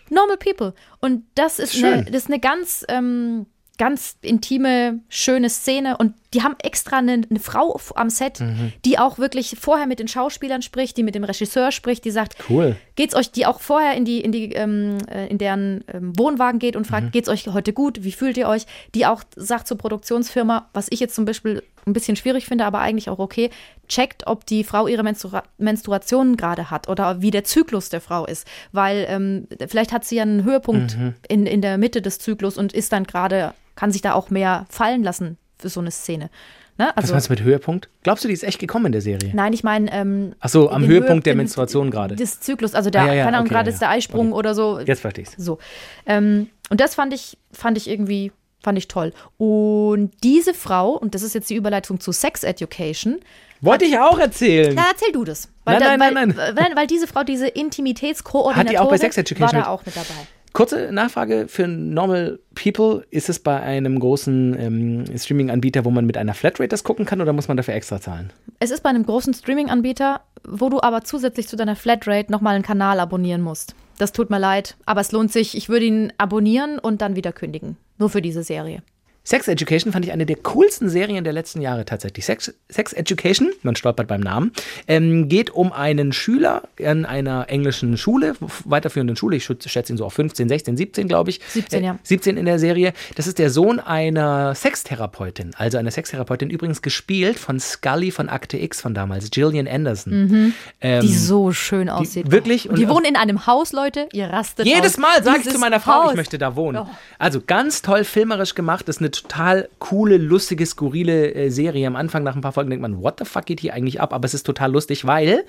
Normal 0.10 0.38
people. 0.38 0.74
Und 1.02 1.24
das 1.36 1.60
ist, 1.60 1.74
Schön. 1.76 1.86
eine, 1.86 2.04
das 2.06 2.24
ist 2.24 2.28
eine 2.28 2.40
ganz, 2.40 2.86
ähm, 2.88 3.48
ganz 3.78 4.16
intime, 4.22 5.00
schöne 5.10 5.50
Szene. 5.50 5.98
Und 5.98 6.14
die 6.34 6.42
haben 6.44 6.56
extra 6.64 6.98
eine, 6.98 7.22
eine 7.30 7.40
Frau 7.40 7.80
am 7.96 8.10
Set, 8.10 8.40
Mhm. 8.40 8.74
die 8.86 8.98
auch 9.00 9.18
wirklich 9.20 9.56
vorher 9.60 9.88
mit 9.88 10.00
den 10.00 10.08
Schauspielern 10.08 10.62
spricht, 10.62 10.98
die 10.98 11.04
mit 11.04 11.16
dem 11.16 11.24
Regisseur 11.24 11.72
spricht, 11.72 12.06
die 12.06 12.12
sagt, 12.12 12.36
Cool. 12.50 12.76
geht's 12.96 13.16
euch, 13.16 13.32
die 13.32 13.46
auch 13.46 13.60
vorher 13.62 13.96
in 13.96 14.06
die, 14.06 14.20
in 14.22 14.32
die, 14.32 14.54
ähm, 14.54 14.98
äh, 15.10 15.28
in 15.28 15.38
deren 15.38 15.84
ähm, 15.94 16.14
Wohnwagen 16.18 16.60
geht 16.60 16.76
und 16.76 16.84
Mhm. 16.84 16.90
fragt, 16.90 17.12
geht's 17.12 17.30
euch 17.30 17.48
heute 17.48 17.74
gut? 17.74 18.04
Wie 18.04 18.12
fühlt 18.12 18.38
ihr 18.38 18.48
euch? 18.48 18.66
Die 18.96 19.06
auch 19.06 19.24
sagt 19.36 19.68
zur 19.68 19.78
Produktionsfirma, 19.78 20.70
was 20.74 20.88
ich 20.90 21.00
jetzt 21.00 21.16
zum 21.16 21.26
Beispiel 21.26 21.64
ein 21.86 21.94
bisschen 21.94 22.16
schwierig 22.16 22.46
finde, 22.46 22.66
aber 22.66 22.80
eigentlich 22.80 23.10
auch 23.10 23.20
okay, 23.20 23.50
checkt, 23.90 24.26
ob 24.26 24.46
die 24.46 24.64
Frau 24.64 24.88
ihre 24.88 25.04
Menstrua 25.04 25.44
Menstruation 25.58 26.38
gerade 26.38 26.72
hat 26.72 26.88
oder 26.88 27.22
wie 27.22 27.30
der 27.32 27.44
Zyklus 27.44 27.90
der 27.90 28.00
Frau 28.02 28.26
ist. 28.26 28.48
Weil 28.72 29.06
ähm, 29.10 29.48
vielleicht 29.68 29.92
hat 29.92 30.06
sie 30.06 30.16
ja 30.16 30.24
einen 30.24 30.44
Höhepunkt 30.46 30.98
Mhm. 30.98 31.14
in, 31.28 31.46
in 31.46 31.62
der 31.62 31.78
Mitte 31.78 32.02
des 32.02 32.20
Zyklus 32.20 32.58
und 32.58 32.72
ist 32.74 32.92
dann 32.94 33.04
gerade, 33.06 33.54
kann 33.76 33.92
sich 33.92 34.02
da 34.02 34.14
auch 34.14 34.30
mehr 34.30 34.66
fallen 34.70 35.04
lassen 35.04 35.38
so 35.70 35.80
eine 35.80 35.92
Szene. 35.92 36.30
Ne? 36.78 36.88
Was 36.96 37.04
Also, 37.04 37.14
meinst 37.14 37.30
du 37.30 37.34
mit 37.34 37.44
Höhepunkt? 37.44 37.88
Glaubst 38.02 38.24
du, 38.24 38.28
die 38.28 38.34
ist 38.34 38.44
echt 38.44 38.58
gekommen 38.60 38.88
in 38.88 38.92
der 38.94 39.02
Serie? 39.02 39.30
nein, 39.34 39.54
ich 39.54 39.64
meine, 39.64 39.92
ähm, 39.94 40.34
Ach 40.40 40.50
so, 40.50 40.70
am 40.72 40.86
Höhepunkt 40.88 41.26
der 41.28 41.34
den- 41.34 41.38
Menstruation 41.38 41.92
gerade. 41.92 42.16
Des 42.16 42.40
Zyklus, 42.40 42.74
also 42.74 42.90
der, 42.90 43.02
Ah, 43.04 43.08
ja, 43.08 43.14
ja, 43.14 43.24
keine 43.26 43.38
Ahnung, 43.38 43.46
okay, 43.48 43.54
gerade 43.56 43.70
ja, 43.70 43.74
ist 43.74 43.80
der 43.80 43.90
Eisprung 43.90 44.30
okay. 44.30 44.40
oder 44.40 44.56
so. 44.56 44.80
Jetzt 44.80 45.02
verstehe 45.02 45.24
ich's. 45.24 45.34
So. 45.38 45.60
Ähm, 46.08 46.50
und 46.72 46.82
das 46.82 46.96
fand 46.96 47.14
ich, 47.14 47.38
fand 47.52 47.78
ich 47.78 47.88
irgendwie, 47.88 48.32
fand 48.64 48.78
ich 48.80 48.88
toll. 48.88 49.14
Und 49.38 50.12
diese 50.24 50.56
Frau, 50.56 50.92
und 50.94 51.14
das 51.14 51.22
ist 51.22 51.36
jetzt 51.36 51.50
die 51.52 51.56
Überleitung 51.56 52.00
zu 52.00 52.12
Sex 52.12 52.44
Education, 52.44 53.20
Wollte 53.62 53.86
ich 53.86 53.98
auch 54.00 54.18
erzählen. 54.18 54.74
na, 54.76 54.86
erzähl 54.92 55.12
du 55.12 55.24
das. 55.26 55.50
Nein, 55.66 55.80
da, 55.80 55.96
nein, 55.96 56.00
weil, 56.00 56.14
nein, 56.14 56.36
Weil, 56.36 56.76
weil 56.76 56.88
diese 56.88 57.06
Frau, 57.08 57.24
diese 57.24 57.48
Intimitätskoordinatorin, 57.48 58.68
Hat 58.68 58.72
die 58.74 58.80
auch 58.80 58.90
bei 58.90 58.98
Sex 58.98 59.16
Education 59.18 59.54
war 59.60 59.64
da 59.66 59.70
auch 59.70 59.86
mit 59.86 59.96
dabei. 59.96 60.08
Kurze 60.54 60.92
Nachfrage 60.92 61.48
für 61.48 61.68
Normal 61.68 62.40
People. 62.54 63.06
Ist 63.10 63.28
es 63.28 63.40
bei 63.40 63.60
einem 63.60 64.00
großen 64.00 64.56
ähm, 64.60 65.18
Streaming-Anbieter, 65.18 65.84
wo 65.84 65.90
man 65.90 66.06
mit 66.06 66.16
einer 66.16 66.36
Flatrate 66.36 66.68
das 66.68 66.84
gucken 66.84 67.06
kann 67.06 67.22
oder 67.22 67.34
muss 67.34 67.48
man 67.48 67.58
dafür 67.58 67.74
extra 67.74 68.00
zahlen? 68.00 68.32
Es 68.60 68.70
ist 68.70 68.84
bei 68.84 68.92
einem 68.92 69.04
großen 69.04 69.34
Streaming-Anbieter, 69.34 70.22
wo 70.48 70.70
du 70.70 70.80
aber 70.80 71.04
zusätzlich 71.04 71.48
zu 71.48 71.56
deiner 71.56 71.76
Flatrate 71.76 72.32
nochmal 72.32 72.54
einen 72.54 72.64
Kanal 72.64 73.00
abonnieren 73.00 73.42
musst. 73.42 73.74
Das 73.98 74.12
tut 74.12 74.30
mir 74.30 74.40
leid, 74.40 74.76
aber 74.86 75.02
es 75.02 75.12
lohnt 75.12 75.32
sich. 75.32 75.58
Ich 75.58 75.70
würde 75.70 75.86
ihn 75.86 76.14
abonnieren 76.20 76.78
und 76.78 77.02
dann 77.02 77.16
wieder 77.16 77.32
kündigen. 77.32 77.78
Nur 77.98 78.10
für 78.10 78.22
diese 78.22 78.44
Serie. 78.44 78.84
Sex 79.26 79.48
Education 79.48 79.94
fand 79.94 80.04
ich 80.06 80.12
eine 80.12 80.26
der 80.26 80.36
coolsten 80.36 80.90
Serien 80.90 81.24
der 81.24 81.32
letzten 81.32 81.62
Jahre 81.62 81.86
tatsächlich. 81.86 82.26
Sex, 82.26 82.54
Sex 82.68 82.92
Education, 82.92 83.52
man 83.62 83.76
stolpert 83.78 84.08
beim 84.08 84.20
Namen, 84.20 84.52
ähm, 84.88 85.30
geht 85.30 85.50
um 85.50 85.72
einen 85.72 86.12
Schüler 86.12 86.64
in 86.78 87.06
einer 87.06 87.50
englischen 87.50 87.96
Schule, 87.98 88.36
weiterführenden 88.66 89.16
Schule, 89.16 89.38
ich 89.38 89.46
schätze 89.46 89.94
ihn 89.94 89.98
so 89.98 90.06
auf 90.06 90.14
15, 90.14 90.50
16, 90.50 90.76
17, 90.76 91.08
glaube 91.08 91.30
ich. 91.30 91.40
17, 91.48 91.84
ja. 91.84 91.98
17 92.04 92.36
in 92.36 92.46
der 92.46 92.60
Serie. 92.60 92.92
Das 93.16 93.28
ist 93.28 93.40
der 93.40 93.50
Sohn 93.50 93.80
einer 93.80 94.56
Sextherapeutin, 94.56 95.52
also 95.58 95.78
einer 95.78 95.92
Sextherapeutin, 95.92 96.50
übrigens 96.50 96.82
gespielt 96.82 97.40
von 97.40 97.62
Scully 97.62 98.12
von 98.12 98.28
Akte 98.28 98.58
X 98.58 98.82
von 98.82 98.94
damals, 98.94 99.32
Gillian 99.32 99.68
Anderson. 99.68 100.54
Ähm, 100.82 101.02
Die 101.02 101.14
so 101.16 101.54
schön 101.54 101.90
aussieht. 101.90 102.30
wirklich? 102.30 102.70
Und 102.70 102.78
die 102.78 102.90
wohnen 102.90 103.06
in 103.06 103.16
einem 103.16 103.48
Haus, 103.48 103.72
Leute. 103.72 104.10
Ihr 104.12 104.28
rastet 104.28 104.66
Jedes. 104.66 104.98
Mal 104.98 105.24
sage 105.24 105.40
ich 105.46 105.50
zu 105.50 105.60
meiner 105.60 105.80
Frau, 105.80 106.04
Haus. 106.04 106.12
ich 106.12 106.18
möchte 106.18 106.38
da 106.38 106.56
wohnen. 106.58 106.80
Oh. 106.80 106.88
Also 107.20 107.42
ganz 107.46 107.82
toll 107.82 108.04
filmerisch 108.04 108.54
gemacht. 108.54 108.88
Das 108.88 108.98
ist 108.98 109.02
eine 109.02 109.13
total 109.14 109.70
coole, 109.80 110.18
lustige, 110.18 110.66
skurrile 110.66 111.34
äh, 111.34 111.50
Serie. 111.50 111.88
Am 111.88 111.96
Anfang 111.96 112.24
nach 112.24 112.36
ein 112.36 112.42
paar 112.42 112.52
Folgen 112.52 112.70
denkt 112.70 112.82
man, 112.82 113.02
what 113.02 113.20
the 113.20 113.26
fuck 113.26 113.46
geht 113.46 113.60
hier 113.60 113.74
eigentlich 113.74 114.02
ab? 114.02 114.14
Aber 114.14 114.26
es 114.26 114.34
ist 114.34 114.44
total 114.44 114.72
lustig, 114.72 115.06
weil 115.06 115.44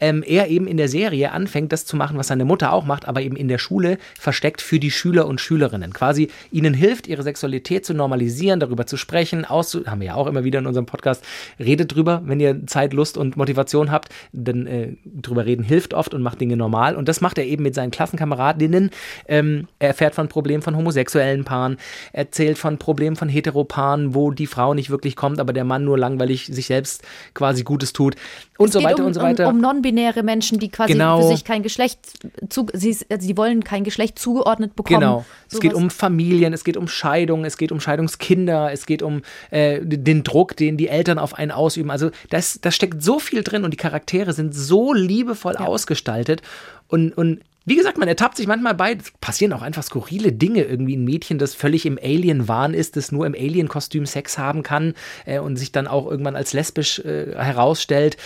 ähm, 0.00 0.22
er 0.26 0.48
eben 0.48 0.66
in 0.66 0.76
der 0.76 0.88
Serie 0.88 1.32
anfängt, 1.32 1.72
das 1.72 1.84
zu 1.84 1.96
machen, 1.96 2.18
was 2.18 2.28
seine 2.28 2.44
Mutter 2.44 2.72
auch 2.72 2.84
macht, 2.84 3.06
aber 3.06 3.22
eben 3.22 3.36
in 3.36 3.48
der 3.48 3.58
Schule 3.58 3.98
versteckt 4.18 4.62
für 4.62 4.78
die 4.78 4.90
Schüler 4.90 5.26
und 5.26 5.40
Schülerinnen. 5.40 5.92
Quasi 5.92 6.28
ihnen 6.50 6.74
hilft, 6.74 7.06
ihre 7.06 7.22
Sexualität 7.22 7.84
zu 7.84 7.94
normalisieren, 7.94 8.60
darüber 8.60 8.86
zu 8.86 8.96
sprechen, 8.96 9.44
auszu 9.44 9.86
haben 9.86 10.00
wir 10.00 10.08
ja 10.08 10.14
auch 10.14 10.26
immer 10.26 10.44
wieder 10.44 10.58
in 10.58 10.66
unserem 10.66 10.86
Podcast. 10.86 11.24
Redet 11.58 11.94
drüber, 11.94 12.22
wenn 12.24 12.40
ihr 12.40 12.66
Zeit, 12.66 12.92
Lust 12.92 13.16
und 13.16 13.36
Motivation 13.36 13.90
habt. 13.90 14.08
Denn 14.32 14.66
äh, 14.66 14.96
drüber 15.04 15.46
reden 15.46 15.64
hilft 15.64 15.94
oft 15.94 16.14
und 16.14 16.22
macht 16.22 16.40
Dinge 16.40 16.56
normal. 16.56 16.96
Und 16.96 17.08
das 17.08 17.20
macht 17.20 17.38
er 17.38 17.44
eben 17.44 17.62
mit 17.62 17.74
seinen 17.74 17.90
Klassenkameradinnen. 17.90 18.90
Ähm, 19.28 19.68
er 19.78 19.88
erfährt 19.88 20.14
von 20.14 20.28
Problemen 20.28 20.62
von 20.62 20.76
homosexuellen 20.76 21.44
Paaren, 21.44 21.76
erzählt 22.12 22.58
von 22.58 22.78
Problemen 22.78 23.09
von 23.16 23.28
Heteropaaren, 23.28 24.14
wo 24.14 24.30
die 24.30 24.46
Frau 24.46 24.74
nicht 24.74 24.90
wirklich 24.90 25.16
kommt, 25.16 25.40
aber 25.40 25.52
der 25.52 25.64
Mann 25.64 25.84
nur 25.84 25.98
langweilig 25.98 26.46
sich 26.46 26.66
selbst 26.66 27.02
quasi 27.34 27.62
Gutes 27.62 27.92
tut. 27.92 28.16
Und 28.58 28.68
Es 28.68 28.72
so 28.74 28.82
weiter 28.82 29.00
um, 29.00 29.06
und 29.06 29.14
so 29.14 29.22
weiter. 29.22 29.48
Um, 29.48 29.56
um 29.56 29.60
non-binäre 29.60 30.22
Menschen, 30.22 30.58
die 30.58 30.68
quasi 30.68 30.92
Genau. 30.92 31.22
für 31.22 31.28
sich 31.28 31.44
kein 31.44 31.62
Geschlecht 31.62 32.00
zu, 32.48 32.66
sie, 32.72 32.96
also 33.10 33.26
die 33.26 33.36
wollen 33.36 33.64
kein 33.64 33.84
Geschlecht 33.84 34.18
zugeordnet 34.18 34.76
bekommen. 34.76 35.00
Genau. 35.00 35.24
Es 35.50 35.60
geht 35.60 35.74
um 35.74 35.90
Familien, 35.90 36.52
es 36.52 36.64
geht 36.64 36.76
um 36.76 36.88
Scheidung, 36.88 37.44
es 37.44 37.56
geht 37.56 37.72
um 37.72 37.80
Scheidungskinder, 37.80 38.72
es 38.72 38.86
geht 38.86 39.02
um 39.02 39.22
äh, 39.50 39.80
den 39.82 40.22
Druck, 40.22 40.56
den 40.56 40.76
die 40.76 40.88
Eltern 40.88 41.18
auf 41.18 41.34
einen 41.34 41.50
ausüben. 41.50 41.90
Also 41.90 42.10
das, 42.28 42.60
das 42.60 42.74
steckt 42.74 43.02
so 43.02 43.18
viel 43.18 43.42
drin 43.42 43.64
und 43.64 43.72
die 43.72 43.76
Charaktere 43.76 44.32
sind 44.32 44.54
so 44.54 44.92
liebevoll 44.92 45.56
ausgestaltet. 45.56 46.42
Und, 46.88 47.16
und 47.16 47.40
wie 47.70 47.76
gesagt, 47.76 47.98
man 47.98 48.08
ertappt 48.08 48.36
sich 48.36 48.48
manchmal 48.48 48.74
bei, 48.74 48.94
es 48.94 49.12
passieren 49.20 49.52
auch 49.52 49.62
einfach 49.62 49.84
skurrile 49.84 50.32
Dinge. 50.32 50.64
Irgendwie 50.64 50.96
ein 50.96 51.04
Mädchen, 51.04 51.38
das 51.38 51.54
völlig 51.54 51.86
im 51.86 52.00
Alien-Wahn 52.02 52.74
ist, 52.74 52.96
das 52.96 53.12
nur 53.12 53.26
im 53.26 53.34
Alien-Kostüm 53.34 54.06
Sex 54.06 54.38
haben 54.38 54.64
kann 54.64 54.94
äh, 55.24 55.38
und 55.38 55.54
sich 55.54 55.70
dann 55.70 55.86
auch 55.86 56.10
irgendwann 56.10 56.34
als 56.34 56.52
lesbisch 56.52 56.98
äh, 56.98 57.32
herausstellt. 57.36 58.16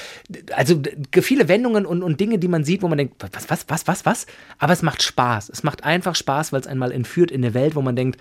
Also 0.57 0.80
viele 1.20 1.46
Wendungen 1.46 1.85
und, 1.85 2.02
und 2.02 2.20
Dinge, 2.20 2.38
die 2.38 2.48
man 2.48 2.64
sieht, 2.64 2.80
wo 2.80 2.88
man 2.88 2.96
denkt, 2.96 3.22
was, 3.33 3.50
was, 3.50 3.66
was, 3.68 3.87
was, 3.87 4.07
was? 4.07 4.26
Aber 4.59 4.72
es 4.72 4.80
macht 4.80 5.02
Spaß. 5.02 5.50
Es 5.50 5.62
macht 5.62 5.85
einfach 5.85 6.14
Spaß, 6.14 6.54
weil 6.54 6.62
es 6.62 6.66
einmal 6.66 6.90
entführt 6.90 7.30
in 7.30 7.44
eine 7.44 7.52
Welt, 7.52 7.74
wo 7.74 7.83
man 7.83 7.96
denkt, 7.96 8.18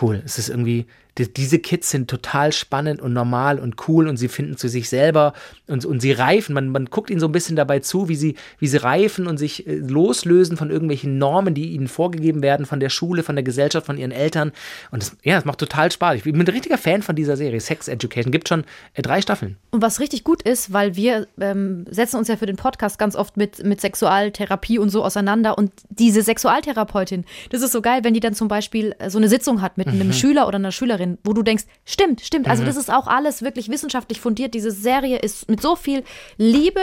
cool, 0.00 0.22
es 0.24 0.38
ist 0.38 0.48
irgendwie, 0.48 0.86
die, 1.18 1.32
diese 1.32 1.58
Kids 1.58 1.90
sind 1.90 2.08
total 2.08 2.52
spannend 2.52 3.00
und 3.00 3.12
normal 3.12 3.58
und 3.58 3.88
cool 3.88 4.08
und 4.08 4.16
sie 4.16 4.28
finden 4.28 4.56
zu 4.56 4.68
sich 4.68 4.88
selber 4.88 5.32
und, 5.66 5.84
und 5.84 6.00
sie 6.00 6.12
reifen. 6.12 6.54
Man, 6.54 6.68
man 6.68 6.86
guckt 6.86 7.10
ihnen 7.10 7.20
so 7.20 7.26
ein 7.26 7.32
bisschen 7.32 7.56
dabei 7.56 7.80
zu, 7.80 8.08
wie 8.08 8.16
sie, 8.16 8.34
wie 8.58 8.66
sie 8.66 8.76
reifen 8.76 9.26
und 9.26 9.38
sich 9.38 9.66
äh, 9.66 9.76
loslösen 9.76 10.56
von 10.56 10.70
irgendwelchen 10.70 11.18
Normen, 11.18 11.54
die 11.54 11.72
ihnen 11.72 11.88
vorgegeben 11.88 12.42
werden, 12.42 12.66
von 12.66 12.80
der 12.80 12.90
Schule, 12.90 13.22
von 13.22 13.36
der 13.36 13.42
Gesellschaft, 13.42 13.86
von 13.86 13.96
ihren 13.98 14.12
Eltern. 14.12 14.52
Und 14.90 15.02
das, 15.02 15.16
ja, 15.22 15.38
es 15.38 15.44
macht 15.44 15.58
total 15.58 15.90
Spaß. 15.90 16.16
Ich 16.16 16.24
bin 16.24 16.38
ein 16.38 16.46
richtiger 16.46 16.78
Fan 16.78 17.02
von 17.02 17.16
dieser 17.16 17.36
Serie. 17.36 17.60
Sex 17.60 17.88
Education 17.88 18.30
gibt 18.30 18.48
schon 18.48 18.64
äh, 18.94 19.02
drei 19.02 19.20
Staffeln. 19.22 19.56
Und 19.70 19.82
was 19.82 20.00
richtig 20.00 20.24
gut 20.24 20.42
ist, 20.42 20.72
weil 20.72 20.96
wir 20.96 21.26
ähm, 21.40 21.86
setzen 21.90 22.16
uns 22.18 22.28
ja 22.28 22.36
für 22.36 22.46
den 22.46 22.56
Podcast 22.56 22.98
ganz 22.98 23.16
oft 23.16 23.36
mit, 23.36 23.64
mit 23.64 23.80
Sexualtherapie 23.80 24.78
und 24.78 24.90
so 24.90 25.04
auseinander. 25.04 25.56
Und 25.56 25.72
diese 25.88 26.22
Sexualtherapeutin, 26.22 27.24
das 27.50 27.62
ist 27.62 27.72
so 27.72 27.80
geil, 27.80 28.00
wenn 28.02 28.14
die 28.14 28.20
dann 28.20 28.34
zum 28.34 28.48
Beispiel 28.48 28.94
äh, 28.98 29.10
so 29.10 29.18
eine 29.18 29.28
Sitzung 29.28 29.62
hat 29.62 29.78
mit 29.78 29.86
Mhm. 29.86 30.00
einem 30.00 30.12
Schüler 30.12 30.46
oder 30.48 30.56
einer 30.56 30.72
Schülerin, 30.72 31.05
wo 31.24 31.32
du 31.32 31.42
denkst, 31.42 31.64
stimmt, 31.84 32.20
stimmt. 32.20 32.48
Also 32.48 32.64
das 32.64 32.76
ist 32.76 32.90
auch 32.92 33.06
alles 33.06 33.42
wirklich 33.42 33.68
wissenschaftlich 33.70 34.20
fundiert. 34.20 34.54
Diese 34.54 34.70
Serie 34.70 35.18
ist 35.18 35.48
mit 35.48 35.60
so 35.62 35.76
viel 35.76 36.04
Liebe 36.36 36.80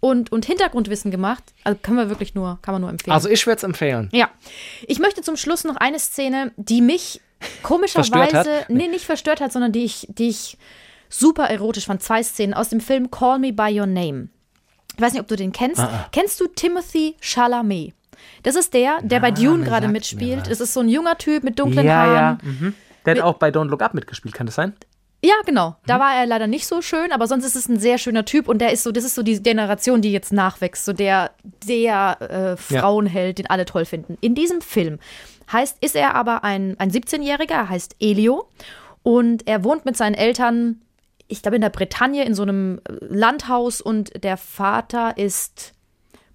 und, 0.00 0.32
und 0.32 0.46
Hintergrundwissen 0.46 1.10
gemacht. 1.10 1.42
Also 1.64 1.78
kann 1.82 1.94
man 1.94 2.08
wirklich 2.08 2.34
nur, 2.34 2.58
kann 2.62 2.72
man 2.72 2.80
nur 2.82 2.90
empfehlen. 2.90 3.12
Also 3.14 3.28
ich 3.28 3.46
würde 3.46 3.58
es 3.58 3.62
empfehlen. 3.64 4.08
Ja. 4.12 4.30
Ich 4.86 4.98
möchte 4.98 5.22
zum 5.22 5.36
Schluss 5.36 5.64
noch 5.64 5.76
eine 5.76 5.98
Szene, 5.98 6.52
die 6.56 6.80
mich 6.80 7.20
komischerweise, 7.62 8.64
nee, 8.68 8.88
nicht 8.88 9.04
verstört 9.04 9.40
hat, 9.40 9.52
sondern 9.52 9.72
die 9.72 9.84
ich, 9.84 10.06
die 10.10 10.28
ich 10.28 10.58
super 11.08 11.44
erotisch 11.44 11.86
fand. 11.86 12.02
Zwei 12.02 12.22
Szenen 12.22 12.54
aus 12.54 12.68
dem 12.68 12.80
Film 12.80 13.10
Call 13.10 13.38
Me 13.38 13.52
By 13.52 13.78
Your 13.78 13.86
Name. 13.86 14.28
Ich 14.96 15.00
weiß 15.02 15.12
nicht, 15.12 15.22
ob 15.22 15.28
du 15.28 15.36
den 15.36 15.52
kennst. 15.52 15.80
Ah, 15.80 16.08
Kennst 16.12 16.40
du 16.40 16.46
Timothy 16.46 17.16
Chalamet? 17.20 17.94
Das 18.42 18.54
ist 18.54 18.74
der, 18.74 19.00
der 19.02 19.20
bei 19.20 19.30
Dune 19.30 19.64
gerade 19.64 19.88
mitspielt. 19.88 20.46
Es 20.48 20.60
ist 20.60 20.74
so 20.74 20.80
ein 20.80 20.88
junger 20.88 21.16
Typ 21.16 21.42
mit 21.42 21.58
dunklen 21.58 21.86
Ja, 21.86 21.92
Haaren. 21.94 22.38
ja. 22.42 22.50
Mhm. 22.50 22.74
Der 23.06 23.16
hat 23.16 23.22
auch 23.22 23.34
bei 23.38 23.48
Don't 23.50 23.68
Look 23.68 23.82
Up 23.82 23.94
mitgespielt, 23.94 24.34
kann 24.34 24.46
das 24.46 24.54
sein? 24.56 24.74
Ja, 25.22 25.34
genau. 25.44 25.76
Da 25.86 25.96
Mhm. 25.96 26.00
war 26.00 26.14
er 26.14 26.26
leider 26.26 26.46
nicht 26.46 26.66
so 26.66 26.80
schön, 26.80 27.12
aber 27.12 27.26
sonst 27.26 27.44
ist 27.44 27.54
es 27.56 27.68
ein 27.68 27.78
sehr 27.78 27.98
schöner 27.98 28.24
Typ 28.24 28.48
und 28.48 28.58
der 28.58 28.72
ist 28.72 28.82
so, 28.82 28.90
das 28.92 29.04
ist 29.04 29.14
so 29.14 29.22
die 29.22 29.42
Generation, 29.42 30.00
die 30.00 30.12
jetzt 30.12 30.32
nachwächst, 30.32 30.84
so 30.86 30.92
der, 30.94 31.32
der 31.66 32.20
äh, 32.22 32.56
Frauenheld, 32.56 33.38
den 33.38 33.46
alle 33.48 33.66
toll 33.66 33.84
finden. 33.84 34.16
In 34.22 34.34
diesem 34.34 34.62
Film 34.62 34.98
heißt, 35.52 35.76
ist 35.82 35.94
er 35.94 36.14
aber 36.14 36.42
ein, 36.42 36.76
ein 36.78 36.90
17-Jähriger, 36.90 37.52
er 37.52 37.68
heißt 37.68 37.96
Elio 38.00 38.48
und 39.02 39.46
er 39.46 39.62
wohnt 39.62 39.84
mit 39.84 39.96
seinen 39.96 40.14
Eltern, 40.14 40.80
ich 41.28 41.42
glaube 41.42 41.56
in 41.56 41.62
der 41.62 41.68
Bretagne, 41.70 42.24
in 42.24 42.34
so 42.34 42.42
einem 42.42 42.80
äh, 42.88 42.92
Landhaus 43.00 43.82
und 43.82 44.24
der 44.24 44.38
Vater 44.38 45.18
ist 45.18 45.72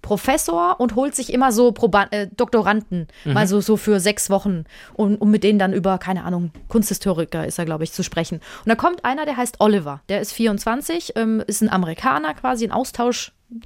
Professor 0.06 0.78
und 0.78 0.94
holt 0.94 1.16
sich 1.16 1.32
immer 1.32 1.50
so 1.50 1.72
Proba 1.72 2.06
äh, 2.12 2.28
Doktoranden, 2.36 3.08
mal 3.24 3.48
so, 3.48 3.60
so 3.60 3.76
für 3.76 3.98
sechs 3.98 4.30
Wochen, 4.30 4.64
um, 4.94 5.16
um 5.16 5.32
mit 5.32 5.42
denen 5.42 5.58
dann 5.58 5.72
über, 5.72 5.98
keine 5.98 6.22
Ahnung, 6.22 6.52
Kunsthistoriker 6.68 7.44
ist 7.44 7.58
er, 7.58 7.64
glaube 7.64 7.82
ich, 7.82 7.90
zu 7.90 8.04
sprechen. 8.04 8.36
Und 8.36 8.68
da 8.68 8.76
kommt 8.76 9.04
einer, 9.04 9.24
der 9.24 9.36
heißt 9.36 9.56
Oliver, 9.58 10.02
der 10.08 10.20
ist 10.20 10.32
24, 10.32 11.14
ähm, 11.16 11.42
ist 11.48 11.60
ein 11.60 11.68
Amerikaner 11.68 12.34
quasi, 12.34 12.64
ein 12.64 12.70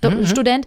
Austauschstudent. 0.02 0.66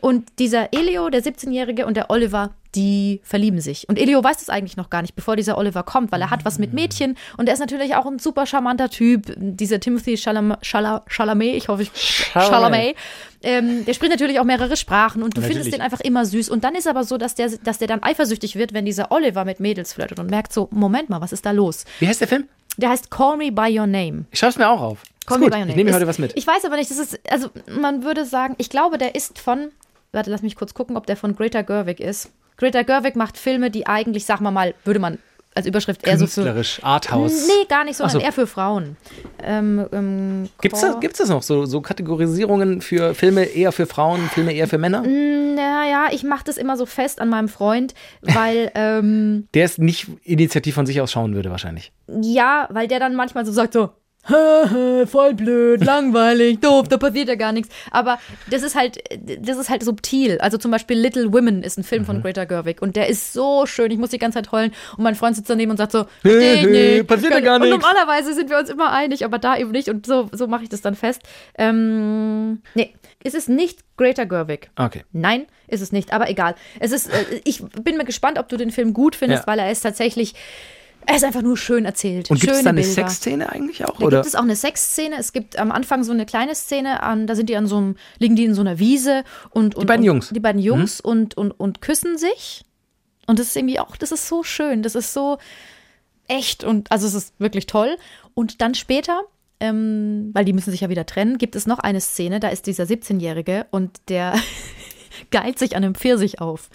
Und 0.00 0.28
dieser 0.38 0.72
Elio, 0.72 1.10
der 1.10 1.22
17-Jährige, 1.22 1.86
und 1.86 1.96
der 1.96 2.10
Oliver, 2.10 2.54
die 2.74 3.20
verlieben 3.22 3.60
sich. 3.60 3.88
Und 3.88 3.98
Elio 3.98 4.22
weiß 4.22 4.38
das 4.38 4.48
eigentlich 4.48 4.76
noch 4.76 4.90
gar 4.90 5.02
nicht, 5.02 5.14
bevor 5.14 5.36
dieser 5.36 5.56
Oliver 5.58 5.82
kommt, 5.82 6.10
weil 6.10 6.20
er 6.20 6.30
hat 6.30 6.44
was 6.44 6.58
mit 6.58 6.72
Mädchen 6.72 7.16
und 7.36 7.48
er 7.48 7.54
ist 7.54 7.60
natürlich 7.60 7.94
auch 7.94 8.06
ein 8.06 8.18
super 8.18 8.46
charmanter 8.46 8.88
Typ. 8.90 9.32
Dieser 9.36 9.78
Timothy 9.78 10.16
Chalam 10.16 10.56
Chala 10.60 11.04
Chalamet, 11.08 11.54
ich 11.54 11.68
hoffe, 11.68 11.82
ich 11.82 11.92
Chalamet. 11.94 12.50
Chalamet. 12.50 12.96
Ähm, 13.44 13.84
der 13.84 13.94
spricht 13.94 14.10
natürlich 14.10 14.40
auch 14.40 14.44
mehrere 14.44 14.76
Sprachen 14.76 15.22
und 15.22 15.36
du 15.36 15.40
Natürlich. 15.40 15.58
findest 15.58 15.78
den 15.78 15.84
einfach 15.84 16.00
immer 16.00 16.24
süß. 16.24 16.48
Und 16.48 16.64
dann 16.64 16.74
ist 16.74 16.88
aber 16.88 17.04
so, 17.04 17.18
dass 17.18 17.34
der, 17.34 17.50
dass 17.62 17.78
der 17.78 17.88
dann 17.88 18.02
eifersüchtig 18.02 18.56
wird, 18.56 18.72
wenn 18.72 18.86
dieser 18.86 19.12
Oliver 19.12 19.44
mit 19.44 19.60
Mädels 19.60 19.92
flirtet 19.92 20.18
und 20.18 20.30
merkt 20.30 20.52
so, 20.52 20.68
Moment 20.72 21.10
mal, 21.10 21.20
was 21.20 21.32
ist 21.32 21.44
da 21.44 21.50
los? 21.50 21.84
Wie 22.00 22.08
heißt 22.08 22.22
der 22.22 22.28
Film? 22.28 22.48
Der 22.76 22.90
heißt 22.90 23.10
Call 23.10 23.36
Me 23.36 23.52
By 23.52 23.78
Your 23.78 23.86
Name. 23.86 24.24
Ich 24.30 24.38
schaue 24.38 24.50
es 24.50 24.58
mir 24.58 24.68
auch 24.68 24.80
auf. 24.80 25.02
Call 25.26 25.38
Me. 25.38 25.46
By 25.46 25.52
Your 25.52 25.60
Name. 25.60 25.70
Ich 25.70 25.76
nehme 25.76 25.90
mir 25.90 25.96
heute 25.96 26.06
was 26.06 26.18
mit. 26.18 26.36
Ich 26.36 26.46
weiß 26.46 26.64
aber 26.64 26.76
nicht, 26.76 26.90
das 26.90 26.98
ist, 26.98 27.20
also 27.30 27.50
man 27.68 28.02
würde 28.02 28.24
sagen, 28.24 28.54
ich 28.58 28.70
glaube, 28.70 28.98
der 28.98 29.14
ist 29.14 29.38
von, 29.38 29.70
warte, 30.12 30.30
lass 30.30 30.42
mich 30.42 30.56
kurz 30.56 30.74
gucken, 30.74 30.96
ob 30.96 31.06
der 31.06 31.16
von 31.16 31.34
Greta 31.36 31.62
Gerwig 31.62 32.00
ist. 32.00 32.30
Greta 32.56 32.82
Gerwig 32.82 33.16
macht 33.16 33.36
Filme, 33.36 33.70
die 33.70 33.86
eigentlich, 33.86 34.26
sag 34.26 34.40
mal 34.40 34.50
mal, 34.50 34.74
würde 34.84 35.00
man 35.00 35.18
als 35.54 35.66
Überschrift 35.66 36.04
eher 36.06 36.18
so 36.18 36.26
für. 36.26 36.42
Künstlerisch, 36.42 36.80
Arthouse. 36.82 37.46
Nee, 37.46 37.66
gar 37.68 37.84
nicht, 37.84 37.96
sondern 37.96 38.12
so. 38.12 38.18
eher 38.20 38.32
für 38.32 38.46
Frauen. 38.46 38.96
Ähm, 39.42 39.86
ähm, 39.92 40.48
Gibt's 40.60 40.80
Call- 40.80 40.90
das, 40.92 41.00
gibt's 41.00 41.18
das 41.18 41.28
noch? 41.28 41.42
So, 41.42 41.64
so 41.66 41.80
Kategorisierungen 41.80 42.80
für 42.80 43.14
Filme 43.14 43.44
eher 43.44 43.70
für 43.72 43.86
Frauen, 43.86 44.20
Filme 44.30 44.52
eher 44.52 44.66
für 44.68 44.78
Männer? 44.78 45.02
Naja, 45.02 46.08
ich 46.12 46.24
mache 46.24 46.44
das 46.44 46.56
immer 46.56 46.76
so 46.76 46.86
fest 46.86 47.20
an 47.20 47.28
meinem 47.28 47.48
Freund, 47.48 47.94
weil, 48.22 48.70
ähm, 48.74 49.48
Der 49.54 49.64
es 49.64 49.78
nicht 49.78 50.06
initiativ 50.24 50.74
von 50.74 50.86
sich 50.86 51.00
aus 51.00 51.12
schauen 51.12 51.34
würde, 51.34 51.50
wahrscheinlich. 51.50 51.92
ja, 52.08 52.66
weil 52.70 52.88
der 52.88 52.98
dann 52.98 53.14
manchmal 53.14 53.46
so 53.46 53.52
sagt 53.52 53.72
so, 53.74 53.90
voll 55.06 55.34
blöd, 55.34 55.84
langweilig, 55.84 56.60
doof, 56.60 56.88
da 56.88 56.96
passiert 56.96 57.28
ja 57.28 57.34
gar 57.34 57.52
nichts. 57.52 57.74
Aber 57.90 58.18
das 58.50 58.62
ist 58.62 58.74
halt, 58.74 59.02
das 59.38 59.58
ist 59.58 59.68
halt 59.68 59.82
subtil. 59.82 60.38
Also 60.38 60.56
zum 60.56 60.70
Beispiel 60.70 60.98
Little 60.98 61.32
Women 61.32 61.62
ist 61.62 61.78
ein 61.78 61.84
Film 61.84 62.02
mhm. 62.02 62.06
von 62.06 62.22
Greta 62.22 62.44
Gerwig 62.44 62.80
und 62.80 62.96
der 62.96 63.08
ist 63.08 63.32
so 63.32 63.66
schön. 63.66 63.90
Ich 63.90 63.98
muss 63.98 64.10
die 64.10 64.18
ganze 64.18 64.36
Zeit 64.36 64.52
heulen 64.52 64.72
und 64.96 65.04
mein 65.04 65.14
Freund 65.14 65.36
sitzt 65.36 65.50
daneben 65.50 65.70
und 65.70 65.76
sagt 65.76 65.92
so, 65.92 66.06
nicht. 66.22 67.06
passiert 67.06 67.32
ja 67.32 67.40
gar 67.40 67.58
nichts. 67.58 67.74
Und 67.74 67.82
normalerweise 67.82 68.34
sind 68.34 68.48
wir 68.48 68.58
uns 68.58 68.70
immer 68.70 68.92
einig, 68.92 69.24
aber 69.24 69.38
da 69.38 69.56
eben 69.56 69.72
nicht 69.72 69.88
und 69.88 70.06
so, 70.06 70.28
so 70.32 70.46
mache 70.46 70.62
ich 70.62 70.68
das 70.68 70.80
dann 70.80 70.94
fest. 70.94 71.22
Ähm, 71.58 72.62
nee, 72.74 72.94
es 73.22 73.34
ist 73.34 73.48
nicht 73.48 73.80
Greta 73.96 74.24
Gerwig. 74.24 74.70
Okay. 74.76 75.04
Nein, 75.12 75.46
ist 75.68 75.80
es 75.80 75.92
nicht, 75.92 76.12
aber 76.12 76.30
egal. 76.30 76.54
Es 76.80 76.92
ist, 76.92 77.08
äh, 77.08 77.40
ich 77.44 77.62
bin 77.82 77.96
mir 77.96 78.04
gespannt, 78.04 78.38
ob 78.38 78.48
du 78.48 78.56
den 78.56 78.70
Film 78.70 78.94
gut 78.94 79.16
findest, 79.16 79.42
ja. 79.42 79.46
weil 79.46 79.58
er 79.58 79.70
ist 79.70 79.80
tatsächlich 79.80 80.34
er 81.06 81.16
ist 81.16 81.24
einfach 81.24 81.42
nur 81.42 81.56
schön 81.56 81.84
erzählt. 81.84 82.30
Und 82.30 82.40
gibt 82.40 82.52
es 82.52 82.62
da 82.62 82.70
eine 82.70 82.82
Sexszene 82.82 83.50
eigentlich 83.50 83.84
auch? 83.84 83.98
Da 83.98 84.06
oder? 84.06 84.18
gibt 84.18 84.26
es 84.26 84.34
auch 84.34 84.42
eine 84.42 84.56
Sexszene. 84.56 85.16
Es 85.18 85.32
gibt 85.32 85.58
am 85.58 85.70
Anfang 85.72 86.04
so 86.04 86.12
eine 86.12 86.26
kleine 86.26 86.54
Szene, 86.54 87.02
an, 87.02 87.26
da 87.26 87.34
sind 87.34 87.48
die 87.48 87.56
an 87.56 87.66
so 87.66 87.76
einem, 87.76 87.96
liegen 88.18 88.36
die 88.36 88.44
in 88.44 88.54
so 88.54 88.60
einer 88.60 88.78
Wiese 88.78 89.24
und, 89.50 89.74
und 89.74 89.82
die 89.82 89.86
beiden 89.86 90.02
und, 90.02 90.06
Jungs. 90.06 90.28
Die 90.30 90.40
beiden 90.40 90.60
Jungs 90.60 91.02
mhm. 91.02 91.10
und, 91.10 91.36
und, 91.36 91.50
und 91.52 91.80
küssen 91.80 92.18
sich. 92.18 92.64
Und 93.26 93.38
das 93.38 93.48
ist 93.48 93.56
irgendwie 93.56 93.80
auch, 93.80 93.96
das 93.96 94.12
ist 94.12 94.28
so 94.28 94.42
schön. 94.42 94.82
Das 94.82 94.94
ist 94.94 95.12
so 95.12 95.38
echt 96.28 96.64
und 96.64 96.90
also 96.90 97.06
es 97.06 97.14
ist 97.14 97.34
wirklich 97.38 97.66
toll. 97.66 97.96
Und 98.34 98.60
dann 98.60 98.74
später, 98.74 99.22
ähm, 99.60 100.30
weil 100.32 100.44
die 100.44 100.52
müssen 100.52 100.70
sich 100.70 100.80
ja 100.80 100.88
wieder 100.88 101.06
trennen, 101.06 101.38
gibt 101.38 101.56
es 101.56 101.66
noch 101.66 101.78
eine 101.78 102.00
Szene, 102.00 102.40
da 102.40 102.48
ist 102.48 102.66
dieser 102.66 102.84
17-Jährige 102.84 103.66
und 103.70 104.00
der 104.08 104.34
geilt 105.30 105.58
sich 105.58 105.76
an 105.76 105.84
einem 105.84 105.94
Pfirsich 105.94 106.40
auf. 106.40 106.70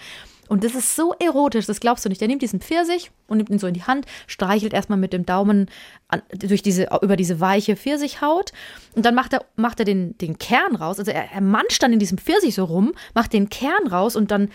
Und 0.49 0.63
das 0.63 0.73
ist 0.73 0.95
so 0.95 1.13
erotisch, 1.19 1.67
das 1.67 1.79
glaubst 1.79 2.03
du 2.03 2.09
nicht. 2.09 2.19
Der 2.19 2.27
nimmt 2.27 2.41
diesen 2.41 2.59
Pfirsich 2.59 3.11
und 3.27 3.37
nimmt 3.37 3.49
ihn 3.49 3.59
so 3.59 3.67
in 3.67 3.75
die 3.75 3.83
Hand, 3.83 4.05
streichelt 4.27 4.73
erstmal 4.73 4.97
mit 4.97 5.13
dem 5.13 5.25
Daumen 5.25 5.69
an, 6.07 6.23
durch 6.35 6.63
diese, 6.63 6.89
über 7.01 7.15
diese 7.15 7.39
weiche 7.39 7.75
Pfirsichhaut 7.75 8.51
und 8.95 9.05
dann 9.05 9.15
macht 9.15 9.33
er, 9.33 9.45
macht 9.55 9.79
er 9.79 9.85
den, 9.85 10.17
den 10.17 10.39
Kern 10.39 10.75
raus. 10.75 10.99
Also 10.99 11.11
er, 11.11 11.31
er 11.31 11.41
manscht 11.41 11.83
dann 11.83 11.93
in 11.93 11.99
diesem 11.99 12.17
Pfirsich 12.17 12.55
so 12.55 12.65
rum, 12.65 12.93
macht 13.13 13.31
den 13.31 13.49
Kern 13.49 13.87
raus 13.87 14.15
und 14.15 14.31
dann 14.31 14.49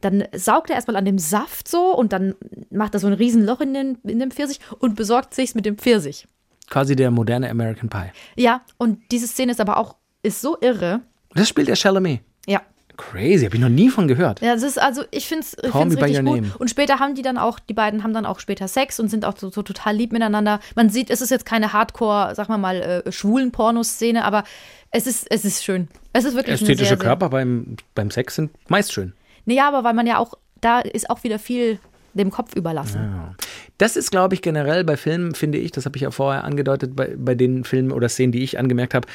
dann 0.00 0.22
saugt 0.32 0.70
er 0.70 0.76
erstmal 0.76 0.94
an 0.94 1.04
dem 1.04 1.18
Saft 1.18 1.66
so 1.66 1.92
und 1.92 2.12
dann 2.12 2.36
macht 2.70 2.94
er 2.94 3.00
so 3.00 3.08
ein 3.08 3.14
Riesenloch 3.14 3.60
in, 3.60 3.74
den, 3.74 3.98
in 4.04 4.20
dem 4.20 4.30
Pfirsich 4.30 4.60
und 4.78 4.94
besorgt 4.94 5.34
sich's 5.34 5.56
mit 5.56 5.66
dem 5.66 5.76
Pfirsich. 5.76 6.28
Quasi 6.70 6.94
der 6.94 7.10
moderne 7.10 7.50
American 7.50 7.88
Pie. 7.88 8.12
Ja, 8.36 8.60
und 8.76 9.00
diese 9.10 9.26
Szene 9.26 9.50
ist 9.50 9.60
aber 9.60 9.76
auch 9.76 9.96
ist 10.22 10.40
so 10.40 10.56
irre. 10.60 11.00
Das 11.34 11.48
spielt 11.48 11.66
der 11.66 11.74
Chalamet. 11.74 12.20
Crazy, 12.98 13.44
habe 13.44 13.54
ich 13.54 13.62
noch 13.62 13.68
nie 13.68 13.88
von 13.88 14.08
gehört. 14.08 14.40
Ja, 14.42 14.54
das 14.54 14.64
ist 14.64 14.78
also, 14.78 15.04
ich 15.12 15.26
finde 15.26 15.44
es 15.44 15.56
richtig 15.56 16.00
gut. 16.00 16.24
Name. 16.24 16.50
Und 16.58 16.68
später 16.68 16.98
haben 16.98 17.14
die 17.14 17.22
dann 17.22 17.38
auch, 17.38 17.60
die 17.60 17.72
beiden 17.72 18.02
haben 18.02 18.12
dann 18.12 18.26
auch 18.26 18.40
später 18.40 18.66
Sex 18.66 18.98
und 18.98 19.08
sind 19.08 19.24
auch 19.24 19.38
so, 19.38 19.50
so 19.50 19.62
total 19.62 19.94
lieb 19.94 20.12
miteinander. 20.12 20.60
Man 20.74 20.90
sieht, 20.90 21.08
es 21.08 21.20
ist 21.20 21.30
jetzt 21.30 21.46
keine 21.46 21.72
Hardcore, 21.72 22.34
sag 22.34 22.48
mal 22.48 22.58
mal, 22.58 23.04
äh, 23.06 23.12
schwulen 23.12 23.52
Pornoszene, 23.52 24.24
aber 24.24 24.42
es 24.90 25.06
ist, 25.06 25.30
es 25.30 25.44
ist 25.44 25.64
schön. 25.64 25.88
Es 26.12 26.24
ist 26.24 26.34
wirklich 26.34 26.54
Ästhetische 26.54 26.88
sehr, 26.88 26.96
Körper 26.96 27.30
beim, 27.30 27.76
beim 27.94 28.10
Sex 28.10 28.34
sind 28.34 28.50
meist 28.68 28.92
schön. 28.92 29.12
Naja, 29.46 29.68
aber 29.68 29.84
weil 29.84 29.94
man 29.94 30.06
ja 30.06 30.18
auch, 30.18 30.34
da 30.60 30.80
ist 30.80 31.08
auch 31.08 31.22
wieder 31.22 31.38
viel 31.38 31.78
dem 32.14 32.30
Kopf 32.30 32.56
überlassen. 32.56 33.00
Ja. 33.00 33.34
Das 33.78 33.96
ist, 33.96 34.10
glaube 34.10 34.34
ich, 34.34 34.42
generell 34.42 34.82
bei 34.82 34.96
Filmen, 34.96 35.34
finde 35.34 35.58
ich, 35.58 35.70
das 35.70 35.84
habe 35.84 35.96
ich 35.96 36.02
ja 36.02 36.10
vorher 36.10 36.42
angedeutet, 36.42 36.96
bei, 36.96 37.14
bei 37.16 37.36
den 37.36 37.62
Filmen 37.62 37.92
oder 37.92 38.08
Szenen, 38.08 38.32
die 38.32 38.42
ich 38.42 38.58
angemerkt 38.58 38.94
habe, 38.94 39.06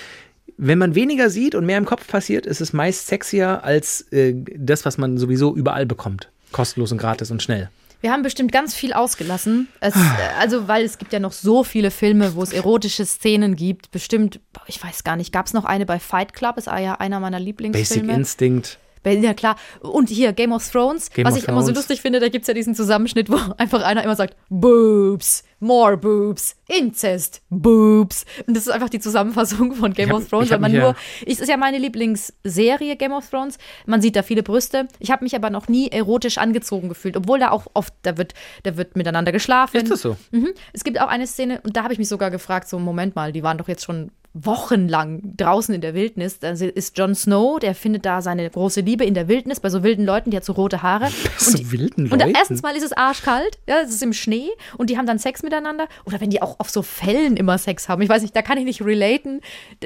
wenn 0.57 0.77
man 0.77 0.95
weniger 0.95 1.29
sieht 1.29 1.55
und 1.55 1.65
mehr 1.65 1.77
im 1.77 1.85
Kopf 1.85 2.07
passiert, 2.07 2.45
ist 2.45 2.61
es 2.61 2.73
meist 2.73 3.07
sexier 3.07 3.63
als 3.63 4.01
äh, 4.11 4.33
das, 4.55 4.85
was 4.85 4.97
man 4.97 5.17
sowieso 5.17 5.55
überall 5.55 5.85
bekommt. 5.85 6.29
Kostenlos 6.51 6.91
und 6.91 6.99
gratis 6.99 7.31
und 7.31 7.41
schnell. 7.41 7.69
Wir 8.01 8.11
haben 8.11 8.21
bestimmt 8.21 8.51
ganz 8.51 8.75
viel 8.75 8.91
ausgelassen. 8.91 9.69
Es, 9.79 9.95
ah. 9.95 10.17
äh, 10.19 10.41
also, 10.41 10.67
weil 10.67 10.83
es 10.83 10.97
gibt 10.97 11.13
ja 11.13 11.19
noch 11.19 11.31
so 11.31 11.63
viele 11.63 11.89
Filme, 11.89 12.35
wo 12.35 12.43
es 12.43 12.51
erotische 12.51 13.05
Szenen 13.05 13.55
gibt. 13.55 13.91
Bestimmt, 13.91 14.41
ich 14.67 14.83
weiß 14.83 15.05
gar 15.05 15.15
nicht, 15.15 15.31
gab 15.31 15.45
es 15.45 15.53
noch 15.53 15.63
eine 15.63 15.85
bei 15.85 15.99
Fight 15.99 16.33
Club? 16.33 16.57
Ist 16.57 16.67
ja 16.67 16.95
einer 16.95 17.19
meiner 17.21 17.39
Lieblingsfilme. 17.39 18.07
Basic 18.07 18.17
Instinct. 18.17 18.79
Ja, 19.05 19.33
klar. 19.33 19.55
Und 19.81 20.09
hier, 20.09 20.33
Game 20.33 20.51
of 20.51 20.67
Thrones. 20.69 21.09
Game 21.11 21.25
was 21.25 21.33
of 21.33 21.39
ich 21.39 21.45
Thrones. 21.45 21.65
immer 21.65 21.73
so 21.73 21.79
lustig 21.79 22.01
finde, 22.01 22.19
da 22.19 22.29
gibt 22.29 22.43
es 22.43 22.47
ja 22.47 22.53
diesen 22.53 22.75
Zusammenschnitt, 22.75 23.29
wo 23.29 23.35
einfach 23.57 23.83
einer 23.83 24.03
immer 24.03 24.15
sagt, 24.15 24.35
Boobs, 24.49 25.43
more 25.59 25.97
Boobs, 25.97 26.55
Incest, 26.67 27.41
Boobs. 27.49 28.25
Und 28.47 28.55
das 28.55 28.67
ist 28.67 28.71
einfach 28.71 28.89
die 28.89 28.99
Zusammenfassung 28.99 29.73
von 29.73 29.93
Game 29.93 30.09
hab, 30.09 30.17
of 30.17 30.29
Thrones, 30.29 30.51
weil 30.51 30.59
man 30.59 30.71
nur, 30.71 30.95
es 31.25 31.39
ist 31.39 31.49
ja 31.49 31.57
meine 31.57 31.77
Lieblingsserie 31.77 32.95
Game 32.95 33.11
of 33.11 33.29
Thrones. 33.29 33.57
Man 33.85 34.01
sieht 34.01 34.15
da 34.15 34.23
viele 34.23 34.43
Brüste. 34.43 34.87
Ich 34.99 35.11
habe 35.11 35.23
mich 35.23 35.35
aber 35.35 35.49
noch 35.49 35.67
nie 35.67 35.89
erotisch 35.89 36.37
angezogen 36.37 36.89
gefühlt, 36.89 37.17
obwohl 37.17 37.39
da 37.39 37.51
auch 37.51 37.67
oft, 37.73 37.93
da 38.03 38.17
wird, 38.17 38.33
da 38.63 38.77
wird 38.77 38.95
miteinander 38.95 39.31
geschlafen. 39.31 39.77
Ist 39.77 39.91
das 39.91 40.01
so? 40.01 40.17
Mhm. 40.31 40.53
Es 40.71 40.83
gibt 40.83 40.99
auch 40.99 41.07
eine 41.07 41.27
Szene, 41.27 41.61
und 41.63 41.75
da 41.75 41.83
habe 41.83 41.93
ich 41.93 41.99
mich 41.99 42.07
sogar 42.07 42.31
gefragt, 42.31 42.69
so 42.69 42.79
Moment 42.79 43.15
mal, 43.15 43.31
die 43.31 43.43
waren 43.43 43.57
doch 43.57 43.67
jetzt 43.67 43.83
schon 43.83 44.11
wochenlang 44.33 45.21
draußen 45.37 45.73
in 45.75 45.81
der 45.81 45.93
Wildnis. 45.93 46.39
Da 46.39 46.49
ist 46.49 46.97
Jon 46.97 47.13
Snow, 47.13 47.59
der 47.59 47.75
findet 47.75 48.05
da 48.05 48.21
seine 48.21 48.49
große 48.49 48.81
Liebe 48.81 49.05
in 49.05 49.13
der 49.13 49.27
Wildnis, 49.27 49.59
bei 49.59 49.69
so 49.69 49.83
wilden 49.83 50.05
Leuten, 50.05 50.31
die 50.31 50.37
hat 50.37 50.45
so 50.45 50.53
rote 50.53 50.81
Haare. 50.81 51.09
so 51.37 51.57
und, 51.57 51.71
wilden 51.71 52.07
Leuten? 52.07 52.23
Und 52.23 52.35
erstens 52.35 52.61
mal 52.63 52.75
ist 52.75 52.83
es 52.83 52.93
arschkalt, 52.93 53.59
ja, 53.67 53.81
es 53.81 53.91
ist 53.91 54.01
im 54.01 54.13
Schnee 54.13 54.49
und 54.77 54.89
die 54.89 54.97
haben 54.97 55.05
dann 55.05 55.19
Sex 55.19 55.43
miteinander. 55.43 55.87
Oder 56.05 56.19
wenn 56.19 56.29
die 56.29 56.41
auch 56.41 56.59
auf 56.59 56.69
so 56.69 56.81
Fällen 56.81 57.37
immer 57.37 57.57
Sex 57.57 57.89
haben. 57.89 58.01
Ich 58.01 58.09
weiß 58.09 58.21
nicht, 58.21 58.35
da 58.35 58.41
kann 58.41 58.57
ich 58.57 58.65
nicht 58.65 58.81
relaten. 58.81 59.41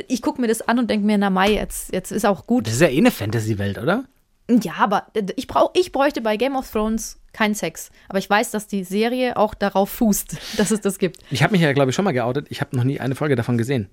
Ich 0.07 0.21
gucke 0.21 0.39
mir 0.39 0.47
das 0.47 0.61
an 0.61 0.79
und 0.79 0.89
denke 0.89 1.05
mir, 1.05 1.17
na 1.17 1.29
Mai, 1.29 1.51
jetzt, 1.53 1.93
jetzt 1.93 2.11
ist 2.11 2.25
auch 2.25 2.47
gut. 2.47 2.67
Das 2.67 2.75
ist 2.75 2.81
ja 2.81 2.87
eh 2.87 2.97
eine 2.97 3.11
Fantasy-Welt, 3.11 3.77
oder? 3.77 4.05
Ja, 4.49 4.75
aber 4.77 5.07
ich, 5.35 5.47
brauch, 5.47 5.71
ich 5.73 5.91
bräuchte 5.91 6.21
bei 6.21 6.37
Game 6.37 6.55
of 6.55 6.71
Thrones 6.71 7.19
keinen 7.33 7.53
Sex. 7.53 7.91
Aber 8.07 8.19
ich 8.19 8.29
weiß, 8.29 8.51
dass 8.51 8.67
die 8.67 8.85
Serie 8.85 9.35
auch 9.35 9.53
darauf 9.53 9.89
fußt, 9.89 10.37
dass 10.57 10.71
es 10.71 10.81
das 10.81 10.99
gibt. 10.99 11.19
Ich 11.29 11.43
habe 11.43 11.51
mich 11.51 11.61
ja, 11.61 11.73
glaube 11.73 11.89
ich, 11.89 11.95
schon 11.95 12.05
mal 12.05 12.13
geoutet. 12.13 12.47
Ich 12.49 12.61
habe 12.61 12.75
noch 12.75 12.85
nie 12.85 12.99
eine 12.99 13.15
Folge 13.15 13.35
davon 13.35 13.57
gesehen. 13.57 13.89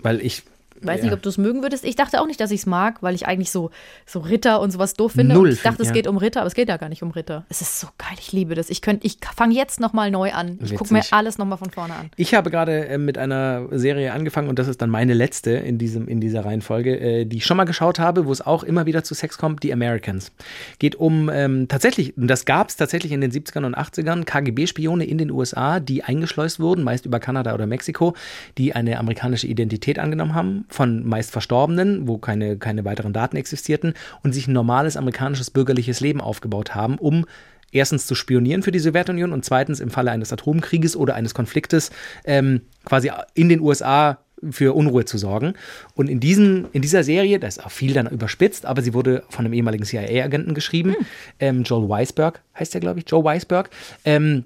Weil 0.00 0.20
ich 0.20 0.42
weiß 0.86 0.98
ja. 0.98 1.04
nicht, 1.04 1.14
ob 1.14 1.22
du 1.22 1.28
es 1.28 1.38
mögen 1.38 1.62
würdest. 1.62 1.84
Ich 1.84 1.96
dachte 1.96 2.20
auch 2.20 2.26
nicht, 2.26 2.40
dass 2.40 2.50
ich 2.50 2.60
es 2.60 2.66
mag, 2.66 3.02
weil 3.02 3.14
ich 3.14 3.26
eigentlich 3.26 3.50
so, 3.50 3.70
so 4.06 4.20
Ritter 4.20 4.60
und 4.60 4.70
sowas 4.70 4.94
doof 4.94 5.12
finde. 5.12 5.34
Null 5.34 5.48
und 5.48 5.52
ich 5.54 5.62
dachte, 5.62 5.78
find, 5.78 5.88
es 5.88 5.92
geht 5.92 6.06
um 6.06 6.16
Ritter, 6.16 6.40
aber 6.40 6.48
es 6.48 6.54
geht 6.54 6.68
ja 6.68 6.76
gar 6.76 6.88
nicht 6.88 7.02
um 7.02 7.10
Ritter. 7.10 7.44
Es 7.48 7.60
ist 7.60 7.80
so 7.80 7.88
geil, 7.98 8.16
ich 8.18 8.32
liebe 8.32 8.54
das. 8.54 8.70
Ich, 8.70 8.80
ich 9.02 9.18
fange 9.34 9.54
jetzt 9.54 9.80
nochmal 9.80 10.10
neu 10.10 10.32
an. 10.32 10.58
Ich 10.62 10.74
gucke 10.74 10.92
mir 10.92 11.02
alles 11.10 11.38
nochmal 11.38 11.58
von 11.58 11.70
vorne 11.70 11.94
an. 11.94 12.10
Ich 12.16 12.34
habe 12.34 12.50
gerade 12.50 12.86
äh, 12.86 12.98
mit 12.98 13.18
einer 13.18 13.68
Serie 13.70 14.12
angefangen 14.12 14.48
und 14.48 14.58
das 14.58 14.68
ist 14.68 14.82
dann 14.82 14.90
meine 14.90 15.14
letzte 15.14 15.50
in, 15.50 15.78
diesem, 15.78 16.08
in 16.08 16.20
dieser 16.20 16.44
Reihenfolge, 16.44 16.98
äh, 16.98 17.24
die 17.24 17.38
ich 17.38 17.44
schon 17.44 17.56
mal 17.56 17.64
geschaut 17.64 17.98
habe, 17.98 18.26
wo 18.26 18.32
es 18.32 18.40
auch 18.40 18.62
immer 18.62 18.86
wieder 18.86 19.04
zu 19.04 19.14
Sex 19.14 19.38
kommt, 19.38 19.62
die 19.62 19.72
Americans. 19.72 20.32
Geht 20.78 20.96
um 20.96 21.30
ähm, 21.32 21.68
tatsächlich, 21.68 22.16
und 22.16 22.28
das 22.28 22.44
gab 22.44 22.68
es 22.68 22.76
tatsächlich 22.76 23.12
in 23.12 23.20
den 23.20 23.30
70ern 23.30 23.64
und 23.64 23.76
80ern, 23.76 24.24
KGB-Spione 24.24 25.04
in 25.04 25.18
den 25.18 25.30
USA, 25.30 25.80
die 25.80 26.04
eingeschleust 26.04 26.60
wurden, 26.60 26.84
meist 26.84 27.06
über 27.06 27.20
Kanada 27.20 27.54
oder 27.54 27.66
Mexiko, 27.66 28.14
die 28.58 28.74
eine 28.74 28.98
amerikanische 28.98 29.46
Identität 29.46 29.98
angenommen 29.98 30.34
haben 30.34 30.64
von 30.72 31.06
meist 31.06 31.30
Verstorbenen, 31.30 32.08
wo 32.08 32.18
keine, 32.18 32.56
keine 32.56 32.84
weiteren 32.84 33.12
Daten 33.12 33.36
existierten 33.36 33.94
und 34.22 34.32
sich 34.32 34.48
ein 34.48 34.52
normales 34.52 34.96
amerikanisches 34.96 35.50
bürgerliches 35.50 36.00
Leben 36.00 36.20
aufgebaut 36.20 36.74
haben, 36.74 36.98
um 36.98 37.26
erstens 37.72 38.06
zu 38.06 38.14
spionieren 38.14 38.62
für 38.62 38.72
die 38.72 38.78
Sowjetunion 38.78 39.32
und 39.32 39.44
zweitens 39.44 39.80
im 39.80 39.90
Falle 39.90 40.10
eines 40.10 40.32
Atomkrieges 40.32 40.96
oder 40.96 41.14
eines 41.14 41.34
Konfliktes 41.34 41.90
ähm, 42.24 42.60
quasi 42.84 43.10
in 43.34 43.48
den 43.48 43.60
USA 43.60 44.18
für 44.50 44.74
Unruhe 44.74 45.04
zu 45.04 45.18
sorgen. 45.18 45.54
Und 45.94 46.10
in, 46.10 46.20
diesen, 46.20 46.66
in 46.72 46.82
dieser 46.82 47.04
Serie, 47.04 47.38
da 47.38 47.46
ist 47.46 47.64
auch 47.64 47.70
viel 47.70 47.92
dann 47.92 48.08
überspitzt, 48.08 48.66
aber 48.66 48.82
sie 48.82 48.92
wurde 48.92 49.22
von 49.28 49.44
einem 49.44 49.54
ehemaligen 49.54 49.84
CIA-Agenten 49.84 50.54
geschrieben, 50.54 50.94
hm. 50.94 51.06
ähm, 51.38 51.62
Joel 51.62 51.88
Weisberg 51.88 52.42
heißt 52.58 52.74
der, 52.74 52.80
glaube 52.80 52.98
ich, 52.98 53.04
Joe 53.08 53.24
Weisberg. 53.24 53.70
Ähm, 54.04 54.44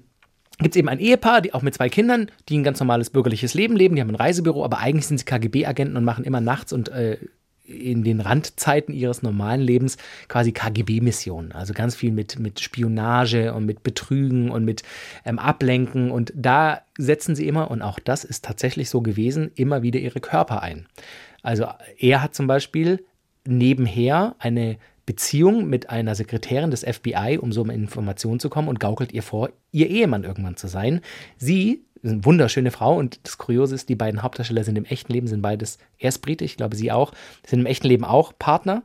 gibt 0.57 0.75
es 0.75 0.79
eben 0.79 0.89
ein 0.89 0.99
Ehepaar, 0.99 1.41
die 1.41 1.53
auch 1.53 1.61
mit 1.61 1.75
zwei 1.75 1.89
Kindern, 1.89 2.31
die 2.49 2.57
ein 2.57 2.63
ganz 2.63 2.79
normales 2.79 3.09
bürgerliches 3.09 3.53
Leben 3.53 3.75
leben. 3.75 3.95
Die 3.95 4.01
haben 4.01 4.09
ein 4.09 4.15
Reisebüro, 4.15 4.63
aber 4.63 4.79
eigentlich 4.79 5.07
sind 5.07 5.19
sie 5.19 5.25
KGB-Agenten 5.25 5.97
und 5.97 6.03
machen 6.03 6.25
immer 6.25 6.41
nachts 6.41 6.73
und 6.73 6.89
äh, 6.89 7.17
in 7.67 8.03
den 8.03 8.21
Randzeiten 8.21 8.93
ihres 8.93 9.21
normalen 9.21 9.61
Lebens 9.61 9.97
quasi 10.29 10.53
KGB-Missionen. 10.53 11.51
Also 11.51 11.73
ganz 11.73 11.95
viel 11.95 12.11
mit, 12.11 12.39
mit 12.39 12.59
Spionage 12.59 13.53
und 13.53 13.65
mit 13.65 13.83
Betrügen 13.83 14.49
und 14.49 14.63
mit 14.63 14.83
ähm, 15.25 15.37
Ablenken. 15.37 16.09
Und 16.09 16.31
da 16.35 16.81
setzen 16.97 17.35
sie 17.35 17.47
immer, 17.47 17.69
und 17.69 17.81
auch 17.81 17.99
das 17.99 18.23
ist 18.23 18.45
tatsächlich 18.45 18.89
so 18.89 19.01
gewesen, 19.01 19.51
immer 19.55 19.81
wieder 19.83 19.99
ihre 19.99 20.21
Körper 20.21 20.61
ein. 20.61 20.87
Also 21.43 21.67
er 21.99 22.23
hat 22.23 22.33
zum 22.35 22.47
Beispiel 22.47 23.03
nebenher 23.45 24.35
eine 24.39 24.77
Beziehung 25.07 25.67
mit 25.67 25.89
einer 25.89 26.13
Sekretärin 26.13 26.69
des 26.69 26.83
FBI, 26.83 27.39
um 27.41 27.51
so 27.51 27.61
um 27.61 27.71
Informationen 27.71 28.39
zu 28.39 28.49
kommen 28.49 28.67
und 28.67 28.79
gaukelt 28.79 29.11
ihr 29.13 29.23
vor, 29.23 29.49
ihr 29.71 29.89
Ehemann 29.89 30.23
irgendwann 30.23 30.57
zu 30.57 30.67
sein. 30.67 31.01
Sie 31.37 31.85
ist 32.03 32.11
eine 32.11 32.25
wunderschöne 32.25 32.69
Frau 32.69 32.95
und 32.95 33.19
das 33.23 33.39
Kuriose 33.39 33.73
ist, 33.73 33.89
die 33.89 33.95
beiden 33.95 34.21
Hauptdarsteller 34.21 34.63
sind 34.63 34.77
im 34.77 34.85
echten 34.85 35.11
Leben, 35.13 35.27
sind 35.27 35.41
beides 35.41 35.79
erst 35.97 36.21
britisch, 36.21 36.51
ich 36.51 36.57
glaube 36.57 36.75
sie 36.75 36.91
auch, 36.91 37.13
sind 37.45 37.61
im 37.61 37.65
echten 37.65 37.87
Leben 37.87 38.03
auch 38.03 38.33
Partner 38.37 38.83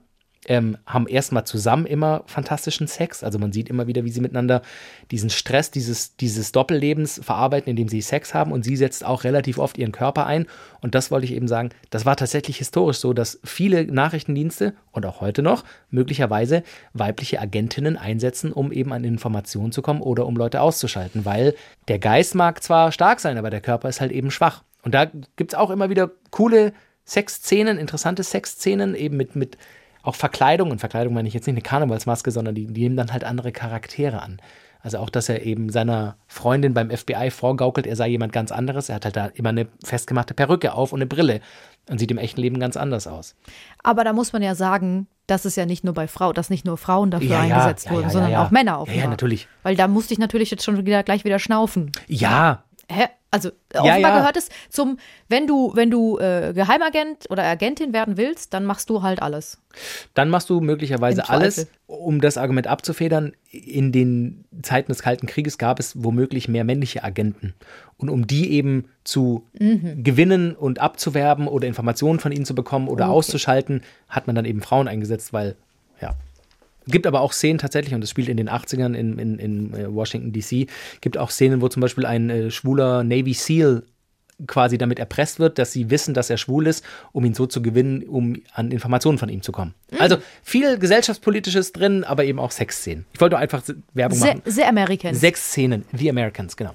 ähm, 0.48 0.76
haben 0.86 1.06
erstmal 1.06 1.44
zusammen 1.44 1.86
immer 1.86 2.24
fantastischen 2.26 2.88
Sex. 2.88 3.22
Also 3.22 3.38
man 3.38 3.52
sieht 3.52 3.68
immer 3.68 3.86
wieder, 3.86 4.04
wie 4.04 4.10
sie 4.10 4.20
miteinander 4.20 4.62
diesen 5.10 5.30
Stress 5.30 5.70
dieses, 5.70 6.16
dieses 6.16 6.50
Doppellebens 6.52 7.20
verarbeiten, 7.22 7.70
indem 7.70 7.88
sie 7.88 8.00
Sex 8.00 8.34
haben. 8.34 8.50
Und 8.50 8.64
sie 8.64 8.76
setzt 8.76 9.04
auch 9.04 9.24
relativ 9.24 9.58
oft 9.58 9.78
ihren 9.78 9.92
Körper 9.92 10.26
ein. 10.26 10.46
Und 10.80 10.94
das 10.94 11.10
wollte 11.10 11.26
ich 11.26 11.32
eben 11.32 11.46
sagen, 11.46 11.70
das 11.90 12.04
war 12.04 12.16
tatsächlich 12.16 12.56
historisch 12.58 12.98
so, 12.98 13.12
dass 13.12 13.38
viele 13.44 13.84
Nachrichtendienste 13.84 14.74
und 14.90 15.06
auch 15.06 15.20
heute 15.20 15.42
noch 15.42 15.64
möglicherweise 15.90 16.64
weibliche 16.92 17.40
Agentinnen 17.40 17.96
einsetzen, 17.96 18.52
um 18.52 18.72
eben 18.72 18.92
an 18.92 19.04
Informationen 19.04 19.70
zu 19.70 19.80
kommen 19.80 20.00
oder 20.00 20.26
um 20.26 20.36
Leute 20.36 20.60
auszuschalten. 20.60 21.24
Weil 21.24 21.54
der 21.86 22.00
Geist 22.00 22.34
mag 22.34 22.62
zwar 22.62 22.90
stark 22.90 23.20
sein, 23.20 23.38
aber 23.38 23.50
der 23.50 23.60
Körper 23.60 23.88
ist 23.88 24.00
halt 24.00 24.10
eben 24.10 24.32
schwach. 24.32 24.64
Und 24.82 24.94
da 24.94 25.04
gibt 25.36 25.52
es 25.52 25.58
auch 25.58 25.70
immer 25.70 25.88
wieder 25.88 26.10
coole 26.30 26.72
Sexszenen, 27.04 27.78
interessante 27.78 28.24
Sexszenen, 28.24 28.94
eben 28.94 29.16
mit, 29.16 29.36
mit 29.36 29.56
auch 30.02 30.14
Verkleidung. 30.14 30.70
Und 30.70 30.78
Verkleidung 30.78 31.14
meine 31.14 31.28
ich 31.28 31.34
jetzt 31.34 31.46
nicht 31.46 31.54
eine 31.54 31.62
Karnevalsmaske, 31.62 32.30
sondern 32.30 32.54
die, 32.54 32.66
die 32.66 32.82
nehmen 32.82 32.96
dann 32.96 33.12
halt 33.12 33.24
andere 33.24 33.52
Charaktere 33.52 34.22
an. 34.22 34.40
Also 34.84 34.98
auch, 34.98 35.10
dass 35.10 35.28
er 35.28 35.42
eben 35.46 35.70
seiner 35.70 36.16
Freundin 36.26 36.74
beim 36.74 36.90
FBI 36.90 37.30
vorgaukelt, 37.30 37.86
er 37.86 37.94
sei 37.94 38.08
jemand 38.08 38.32
ganz 38.32 38.50
anderes. 38.50 38.88
Er 38.88 38.96
hat 38.96 39.04
halt 39.04 39.14
da 39.16 39.26
immer 39.26 39.50
eine 39.50 39.68
festgemachte 39.84 40.34
Perücke 40.34 40.72
auf 40.74 40.92
und 40.92 40.98
eine 40.98 41.06
Brille 41.06 41.40
und 41.88 41.98
sieht 41.98 42.10
im 42.10 42.18
echten 42.18 42.40
Leben 42.40 42.58
ganz 42.58 42.76
anders 42.76 43.06
aus. 43.06 43.36
Aber 43.84 44.02
da 44.02 44.12
muss 44.12 44.32
man 44.32 44.42
ja 44.42 44.56
sagen, 44.56 45.06
dass 45.28 45.44
es 45.44 45.54
ja 45.54 45.66
nicht 45.66 45.84
nur 45.84 45.94
bei 45.94 46.08
Frau, 46.08 46.32
dass 46.32 46.50
nicht 46.50 46.64
nur 46.64 46.76
Frauen 46.78 47.12
dafür 47.12 47.28
Ja, 47.28 47.40
eingesetzt 47.42 47.86
ja, 47.86 47.92
wurden, 47.92 48.02
ja, 48.04 48.10
sondern 48.10 48.34
auch 48.34 48.50
Männer 48.50 48.72
Ja, 48.72 48.78
offenbar. 48.80 49.04
ja, 49.04 49.08
natürlich. 49.08 49.46
Weil 49.62 49.76
da 49.76 49.86
musste 49.86 50.14
ich 50.14 50.18
natürlich 50.18 50.50
jetzt 50.50 50.64
schon 50.64 50.84
wieder 50.84 51.04
gleich 51.04 51.24
wieder 51.24 51.38
schnaufen. 51.38 51.92
Ja, 52.08 52.64
Hä? 52.90 53.06
Also 53.34 53.50
offenbar 53.74 53.98
ja. 53.98 54.18
gehört 54.18 54.36
es 54.36 54.50
zum, 54.68 54.98
wenn 55.28 55.46
du, 55.46 55.72
wenn 55.74 55.90
du 55.90 56.18
äh, 56.18 56.52
Geheimagent 56.54 57.30
oder 57.30 57.42
Agentin 57.44 57.92
werden 57.94 58.18
willst, 58.18 58.52
dann 58.52 58.64
machst 58.66 58.90
du 58.90 59.02
halt 59.02 59.22
alles. 59.22 59.58
dann 60.12 60.28
machst 60.28 60.50
du 60.50 60.60
möglicherweise 60.60 61.28
alles, 61.30 61.66
um 61.86 62.20
das 62.20 62.36
Argument 62.36 62.66
abzufedern. 62.66 63.32
In 63.50 63.90
den 63.90 64.44
Zeiten 64.62 64.92
des 64.92 65.00
Kalten 65.02 65.26
Krieges 65.26 65.56
gab 65.56 65.80
es 65.80 66.04
womöglich 66.04 66.46
mehr 66.46 66.64
männliche 66.64 67.02
Agenten. 67.04 67.54
Und 67.96 68.10
um 68.10 68.26
die 68.26 68.52
eben 68.52 68.84
zu 69.02 69.46
Mhm. 69.58 70.04
gewinnen 70.04 70.54
und 70.54 70.78
abzuwerben 70.80 71.48
oder 71.48 71.66
Informationen 71.66 72.20
von 72.20 72.32
ihnen 72.32 72.44
zu 72.44 72.54
bekommen 72.54 72.86
oder 72.88 73.06
Okay. 73.06 73.14
auszuschalten, 73.14 73.80
hat 74.08 74.26
man 74.26 74.36
dann 74.36 74.44
eben 74.44 74.60
Frauen 74.60 74.88
eingesetzt, 74.88 75.32
weil, 75.32 75.56
ja. 76.02 76.12
Gibt 76.86 77.06
aber 77.06 77.20
auch 77.20 77.32
Szenen 77.32 77.58
tatsächlich, 77.58 77.94
und 77.94 78.00
das 78.00 78.10
spielt 78.10 78.28
in 78.28 78.36
den 78.36 78.48
80ern 78.48 78.94
in, 78.94 79.18
in, 79.18 79.38
in 79.38 79.74
äh, 79.74 79.94
Washington 79.94 80.32
DC, 80.32 80.68
gibt 81.00 81.18
auch 81.18 81.30
Szenen, 81.30 81.60
wo 81.60 81.68
zum 81.68 81.80
Beispiel 81.80 82.06
ein 82.06 82.30
äh, 82.30 82.50
schwuler 82.50 83.04
Navy 83.04 83.34
SEAL 83.34 83.84
quasi 84.46 84.78
damit 84.78 84.98
erpresst 84.98 85.38
wird, 85.38 85.58
dass 85.58 85.72
sie 85.72 85.90
wissen, 85.90 86.14
dass 86.14 86.30
er 86.30 86.36
schwul 86.36 86.66
ist, 86.66 86.84
um 87.12 87.24
ihn 87.24 87.34
so 87.34 87.46
zu 87.46 87.62
gewinnen, 87.62 88.02
um 88.02 88.36
an 88.52 88.70
Informationen 88.70 89.18
von 89.18 89.28
ihm 89.28 89.42
zu 89.42 89.52
kommen. 89.52 89.74
Mhm. 89.90 90.00
Also 90.00 90.16
viel 90.42 90.78
gesellschaftspolitisches 90.78 91.72
drin, 91.72 92.04
aber 92.04 92.24
eben 92.24 92.38
auch 92.38 92.50
Sexszenen. 92.50 93.04
Ich 93.12 93.20
wollte 93.20 93.38
einfach 93.38 93.62
Werbung 93.94 94.18
machen. 94.18 94.42
sehr 94.44 94.68
American. 94.68 95.14
Sexszenen, 95.14 95.84
The 95.92 96.10
Americans, 96.10 96.56
genau. 96.56 96.74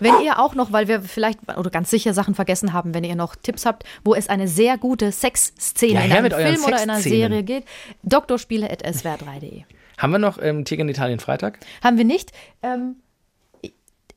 Wenn 0.00 0.20
ihr 0.22 0.38
auch 0.38 0.54
noch, 0.54 0.72
weil 0.72 0.88
wir 0.88 1.02
vielleicht 1.02 1.40
oder 1.56 1.70
ganz 1.70 1.90
sicher 1.90 2.14
Sachen 2.14 2.34
vergessen 2.34 2.72
haben, 2.72 2.94
wenn 2.94 3.04
ihr 3.04 3.16
noch 3.16 3.36
Tipps 3.36 3.66
habt, 3.66 3.84
wo 4.04 4.14
es 4.14 4.28
eine 4.28 4.48
sehr 4.48 4.78
gute 4.78 5.12
Sexszene 5.12 5.94
Ja, 5.94 6.00
in 6.02 6.12
einem 6.12 6.30
Film 6.32 6.64
oder 6.64 6.82
in 6.82 6.90
einer. 6.90 7.00
Serie 7.00 7.42
geht, 7.42 7.64
doktorspiele.swr3.de. 8.02 9.62
Haben 9.98 10.12
wir 10.12 10.18
noch 10.18 10.38
ähm, 10.40 10.64
Tiger 10.64 10.82
in 10.82 10.88
Italien 10.88 11.18
Freitag? 11.20 11.58
Haben 11.82 11.96
wir 11.98 12.04
nicht. 12.04 12.32
Ähm, 12.62 12.96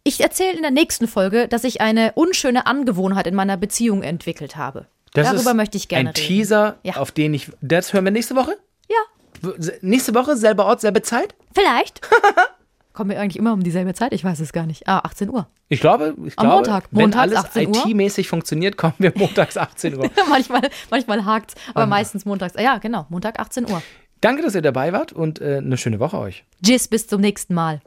ich 0.04 0.22
erzähle 0.22 0.54
in 0.56 0.62
der 0.62 0.72
nächsten 0.72 1.08
Folge, 1.08 1.48
dass 1.48 1.64
ich 1.64 1.82
eine 1.82 2.14
unschöne 2.14 2.66
Angewohnheit 2.66 3.28
in 3.28 3.36
meiner 3.36 3.58
Beziehung 3.58 4.02
entwickelt 4.04 4.56
habe. 4.56 4.88
Darüber 5.14 5.54
möchte 5.54 5.78
ich 5.78 5.88
gerne 5.90 6.10
ein 6.10 6.16
reden. 6.16 6.28
Teaser, 6.28 6.78
Ja. 6.84 6.96
auf 6.98 7.12
den 7.12 7.34
ich. 7.34 7.52
Das 7.62 7.94
hören 7.94 8.06
wir 8.06 8.12
nächste 8.12 8.36
Woche? 8.36 8.56
Ja, 8.90 9.52
Nächste 9.82 10.14
Woche, 10.14 10.38
selber 10.38 10.66
Ort, 10.66 10.82
selbe 10.82 11.02
Zeit? 11.02 11.34
vielleicht. 11.54 12.02
Kommen 12.94 13.10
wir 13.10 13.20
eigentlich 13.20 13.38
immer 13.38 13.54
um 13.54 13.64
dieselbe 13.64 13.94
Zeit? 13.94 14.12
Ich 14.14 14.24
weiß 14.24 14.39
es 14.42 14.52
gar 14.52 14.66
nicht. 14.66 14.88
Ah, 14.88 15.00
18 15.00 15.30
Uhr. 15.30 15.48
Ich 15.70 15.80
glaube, 15.80 16.14
ich 16.26 16.38
Am 16.38 16.46
glaube 16.46 16.56
Montag. 16.58 16.86
wenn 16.92 17.04
Montags, 17.04 17.22
alles 17.22 17.38
18 17.38 17.68
Uhr? 17.70 17.86
IT-mäßig 17.86 18.28
funktioniert, 18.28 18.78
kommen 18.78 18.96
wir 18.98 19.14
montags 19.16 19.58
18 19.58 19.98
Uhr. 19.98 20.10
manchmal 20.30 20.70
manchmal 20.89 21.26
hakt 21.26 21.56
aber 21.74 21.86
meistens 21.86 22.26
montags. 22.26 22.56
Ja, 22.60 22.78
genau, 22.80 23.06
Montag 23.10 23.39
18 23.39 23.70
Uhr. 23.70 23.82
Danke, 24.20 24.44
dass 24.44 24.56
ihr 24.56 24.62
dabei 24.62 24.92
wart 24.94 25.14
und 25.14 25.39
äh, 25.42 25.58
eine 25.58 25.78
schöne 25.78 26.00
Woche 26.00 26.18
euch. 26.20 26.44
Tschüss, 26.64 26.88
bis 26.88 27.08
zum 27.08 27.22
nächsten 27.22 27.54
Mal. 27.54 27.82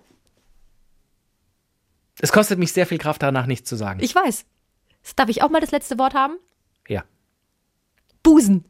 Es 2.20 2.32
kostet 2.32 2.58
mich 2.58 2.72
sehr 2.72 2.86
viel 2.86 2.98
Kraft, 2.98 3.22
danach 3.22 3.46
nichts 3.46 3.68
zu 3.68 3.76
sagen. 3.76 4.00
Ich 4.02 4.14
weiß. 4.14 4.44
Darf 5.16 5.28
ich 5.28 5.42
auch 5.42 5.50
mal 5.50 5.60
das 5.60 5.70
letzte 5.70 5.98
Wort 5.98 6.14
haben? 6.14 6.36
ja. 6.88 7.04
Busen. 8.22 8.64